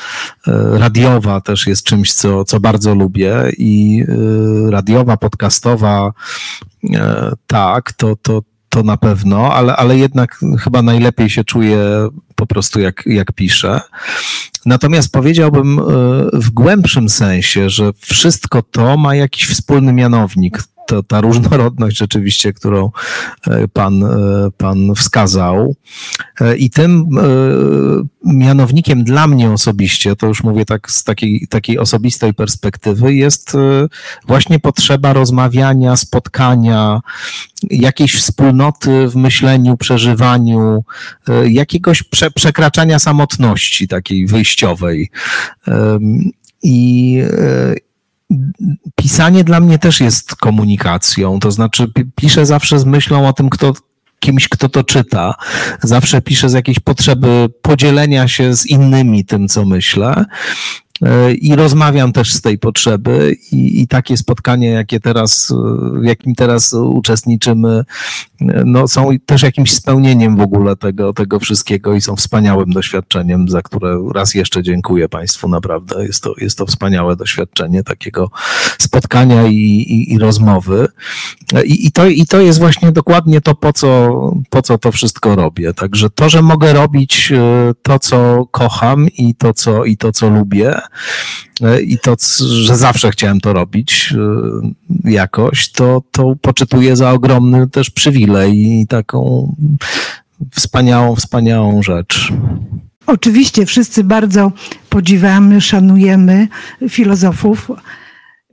[0.72, 4.04] radiowa też jest czymś, co, co bardzo lubię i
[4.70, 6.12] radiowa, podcastowa,
[7.46, 11.78] tak, to, to, to na pewno, ale, ale jednak chyba najlepiej się czuję
[12.34, 13.80] po prostu jak, jak piszę.
[14.66, 15.80] Natomiast powiedziałbym
[16.32, 22.90] w głębszym sensie, że wszystko to ma jakiś wspólny mianownik to, ta różnorodność rzeczywiście, którą
[23.46, 24.08] e, pan, e,
[24.56, 25.76] pan wskazał.
[26.40, 27.08] E, I tym
[28.24, 33.56] mianownikiem dla mnie osobiście, to już mówię tak z takiej, takiej osobistej perspektywy, jest
[34.26, 37.00] właśnie potrzeba rozmawiania, spotkania,
[37.70, 40.84] jakiejś wspólnoty w myśleniu, przeżywaniu,
[41.48, 45.10] jakiegoś prze, przekraczania samotności takiej wyjściowej.
[46.62, 47.18] I,
[48.96, 51.40] pisanie dla mnie też jest komunikacją.
[51.40, 53.72] To znaczy, piszę zawsze z myślą o tym, kto,
[54.20, 55.34] kimś, kto to czyta.
[55.82, 60.24] Zawsze piszę z jakiejś potrzeby podzielenia się z innymi tym, co myślę
[61.40, 65.52] i rozmawiam też z tej potrzeby i, i, takie spotkania, jakie teraz,
[66.00, 67.84] w jakim teraz uczestniczymy,
[68.64, 73.62] no, są też jakimś spełnieniem w ogóle tego, tego wszystkiego i są wspaniałym doświadczeniem, za
[73.62, 76.06] które raz jeszcze dziękuję Państwu, naprawdę.
[76.06, 78.30] Jest to, jest to wspaniałe doświadczenie takiego
[78.78, 80.88] spotkania i, i, i rozmowy.
[81.64, 84.10] I, to, I to jest właśnie dokładnie to, po co,
[84.50, 85.74] po co to wszystko robię.
[85.74, 90.30] Także to, że mogę robić e, to, co kocham i to, co, i to, co
[90.30, 90.83] lubię, E,
[91.82, 92.16] i to,
[92.62, 94.14] że zawsze chciałem to robić
[95.04, 99.54] e, jakoś, to, to poczytuję za ogromny też przywilej i taką
[100.50, 102.32] wspaniałą, wspaniałą rzecz.
[103.06, 104.52] Oczywiście wszyscy bardzo
[104.88, 106.48] podziwiamy, szanujemy
[106.88, 107.70] filozofów,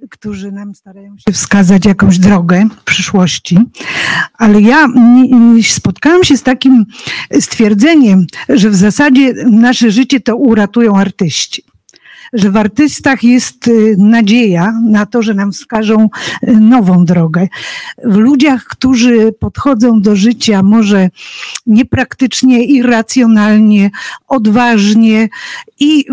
[0.10, 3.58] którzy nam starają się wskazać jakąś drogę w przyszłości,
[4.34, 4.88] ale ja
[5.64, 6.86] spotkałam się z takim
[7.40, 11.64] stwierdzeniem, że w zasadzie nasze życie to uratują artyści
[12.34, 16.10] że w artystach jest y, nadzieja na to, że nam wskażą
[16.48, 17.48] y, nową drogę.
[18.04, 21.10] W ludziach, którzy podchodzą do życia może
[21.66, 23.92] niepraktycznie, irracjonalnie,
[24.28, 25.30] odważnie
[25.80, 26.06] i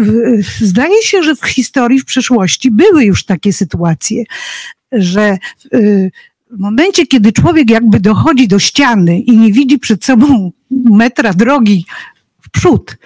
[0.60, 4.24] zdaje się, że w historii, w przeszłości były już takie sytuacje,
[4.92, 5.38] że
[5.74, 6.10] y,
[6.50, 11.84] w momencie, kiedy człowiek jakby dochodzi do ściany i nie widzi przed sobą metra drogi,
[12.58, 12.96] przód,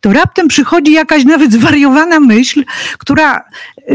[0.00, 2.64] to raptem przychodzi jakaś nawet zwariowana myśl,
[2.98, 3.44] która
[3.90, 3.94] y,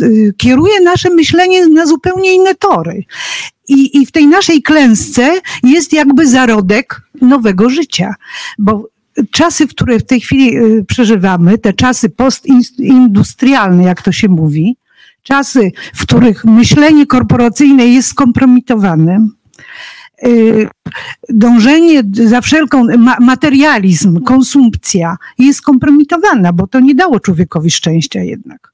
[0.00, 3.04] y, kieruje nasze myślenie na zupełnie inne tory.
[3.68, 8.14] I, I w tej naszej klęsce jest jakby zarodek nowego życia,
[8.58, 8.88] bo
[9.30, 14.76] czasy, które w tej chwili y, przeżywamy, te czasy postindustrialne, jak to się mówi,
[15.22, 19.28] czasy, w których myślenie korporacyjne jest skompromitowane,
[21.28, 22.86] dążenie za wszelką
[23.20, 28.72] materializm, konsumpcja jest kompromitowana, bo to nie dało człowiekowi szczęścia jednak.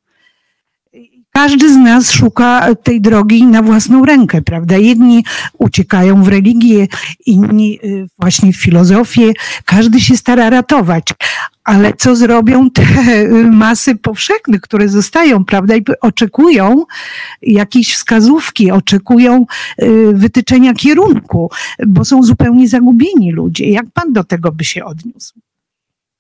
[1.39, 4.77] Każdy z nas szuka tej drogi na własną rękę, prawda?
[4.77, 5.25] Jedni
[5.59, 6.87] uciekają w religię,
[7.27, 9.33] inni y, właśnie w filozofię.
[9.65, 11.05] Każdy się stara ratować
[11.65, 12.83] ale co zrobią te
[13.51, 16.85] masy powszechne, które zostają, prawda, i oczekują
[17.43, 19.47] jakiejś wskazówki, oczekują
[20.13, 21.51] wytyczenia kierunku,
[21.87, 23.71] bo są zupełnie zagubieni ludzie.
[23.71, 25.35] Jak pan do tego by się odniósł?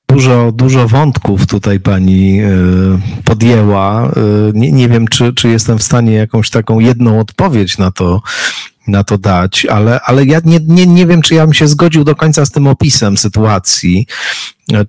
[0.08, 4.10] Dużo, dużo wątków tutaj pani y, podjęła.
[4.10, 4.12] Y,
[4.54, 8.22] nie, nie wiem, czy, czy jestem w stanie jakąś taką jedną odpowiedź na to
[8.88, 12.04] na to dać, ale, ale ja nie, nie, nie wiem, czy ja bym się zgodził
[12.04, 14.06] do końca z tym opisem sytuacji.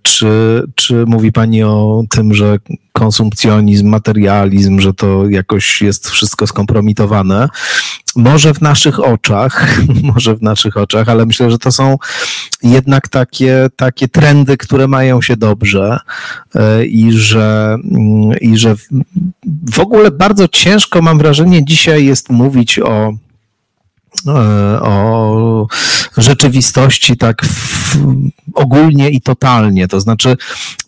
[0.01, 2.57] Czy, czy mówi Pani o tym, że
[2.93, 7.49] konsumpcjonizm, materializm, że to jakoś jest wszystko skompromitowane?
[8.15, 9.81] Może w naszych oczach,
[10.13, 11.97] może w naszych oczach, ale myślę, że to są
[12.63, 15.99] jednak takie, takie trendy, które mają się dobrze
[16.55, 18.75] e, i że, mm, i że
[19.71, 23.13] w ogóle bardzo ciężko, mam wrażenie, dzisiaj jest mówić o
[24.81, 25.67] o
[26.17, 27.41] rzeczywistości tak
[28.53, 29.87] ogólnie i totalnie.
[29.87, 30.37] To znaczy,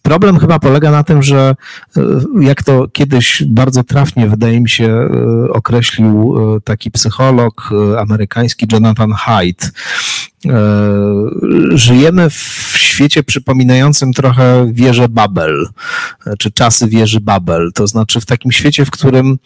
[0.01, 1.55] problem chyba polega na tym, że
[1.97, 2.01] e,
[2.41, 9.71] jak to kiedyś bardzo trafnie, wydaje mi się, e, określił taki psycholog amerykański Jonathan Haidt,
[11.71, 15.67] żyjemy w świecie przypominającym trochę wieżę Babel,
[16.39, 17.71] czy czasy wieży Babel.
[17.73, 19.37] To znaczy w takim świecie, w którym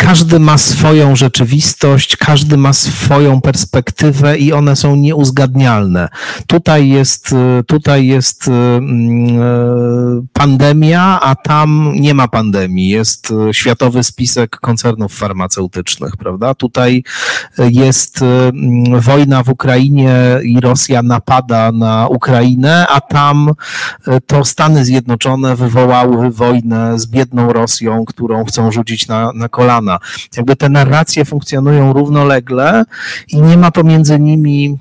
[0.00, 6.08] każdy ma swoją rzeczywistość, każdy ma swoją perspektywę i one są nieuzgadnialne.
[6.46, 7.34] Tutaj jest,
[7.66, 12.88] tutaj jest mm, e, pandemia, a tam nie ma pandemii.
[12.88, 16.54] Jest światowy spisek koncernów farmaceutycznych, prawda?
[16.54, 17.04] Tutaj
[17.58, 23.50] jest mm, wojna w Ukrainie i Rosja napada na Ukrainę, a tam
[24.26, 29.89] to Stany Zjednoczone wywołały wojnę z biedną Rosją, którą chcą rzucić na, na kolana.
[30.36, 32.84] Jakby te narracje funkcjonują równolegle
[33.28, 34.78] i nie ma pomiędzy nimi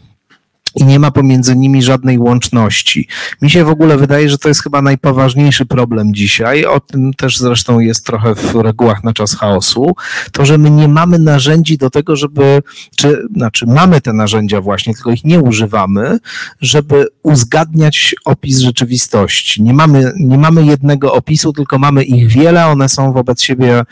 [0.75, 3.07] i nie ma pomiędzy nimi żadnej łączności.
[3.41, 6.65] Mi się w ogóle wydaje, że to jest chyba najpoważniejszy problem dzisiaj.
[6.65, 9.95] O tym też zresztą jest trochę w regułach na czas chaosu.
[10.31, 12.61] To, że my nie mamy narzędzi do tego, żeby,
[12.97, 16.19] czy znaczy mamy te narzędzia właśnie, tylko ich nie używamy,
[16.61, 19.63] żeby uzgadniać opis rzeczywistości.
[19.63, 23.83] Nie mamy, nie mamy jednego opisu, tylko mamy ich wiele, one są wobec siebie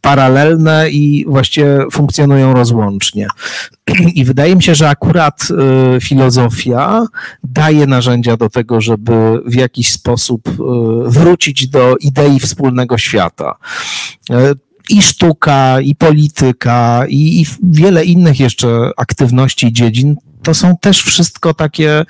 [0.00, 3.28] paralelne i właściwie funkcjonują rozłącznie.
[4.14, 5.48] I wydaje mi się, że akurat
[5.96, 7.06] y, filozofia
[7.44, 9.12] daje narzędzia do tego, żeby
[9.46, 10.52] w jakiś sposób y,
[11.10, 13.54] wrócić do idei wspólnego świata.
[14.30, 14.34] Y,
[14.88, 21.02] I sztuka, i polityka, i, i wiele innych jeszcze aktywności i dziedzin to są też
[21.02, 22.04] wszystko takie,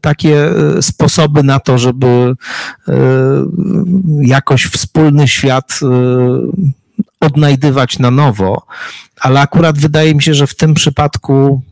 [0.00, 0.50] takie
[0.80, 2.34] sposoby na to, żeby
[4.22, 5.80] jakoś wspólny świat
[7.20, 8.66] odnajdywać na nowo,
[9.20, 11.62] ale akurat wydaje mi się, że w tym przypadku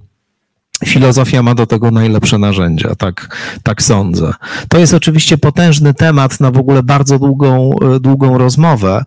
[0.87, 4.33] filozofia ma do tego najlepsze narzędzia, tak, tak sądzę.
[4.69, 9.05] To jest oczywiście potężny temat na w ogóle bardzo długą, długą rozmowę,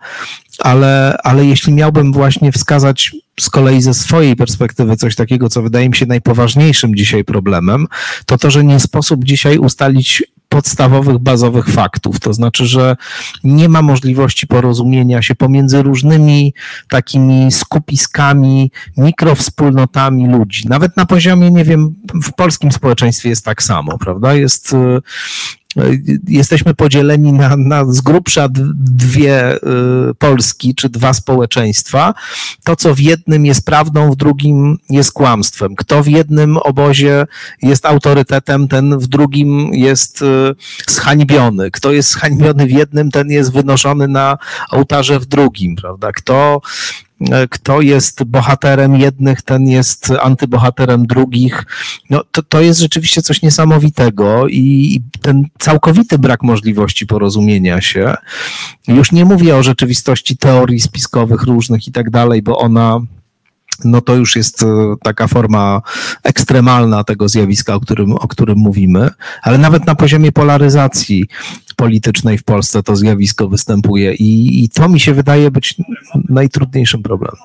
[0.60, 5.90] ale, ale jeśli miałbym właśnie wskazać z kolei ze swojej perspektywy coś takiego, co wydaje
[5.90, 7.88] mi się najpoważniejszym dzisiaj problemem,
[8.26, 12.20] to to, że nie sposób dzisiaj ustalić podstawowych, bazowych faktów.
[12.20, 12.96] To znaczy, że
[13.44, 16.54] nie ma możliwości porozumienia się pomiędzy różnymi
[16.90, 20.68] takimi skupiskami, mikrowspólnotami ludzi.
[20.68, 24.34] Nawet na poziomie, nie wiem, w polskim społeczeństwie jest tak samo, prawda?
[24.34, 24.76] Jest
[26.28, 29.60] jesteśmy podzieleni na, na z grubsza dwie y,
[30.20, 32.14] Polski, czy dwa społeczeństwa.
[32.64, 35.76] To, co w jednym jest prawdą, w drugim jest kłamstwem.
[35.76, 37.26] Kto w jednym obozie
[37.62, 40.56] jest autorytetem, ten w drugim jest y,
[40.88, 41.72] zhańbiony.
[41.72, 44.38] Kto jest zhańbiony w jednym, ten jest wynoszony na
[44.72, 46.12] ołtarze w drugim, prawda?
[46.12, 46.62] Kto
[47.50, 51.66] kto jest bohaterem jednych, ten jest antybohaterem drugich.
[52.10, 58.16] No, to, to jest rzeczywiście coś niesamowitego i ten całkowity brak możliwości porozumienia się.
[58.88, 63.00] Już nie mówię o rzeczywistości teorii spiskowych różnych i tak dalej, bo ona
[63.86, 65.82] no to już jest e, taka forma
[66.24, 69.10] ekstremalna tego zjawiska, o którym, o którym mówimy,
[69.42, 71.28] ale nawet na poziomie polaryzacji
[71.78, 75.76] politycznej w Polsce to zjawisko występuje i, i to mi się wydaje być
[76.30, 77.42] najtrudniejszym problemem.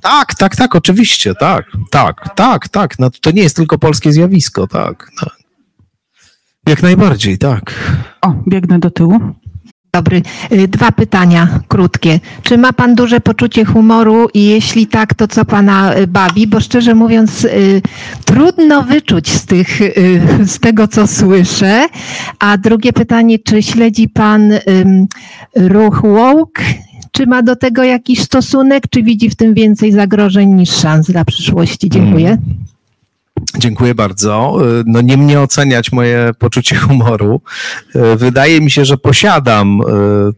[0.00, 2.98] Tak, tak, tak, oczywiście, tak, tak, tak, tak.
[2.98, 5.10] No, to nie jest tylko polskie zjawisko, tak.
[5.20, 5.36] tak.
[6.68, 7.74] Jak najbardziej, tak.
[8.22, 9.20] O, biegnę do tyłu.
[9.92, 10.22] Dobry.
[10.52, 12.20] Y, dwa pytania krótkie.
[12.42, 16.46] Czy ma Pan duże poczucie humoru i jeśli tak, to co Pana y, bawi?
[16.46, 17.82] Bo szczerze mówiąc, y,
[18.24, 19.80] trudno wyczuć z, tych,
[20.44, 21.86] z tego, co słyszę.
[22.38, 24.52] A drugie pytanie, czy śledzi Pan
[25.56, 26.62] ruch woke?
[27.12, 31.24] Czy ma do tego jakiś stosunek, czy widzi w tym więcej zagrożeń niż szans dla
[31.24, 31.88] przyszłości?
[31.90, 32.38] Dziękuję.
[33.58, 34.58] Dziękuję bardzo.
[34.86, 37.40] No nie mnie oceniać moje poczucie humoru.
[38.16, 39.80] Wydaje mi się, że posiadam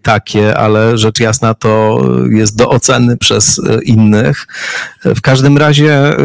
[0.02, 4.46] takie, ale rzecz jasna to jest do oceny przez innych.
[5.04, 6.16] W każdym razie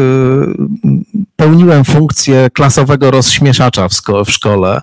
[1.36, 3.88] pełniłem funkcję klasowego rozśmieszacza
[4.24, 4.80] w, szkole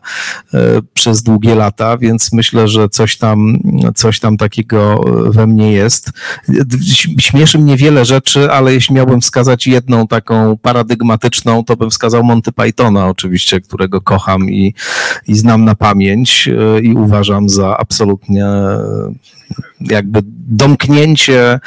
[0.93, 3.57] przez długie lata, więc myślę, że coś tam,
[3.95, 6.11] coś tam takiego we mnie jest.
[7.19, 12.51] Śmieszy mnie wiele rzeczy, ale jeśli miałbym wskazać jedną taką paradygmatyczną, to bym wskazał Monty
[12.51, 14.73] Pythona oczywiście, którego kocham i,
[15.27, 18.79] i znam na pamięć e, i uważam za absolutnie e,
[19.79, 21.59] jakby domknięcie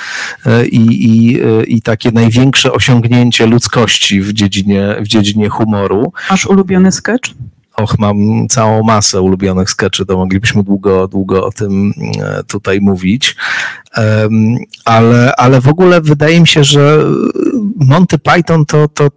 [0.46, 6.12] e, i, i, i takie największe osiągnięcie ludzkości w dziedzinie, w dziedzinie humoru.
[6.30, 7.30] Masz ulubiony sketch?
[7.76, 11.92] Och, mam całą masę ulubionych skeczy, to moglibyśmy długo, długo o tym
[12.46, 13.36] tutaj mówić.
[14.84, 17.04] Ale, ale w ogóle wydaje mi się, że
[17.76, 19.08] Monty Python to, to,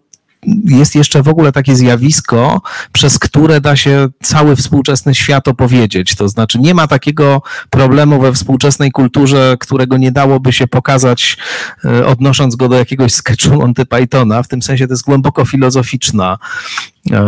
[0.66, 2.62] jest jeszcze w ogóle takie zjawisko,
[2.92, 6.16] przez które da się cały współczesny świat opowiedzieć.
[6.16, 11.38] To znaczy, nie ma takiego problemu we współczesnej kulturze, którego nie dałoby się pokazać,
[11.86, 14.44] e, odnosząc go do jakiegoś sketchu Monty Pythona.
[14.44, 16.38] W tym sensie to jest głęboko filozoficzna,
[17.12, 17.24] e,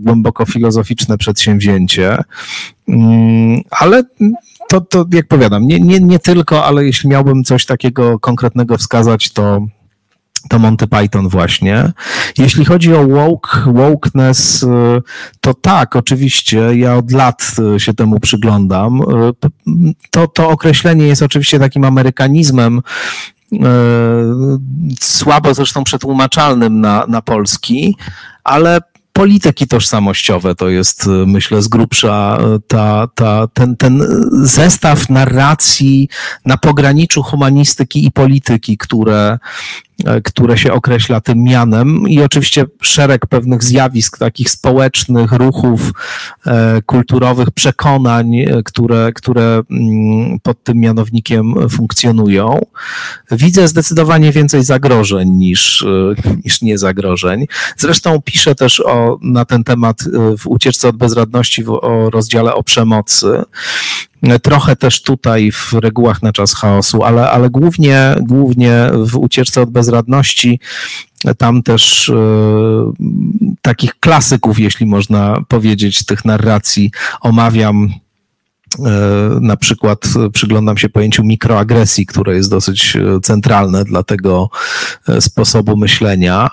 [0.00, 2.18] głęboko filozoficzne przedsięwzięcie.
[2.88, 4.02] Mm, ale
[4.68, 9.32] to, to jak powiadam, nie, nie, nie tylko, ale jeśli miałbym coś takiego konkretnego wskazać,
[9.32, 9.66] to
[10.48, 11.92] to Monty Python właśnie.
[12.38, 14.66] Jeśli chodzi o woke, wokeness, y,
[15.40, 19.00] to tak, oczywiście, ja od lat y, się temu przyglądam.
[19.00, 19.04] Y,
[20.10, 22.82] to, to określenie jest oczywiście takim amerykanizmem,
[25.00, 27.96] słabo zresztą przetłumaczalnym na, na polski,
[28.44, 28.80] ale
[29.12, 32.38] polityki tożsamościowe to jest, myślę, z grubsza
[32.68, 34.02] ta, ta, ten, ten
[34.32, 36.08] zestaw narracji
[36.44, 39.38] na pograniczu humanistyki i polityki, które,
[40.24, 45.92] które się określa tym mianem i oczywiście szereg pewnych zjawisk takich społecznych, ruchów
[46.46, 52.60] e, kulturowych, przekonań, e, które, które mm, pod tym mianownikiem funkcjonują.
[53.30, 55.86] Widzę zdecydowanie więcej zagrożeń niż,
[56.44, 57.46] niż niezagrożeń.
[57.76, 60.04] Zresztą piszę też o, na ten temat
[60.38, 63.42] w ucieczce od bezradności w, o rozdziale o przemocy.
[64.42, 69.70] Trochę też tutaj w regułach na czas chaosu, ale, ale głównie, głównie w ucieczce od
[69.70, 70.60] bezradności
[71.38, 72.14] tam też e,
[73.62, 76.90] takich klasyków, jeśli można powiedzieć, tych narracji
[77.20, 77.88] omawiam.
[78.78, 78.90] E,
[79.40, 80.00] na przykład
[80.32, 84.50] przyglądam się pojęciu mikroagresji, które jest dosyć e, centralne dla tego
[85.08, 86.50] e, sposobu myślenia.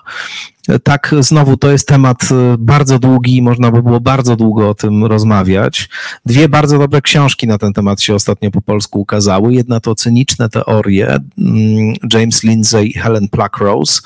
[0.84, 5.06] Tak, znowu to jest temat y, bardzo długi można by było bardzo długo o tym
[5.06, 5.90] rozmawiać.
[6.26, 9.54] Dwie bardzo dobre książki na ten temat się ostatnio po polsku ukazały.
[9.54, 11.08] Jedna to Cyniczne teorie.
[11.08, 14.02] Mm, James Lindsay i Helen Pluckrose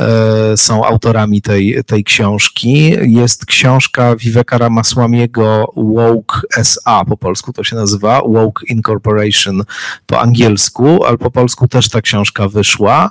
[0.00, 2.96] e, są autorami tej, tej książki.
[3.02, 9.62] Jest książka Viveka Ramaswamiego Woke SA, po polsku to się nazywa, Woke Incorporation
[10.06, 13.10] po angielsku, ale po polsku też ta książka wyszła.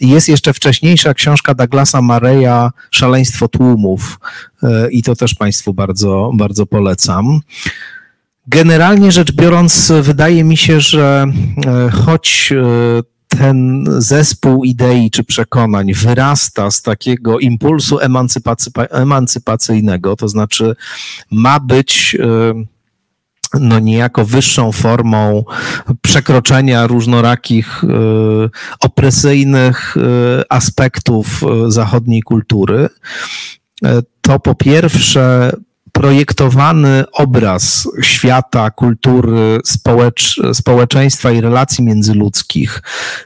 [0.00, 2.23] Jest jeszcze wcześniejsza książka Douglasa Murray
[2.90, 4.18] Szaleństwo Tłumów
[4.62, 7.40] e, i to też Państwu bardzo, bardzo polecam.
[8.46, 11.26] Generalnie rzecz biorąc, wydaje mi się, że
[11.66, 13.02] e, choć e,
[13.38, 17.98] ten zespół idei czy przekonań wyrasta z takiego impulsu
[18.90, 20.76] emancypacyjnego, to znaczy
[21.30, 22.16] ma być
[23.60, 25.44] no niejako wyższą formą
[26.02, 27.88] przekroczenia różnorakich e,
[28.80, 30.00] opresyjnych e,
[30.52, 32.88] aspektów e, zachodniej kultury,
[34.20, 35.52] to po pierwsze
[35.92, 42.82] projektowany obraz świata, kultury, społecz, społeczeństwa i relacji międzyludzkich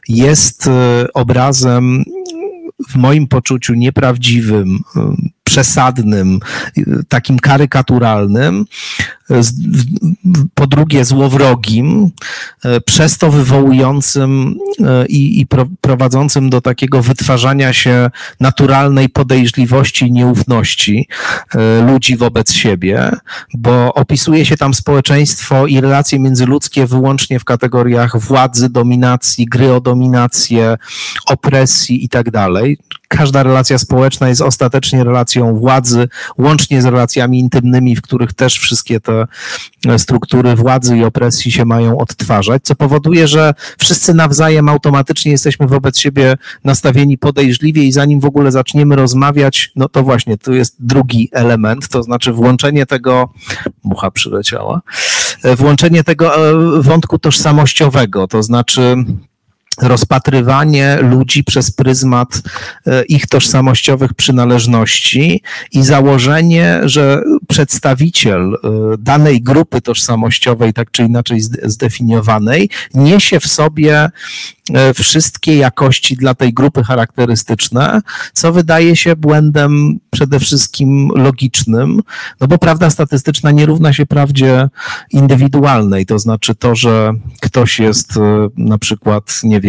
[0.09, 0.71] jest
[1.15, 2.05] obrazem
[2.89, 4.79] w moim poczuciu nieprawdziwym,
[5.45, 6.41] przesadnym,
[7.09, 8.65] takim karykaturalnym,
[10.55, 12.11] po drugie złowrogim,
[12.65, 15.47] e, przez to wywołującym e, i, i
[15.81, 18.11] prowadzącym do takiego wytwarzania się
[18.41, 21.09] naturalnej podejrzliwości i nieufności
[21.55, 23.11] e, ludzi wobec siebie,
[23.55, 29.81] bo opisuje się tam społeczeństwo i relacje międzyludzkie wyłącznie w kategoriach władzy, dominacji, gry o
[29.81, 30.77] dominację,
[31.27, 32.79] opresji i tak dalej.
[33.09, 39.01] Każda relacja społeczna jest ostatecznie relacją władzy, łącznie z relacjami intymnymi, w których też wszystkie
[39.01, 39.18] te
[39.99, 45.99] struktury władzy i opresji się mają odtwarzać, co powoduje, że wszyscy nawzajem automatycznie jesteśmy wobec
[45.99, 51.29] siebie nastawieni podejrzliwie i zanim w ogóle zaczniemy rozmawiać, no to właśnie tu jest drugi
[51.33, 53.33] element, to znaczy włączenie tego,
[53.85, 54.81] mucha przyleciała,
[55.57, 58.97] włączenie tego e, wątku tożsamościowego, to znaczy
[59.83, 62.43] rozpatrywanie ludzi przez pryzmat
[62.87, 65.43] e, ich tożsamościowych przynależności
[65.73, 68.69] i założenie, że przedstawiciel e,
[68.99, 74.11] danej grupy tożsamościowej, tak czy inaczej zdefiniowanej, niesie w sobie
[74.75, 78.01] E, wszystkie jakości dla tej grupy charakterystyczne,
[78.33, 82.03] co wydaje się błędem przede wszystkim logicznym,
[82.41, 84.69] no bo prawda statystyczna nie równa się prawdzie
[85.11, 88.19] indywidualnej, to znaczy to, że ktoś jest
[88.57, 89.68] na przykład, nie wiem,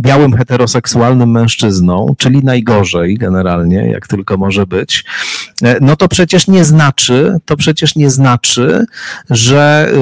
[0.00, 5.04] białym heteroseksualnym mężczyzną, czyli najgorzej generalnie, jak tylko może być,
[5.62, 8.84] e, no to przecież nie znaczy, to przecież nie znaczy,
[9.30, 9.92] że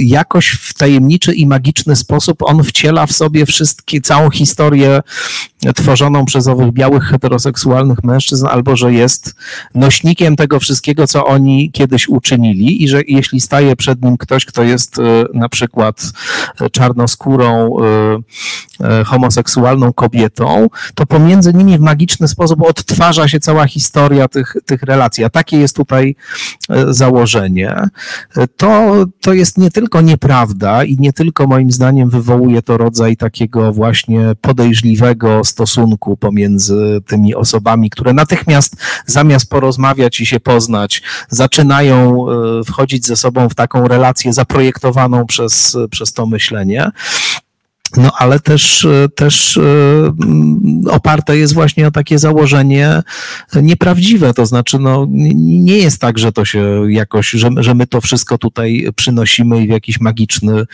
[0.00, 5.02] jakoś w tajemniczy i magiczny sposób on wciela w sobie wszystkie całą historię
[5.74, 9.34] tworzoną przez owych białych heteroseksualnych mężczyzn, albo że jest
[9.74, 14.62] nośnikiem tego wszystkiego, co oni kiedyś uczynili i że jeśli staje przed nim ktoś, kto
[14.62, 15.02] jest e,
[15.34, 16.02] na przykład
[16.60, 24.28] e, czarnoskórą, e, homoseksualną kobietą, to pomiędzy nimi w magiczny sposób odtwarza się cała historia
[24.28, 25.24] tych, tych relacji.
[25.24, 26.16] A takie jest tutaj
[26.88, 27.74] założenie.
[28.56, 33.72] To, to jest nie tylko nieprawda i nie tylko moim zdaniem wywołuje to rodzaj takiego
[33.72, 38.76] właśnie podejrzliwego stosunku pomiędzy tymi osobami, które natychmiast
[39.06, 45.76] zamiast porozmawiać i się poznać, zaczynają e, wchodzić ze sobą w taką relację zaprojektowaną przez,
[45.90, 46.90] przez to myślenie.
[47.96, 49.62] No ale też, też e,
[50.90, 53.02] oparte jest właśnie o takie założenie
[53.62, 54.34] nieprawdziwe.
[54.34, 58.38] To znaczy, no, nie jest tak, że to się jakoś, że, że my to wszystko
[58.38, 60.64] tutaj przynosimy i w jakiś magiczny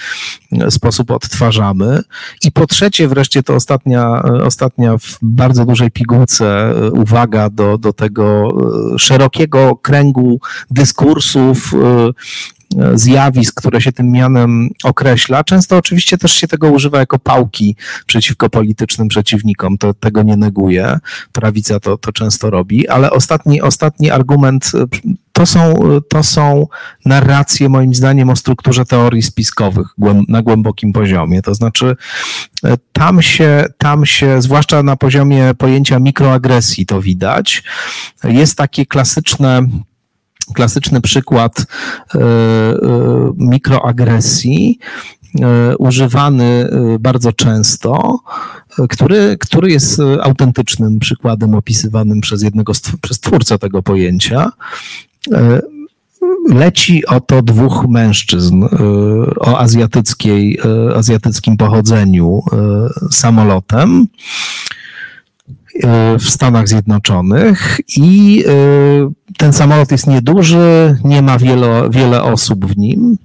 [0.70, 2.02] sposób odtwarzamy.
[2.44, 8.48] I po trzecie, wreszcie to ostatnia, ostatnia w bardzo dużej pigułce uwaga do, do tego
[8.98, 11.74] szerokiego kręgu dyskursów,
[12.94, 15.44] zjawisk, które się tym mianem określa.
[15.44, 17.76] Często oczywiście też się tego używa jako pałki
[18.06, 19.78] przeciwko politycznym przeciwnikom.
[19.78, 20.98] To tego nie neguje.
[21.32, 24.72] Prawica to, to często robi, ale ostatni, ostatni argument
[25.32, 25.74] to są,
[26.08, 26.66] to są
[27.04, 29.86] narracje, moim zdaniem, o strukturze teorii spiskowych
[30.28, 31.42] na głębokim poziomie.
[31.42, 31.96] To znaczy,
[32.92, 37.62] tam się, tam się, zwłaszcza na poziomie pojęcia mikroagresji, to widać.
[38.24, 39.66] Jest takie klasyczne
[40.54, 42.74] klasyczny przykład e, e,
[43.36, 44.78] mikroagresji,
[45.40, 46.68] e, używany
[47.00, 48.18] bardzo często,
[48.88, 54.52] który, który jest autentycznym przykładem opisywanym przez jednego, przez twórcę tego pojęcia.
[56.48, 58.64] Leci oto dwóch mężczyzn
[59.40, 60.58] o azjatyckiej,
[60.94, 62.42] azjatyckim pochodzeniu
[63.10, 64.06] samolotem
[66.18, 68.44] w Stanach Zjednoczonych i
[69.38, 73.18] ten samolot jest nieduży, nie ma wiele, wiele osób w nim.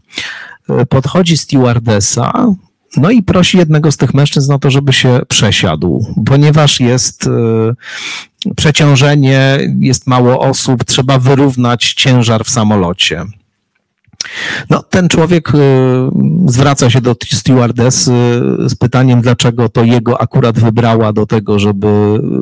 [0.89, 2.31] Podchodzi stewardesa,
[2.97, 8.53] no i prosi jednego z tych mężczyzn o to, żeby się przesiadł, ponieważ jest e,
[8.55, 13.25] przeciążenie, jest mało osób, trzeba wyrównać ciężar w samolocie.
[14.69, 15.57] No, ten człowiek y,
[16.45, 18.11] zwraca się do stewardessy
[18.67, 21.87] z pytaniem, dlaczego to jego akurat wybrała do tego, żeby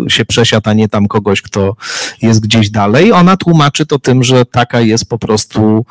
[0.07, 1.75] się przesiadł, a nie tam kogoś, kto
[2.21, 3.11] jest gdzieś dalej.
[3.11, 5.85] Ona tłumaczy to tym, że taka jest po prostu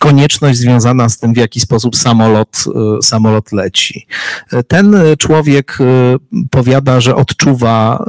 [0.00, 2.64] konieczność związana z tym, w jaki sposób samolot,
[2.98, 4.06] y, samolot leci.
[4.68, 5.84] Ten człowiek y,
[6.50, 8.04] powiada, że odczuwa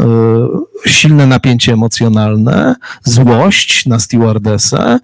[0.85, 4.99] silne napięcie emocjonalne, złość na stewardessę,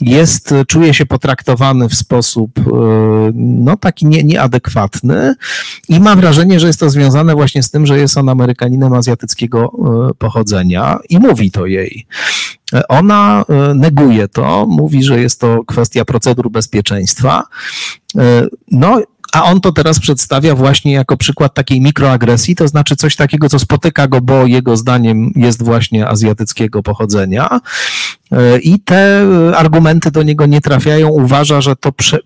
[0.00, 2.62] jest, czuje się potraktowany w sposób e,
[3.34, 5.34] no, taki nie, nieadekwatny
[5.88, 9.72] i ma wrażenie, że jest to związane właśnie z tym, że jest on Amerykaninem azjatyckiego
[10.10, 12.06] e, pochodzenia i mówi to jej.
[12.88, 17.44] Ona e, neguje to, mówi, że jest to kwestia procedur bezpieczeństwa.
[18.70, 19.00] No,
[19.34, 23.58] a on to teraz przedstawia właśnie jako przykład takiej mikroagresji, to znaczy coś takiego, co
[23.58, 27.60] spotyka go, bo jego zdaniem jest właśnie azjatyckiego pochodzenia.
[28.32, 31.08] E, I te argumenty do niego nie trafiają.
[31.08, 32.18] Uważa, że to, prze,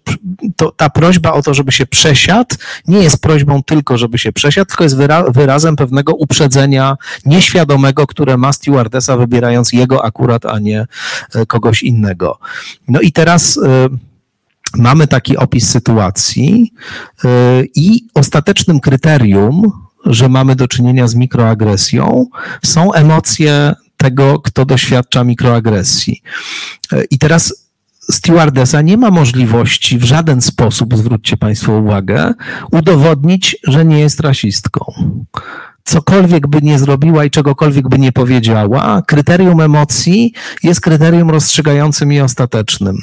[0.57, 2.57] to ta prośba o to, żeby się przesiadł,
[2.87, 8.37] nie jest prośbą tylko, żeby się przesiadł, tylko jest wyra, wyrazem pewnego uprzedzenia nieświadomego, które
[8.37, 10.87] ma stewardesa, wybierając jego akurat, a nie
[11.35, 12.39] e, kogoś innego.
[12.89, 13.89] No i teraz e,
[14.77, 16.73] mamy taki opis sytuacji
[17.25, 17.29] y,
[17.75, 19.73] i ostatecznym kryterium,
[20.05, 22.27] że mamy do czynienia z mikroagresją,
[22.65, 26.23] są emocje tego, kto doświadcza mikroagresji.
[26.93, 27.69] Y, I teraz
[28.11, 32.35] stewardesa nie ma możliwości w żaden sposób, zwróćcie Państwo uwagę,
[32.73, 34.81] udowodnić, że nie jest rasistką.
[35.89, 40.33] Co cokolwiek by nie zrobiła i czegokolwiek by nie powiedziała, kryterium emocji
[40.63, 42.99] jest kryterium rozstrzygającym i ostatecznym.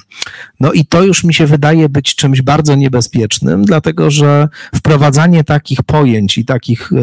[0.59, 5.83] No i to już mi się wydaje być czymś bardzo niebezpiecznym, dlatego że wprowadzanie takich
[5.83, 6.95] pojęć i takich y,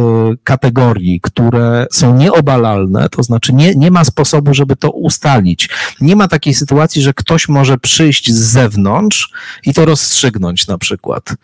[0.45, 5.69] kategorii, które są nieobalalne, to znaczy nie, nie ma sposobu, żeby to ustalić.
[6.01, 9.33] Nie ma takiej sytuacji, że ktoś może przyjść z zewnątrz
[9.67, 11.35] i to rozstrzygnąć na przykład.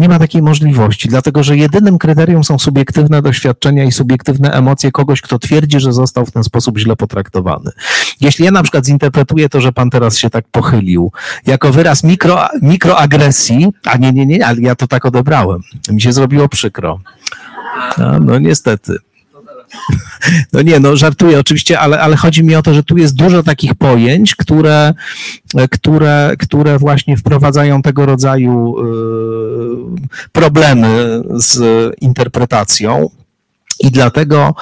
[0.00, 5.20] Nie ma takiej możliwości, dlatego że jedynym kryterium są subiektywne doświadczenia i subiektywne emocje kogoś,
[5.20, 7.70] kto twierdzi, że został w ten sposób źle potraktowany.
[8.20, 11.12] Jeśli ja na przykład zinterpretuję to, że pan teraz się tak pochylił,
[11.46, 15.60] jako wyraz mikro, mikroagresji, a nie, nie, nie, ale ja to tak odebrałem.
[15.90, 17.00] Mi się zrobiło przykro.
[17.96, 18.96] A, no niestety.
[20.52, 23.42] No nie, no żartuję oczywiście, ale, ale chodzi mi o to, że tu jest dużo
[23.42, 24.94] takich pojęć, które,
[25.70, 31.60] które, które właśnie wprowadzają tego rodzaju y, problemy z
[32.00, 33.10] interpretacją.
[33.80, 34.54] I dlatego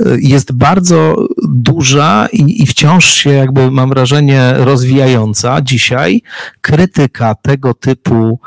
[0.00, 6.22] y, jest bardzo duża i, i, wciąż się, jakby mam wrażenie, rozwijająca dzisiaj
[6.60, 8.38] krytyka tego typu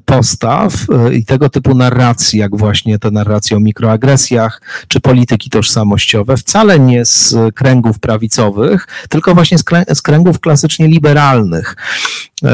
[0.00, 6.36] postaw e, i tego typu narracji, jak właśnie te narracje o mikroagresjach czy polityki tożsamościowe,
[6.36, 9.58] wcale nie z kręgów prawicowych, tylko właśnie
[9.94, 11.76] z kręgów klasycznie liberalnych.
[12.44, 12.48] E,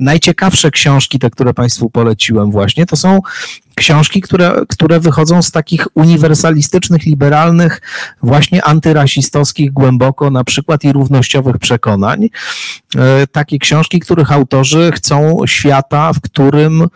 [0.00, 3.20] najciekawsze książki, te, które Państwu poleciłem właśnie, to są
[3.82, 7.80] książki, które, które wychodzą z takich uniwersalistycznych, liberalnych,
[8.22, 12.28] właśnie antyrasistowskich głęboko na przykład i równościowych przekonań.
[12.96, 16.86] E, takie książki, których autorzy chcą świata, w którym e,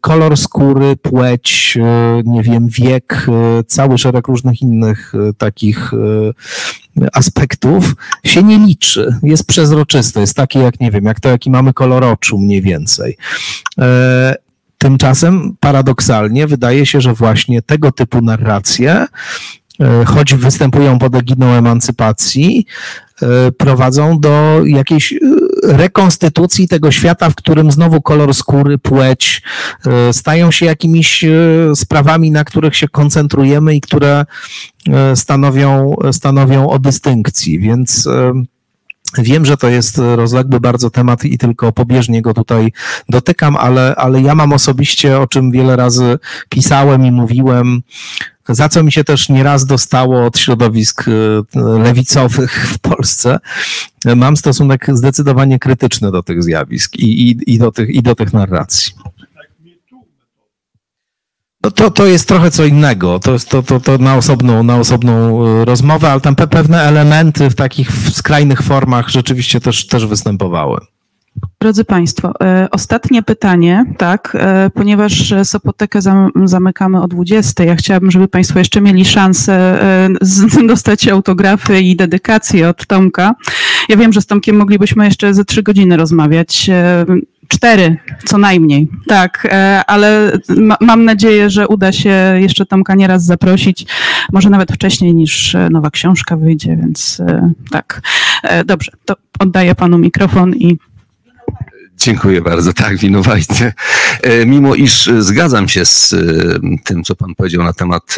[0.00, 1.78] kolor skóry, płeć,
[2.24, 3.26] nie wiem, wiek,
[3.66, 5.90] cały szereg różnych innych takich
[7.12, 9.18] aspektów się nie liczy.
[9.22, 13.16] Jest przezroczyste, jest takie jak, nie wiem, jak to, jaki mamy kolor oczu mniej więcej.
[14.82, 19.06] E, tymczasem paradoksalnie wydaje się, że właśnie tego typu narracje,
[19.80, 22.66] e, choć występują pod egidą emancypacji,
[23.22, 25.14] e, prowadzą do jakiejś
[25.62, 29.42] rekonstytucji tego świata, w którym znowu kolor skóry, płeć
[30.12, 31.24] stają się jakimiś
[31.74, 34.24] sprawami, na których się koncentrujemy i które
[34.88, 38.32] E, stanowią, stanowią o dystynkcji, więc e,
[39.18, 42.72] Wiem, że to jest rozległy bardzo temat i tylko pobieżnie go tutaj
[43.08, 46.18] dotykam, ale, ale ja mam osobiście, o czym wiele razy
[46.48, 47.82] pisałem i mówiłem,
[48.48, 51.12] za co mi się też nieraz dostało od środowisk e,
[51.78, 53.38] lewicowych w Polsce,
[54.16, 58.32] mam stosunek zdecydowanie krytyczny do tych zjawisk i, i, i, do, tych, i do tych
[58.32, 58.92] narracji.
[61.64, 63.18] No to, to jest trochę co innego.
[63.18, 67.50] To jest to, to, to na, osobną, na osobną e, rozmowę, ale tam pewne elementy
[67.50, 70.80] w takich skrajnych formach rzeczywiście też, też występowały.
[71.60, 76.00] Drodzy Państwo, e, ostatnie pytanie, tak, e, ponieważ Sopotekę
[76.44, 77.64] zamykamy o 20.
[77.64, 79.78] Ja chciałabym, żeby Państwo jeszcze mieli szansę
[80.68, 83.34] dostać autografy i dedykacje od Tomka.
[83.88, 86.70] Ja wiem, że z Tomkiem moglibyśmy jeszcze ze trzy godziny rozmawiać.
[87.52, 93.24] Cztery, co najmniej, tak, e, ale ma, mam nadzieję, że uda się jeszcze Tomka nieraz
[93.24, 93.86] zaprosić,
[94.32, 98.00] może nawet wcześniej niż e, nowa książka wyjdzie, więc e, tak.
[98.64, 100.78] Dobrze, to oddaję panu mikrofon i
[101.98, 102.72] Dziękuję bardzo.
[102.72, 103.72] Tak, winowajcy.
[104.46, 106.14] Mimo iż zgadzam się z
[106.84, 108.16] tym, co pan powiedział na temat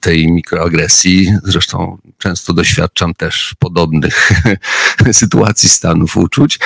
[0.00, 4.32] tej mikroagresji, zresztą często doświadczam też podobnych
[5.12, 6.58] sytuacji, stanów uczuć,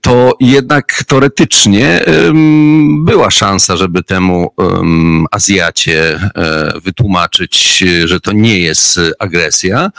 [0.00, 2.04] to jednak teoretycznie
[2.98, 4.54] była szansa, żeby temu
[5.30, 6.30] Azjacie
[6.84, 9.90] wytłumaczyć, że to nie jest agresja,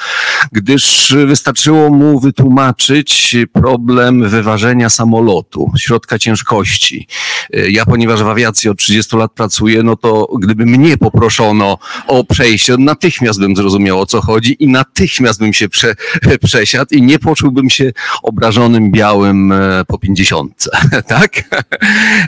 [0.51, 7.07] gdyż wystarczyło mu wytłumaczyć problem wyważenia samolotu środka ciężkości.
[7.53, 11.77] E, ja, ponieważ w awiacji od 30 lat pracuję, no to gdyby mnie poproszono
[12.07, 15.95] o przejście, natychmiast bym zrozumiał o co chodzi i natychmiast bym się prze,
[16.45, 17.91] przesiadł i nie poczułbym się
[18.23, 20.69] obrażonym białym e, po 50.
[21.07, 21.43] tak?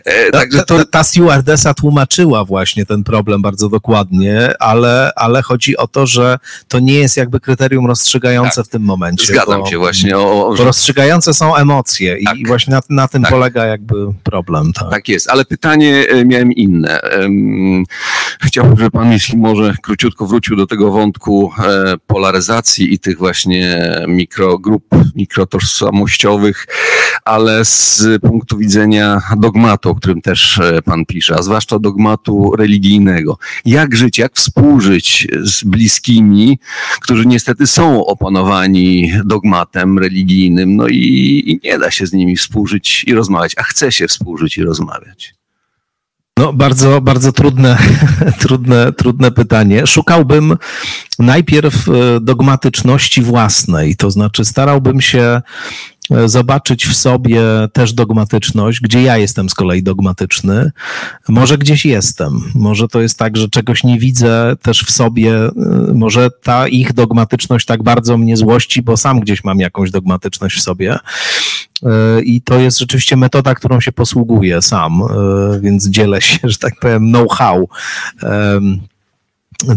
[0.06, 0.86] E, także to...
[0.86, 6.80] Ta stewardessa tłumaczyła właśnie ten problem bardzo dokładnie, ale, ale chodzi o to, że to
[6.80, 8.66] nie jest jakby kryterium rozstrzygające tak.
[8.66, 9.28] w tym momencie.
[9.28, 10.18] Zgadzam bo, się właśnie.
[10.18, 10.64] O, o, że...
[10.64, 12.38] Rozstrzygające są emocje tak.
[12.38, 13.32] i właśnie na, na tym tak.
[13.32, 14.74] polega jakby problem.
[14.74, 14.90] Tak.
[14.90, 17.00] tak jest, ale pytanie e, miałem inne.
[18.42, 21.96] Chciałbym, żeby pan jeśli może króciutko wrócił do tego wątku e,
[22.36, 24.84] polaryzacji i tych właśnie mikrogrup,
[25.16, 26.68] mikrotożsamościowych,
[27.26, 33.38] ale z punktu widzenia dogmatu, o którym też e, pan pisze, a zwłaszcza dogmatu religijnego.
[33.66, 36.60] Jak żyć, jak współżyć z bliskimi,
[37.02, 43.04] którzy niestety są opanowani dogmatem religijnym, no i, i nie da się z nimi współżyć
[43.04, 45.36] i rozmawiać rozmawiać, a chce się współżyć i rozmawiać.
[46.40, 47.78] No, bardzo, bardzo trudne,
[48.42, 49.88] trudne, trudne pytanie.
[49.88, 50.58] Szukałbym
[51.20, 55.42] najpierw e, dogmatyczności własnej, to znaczy starałbym się
[56.12, 57.42] e, zobaczyć w sobie
[57.74, 60.72] też dogmatyczność, gdzie ja jestem z kolei dogmatyczny.
[61.28, 62.52] Może gdzieś jestem.
[62.56, 65.36] Może to jest tak, że czegoś nie widzę też w sobie.
[65.36, 65.52] E,
[65.94, 70.62] może ta ich dogmatyczność tak bardzo mnie złości, bo sam gdzieś mam jakąś dogmatyczność w
[70.62, 71.00] sobie.
[72.24, 75.02] I to jest rzeczywiście metoda, którą się posługuję sam,
[75.62, 77.70] więc dzielę się, że tak powiem, know-how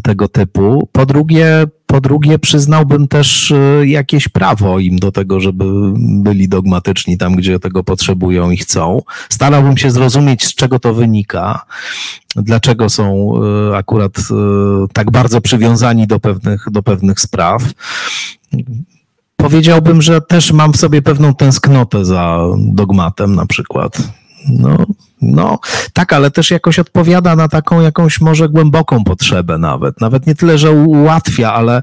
[0.02, 0.88] tego typu.
[0.92, 3.52] Po drugie, po drugie, przyznałbym też
[3.84, 5.64] jakieś prawo im do tego, żeby
[5.96, 9.02] byli dogmatyczni tam, gdzie tego potrzebują i chcą.
[9.28, 11.66] Starałbym się zrozumieć, z czego to wynika,
[12.36, 13.32] dlaczego są
[13.74, 14.12] akurat
[14.92, 17.62] tak bardzo przywiązani do pewnych, do pewnych spraw
[19.38, 23.98] powiedziałbym, że też mam w sobie pewną tęsknotę za dogmatem na przykład.
[24.48, 24.76] No,
[25.22, 25.58] no,
[25.92, 30.00] tak, ale też jakoś odpowiada na taką jakąś może głęboką potrzebę nawet.
[30.00, 31.82] Nawet nie tyle, że ułatwia, ale,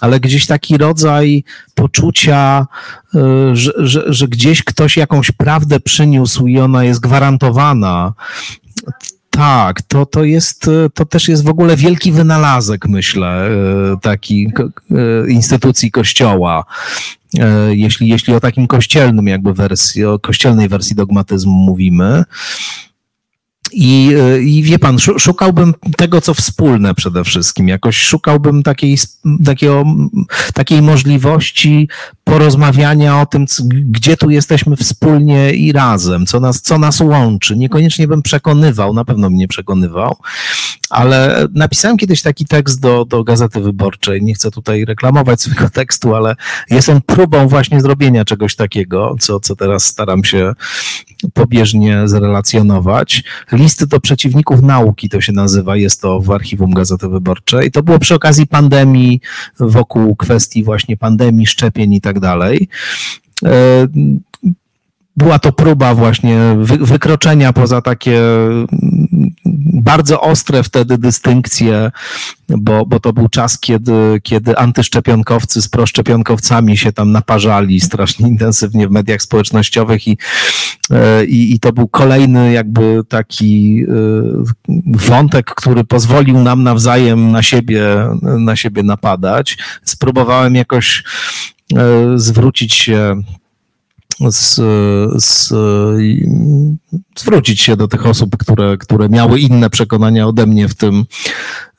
[0.00, 1.44] ale gdzieś taki rodzaj
[1.74, 2.66] poczucia,
[3.14, 3.18] y,
[3.56, 8.12] że, że, że gdzieś ktoś jakąś prawdę przyniósł i ona jest gwarantowana
[9.36, 15.30] tak, to, to jest, to też jest w ogóle wielki wynalazek, myślę, e, taki e,
[15.30, 16.64] instytucji kościoła.
[17.38, 22.24] E, jeśli, jeśli o takim kościelnym jakby wersji, o kościelnej wersji dogmatyzmu mówimy,
[23.72, 27.68] i, I wie pan, szukałbym tego, co wspólne przede wszystkim.
[27.68, 28.98] Jakoś szukałbym takiej,
[29.44, 29.84] takiego,
[30.54, 31.88] takiej możliwości
[32.26, 37.56] porozmawiania o tym, gdzie tu jesteśmy wspólnie i razem, co nas, co nas łączy.
[37.56, 40.16] Niekoniecznie bym przekonywał, na pewno mnie przekonywał,
[40.90, 44.22] ale napisałem kiedyś taki tekst do, do Gazety Wyborczej.
[44.22, 46.36] Nie chcę tutaj reklamować swojego tekstu, ale
[46.70, 50.52] jest on próbą właśnie zrobienia czegoś takiego, co, co teraz staram się
[51.34, 53.24] pobieżnie zrelacjonować.
[53.52, 57.70] Listy do przeciwników nauki to się nazywa, jest to w archiwum Gazety Wyborczej.
[57.70, 59.20] To było przy okazji pandemii,
[59.60, 62.68] wokół kwestii właśnie pandemii, szczepień i tak dalej
[63.44, 63.50] e,
[65.16, 66.38] była to próba właśnie
[66.80, 68.20] wykroczenia poza takie
[69.86, 71.90] bardzo ostre wtedy dystynkcje,
[72.48, 78.88] bo, bo to był czas, kiedy, kiedy antyszczepionkowcy z proszczepionkowcami się tam naparzali strasznie intensywnie
[78.88, 80.18] w mediach społecznościowych i,
[80.90, 87.42] e, i, i to był kolejny jakby taki e, wątek, który pozwolił nam nawzajem na
[87.42, 87.84] siebie,
[88.22, 89.58] na siebie napadać.
[89.84, 91.04] Spróbowałem jakoś
[92.16, 93.22] zwrócić się
[94.20, 94.54] z,
[95.22, 95.52] z,
[97.18, 101.04] zwrócić się do tych osób, które, które miały inne przekonania ode mnie w tym,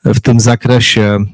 [0.04, 1.24] w tym zakresie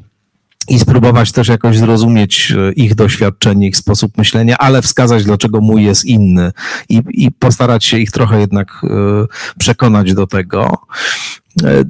[0.68, 6.04] i spróbować też jakoś zrozumieć ich doświadczenie, ich sposób myślenia, ale wskazać, dlaczego mój jest
[6.04, 6.52] inny
[6.88, 8.88] i, i postarać się ich trochę jednak e,
[9.58, 10.78] przekonać do tego.
[11.62, 11.84] E,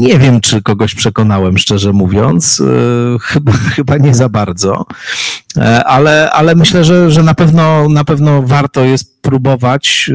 [0.00, 2.60] nie wiem, czy kogoś przekonałem, szczerze mówiąc.
[2.60, 4.86] E, chyba, chyba nie za bardzo,
[5.56, 10.10] e, ale, ale myślę, że, że na, pewno, na pewno warto jest próbować,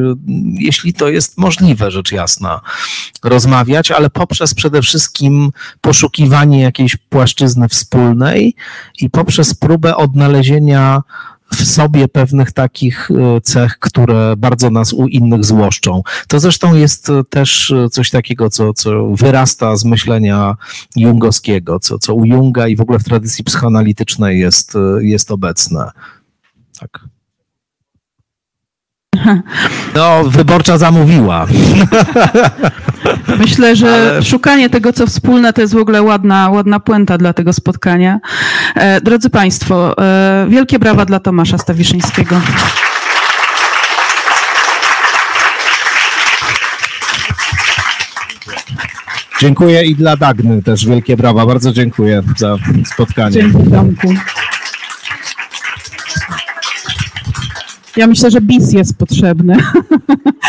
[0.53, 2.61] jeśli to jest możliwe, rzecz jasna,
[3.23, 8.55] rozmawiać, ale poprzez przede wszystkim poszukiwanie jakiejś płaszczyzny wspólnej
[9.01, 11.01] i poprzez próbę odnalezienia
[11.55, 16.01] w sobie pewnych takich e, cech, które bardzo nas u innych złoszczą.
[16.27, 20.55] To zresztą jest e, też e, coś takiego, co, co wyrasta z myślenia
[20.95, 25.91] jungowskiego, co, co u Junga i w ogóle w tradycji psychoanalitycznej jest, jest obecne.
[26.79, 27.14] Tak.
[29.95, 31.45] No, wyborcza zamówiła.
[33.39, 34.23] Myślę, że Ale...
[34.23, 38.19] szukanie tego, co wspólne, to jest w ogóle ładna, ładna puenta dla tego spotkania.
[38.75, 42.41] E, drodzy Państwo, e, wielkie brawa dla Tomasza Stawiszyńskiego.
[49.39, 51.45] Dziękuję i dla Dagny też wielkie brawa.
[51.45, 53.31] Bardzo dziękuję za spotkanie.
[53.31, 54.13] Dziękuję, Tomku.
[57.97, 59.57] Ja myślę, że bis jest potrzebny.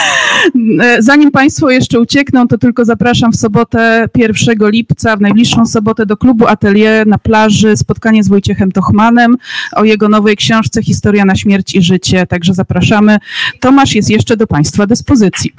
[0.98, 6.16] Zanim Państwo jeszcze uciekną, to tylko zapraszam w sobotę 1 lipca, w najbliższą sobotę do
[6.16, 9.36] klubu Atelier na plaży spotkanie z Wojciechem Tochmanem
[9.72, 12.26] o jego nowej książce Historia na śmierć i życie.
[12.26, 13.18] Także zapraszamy.
[13.60, 15.52] Tomasz jest jeszcze do Państwa dyspozycji.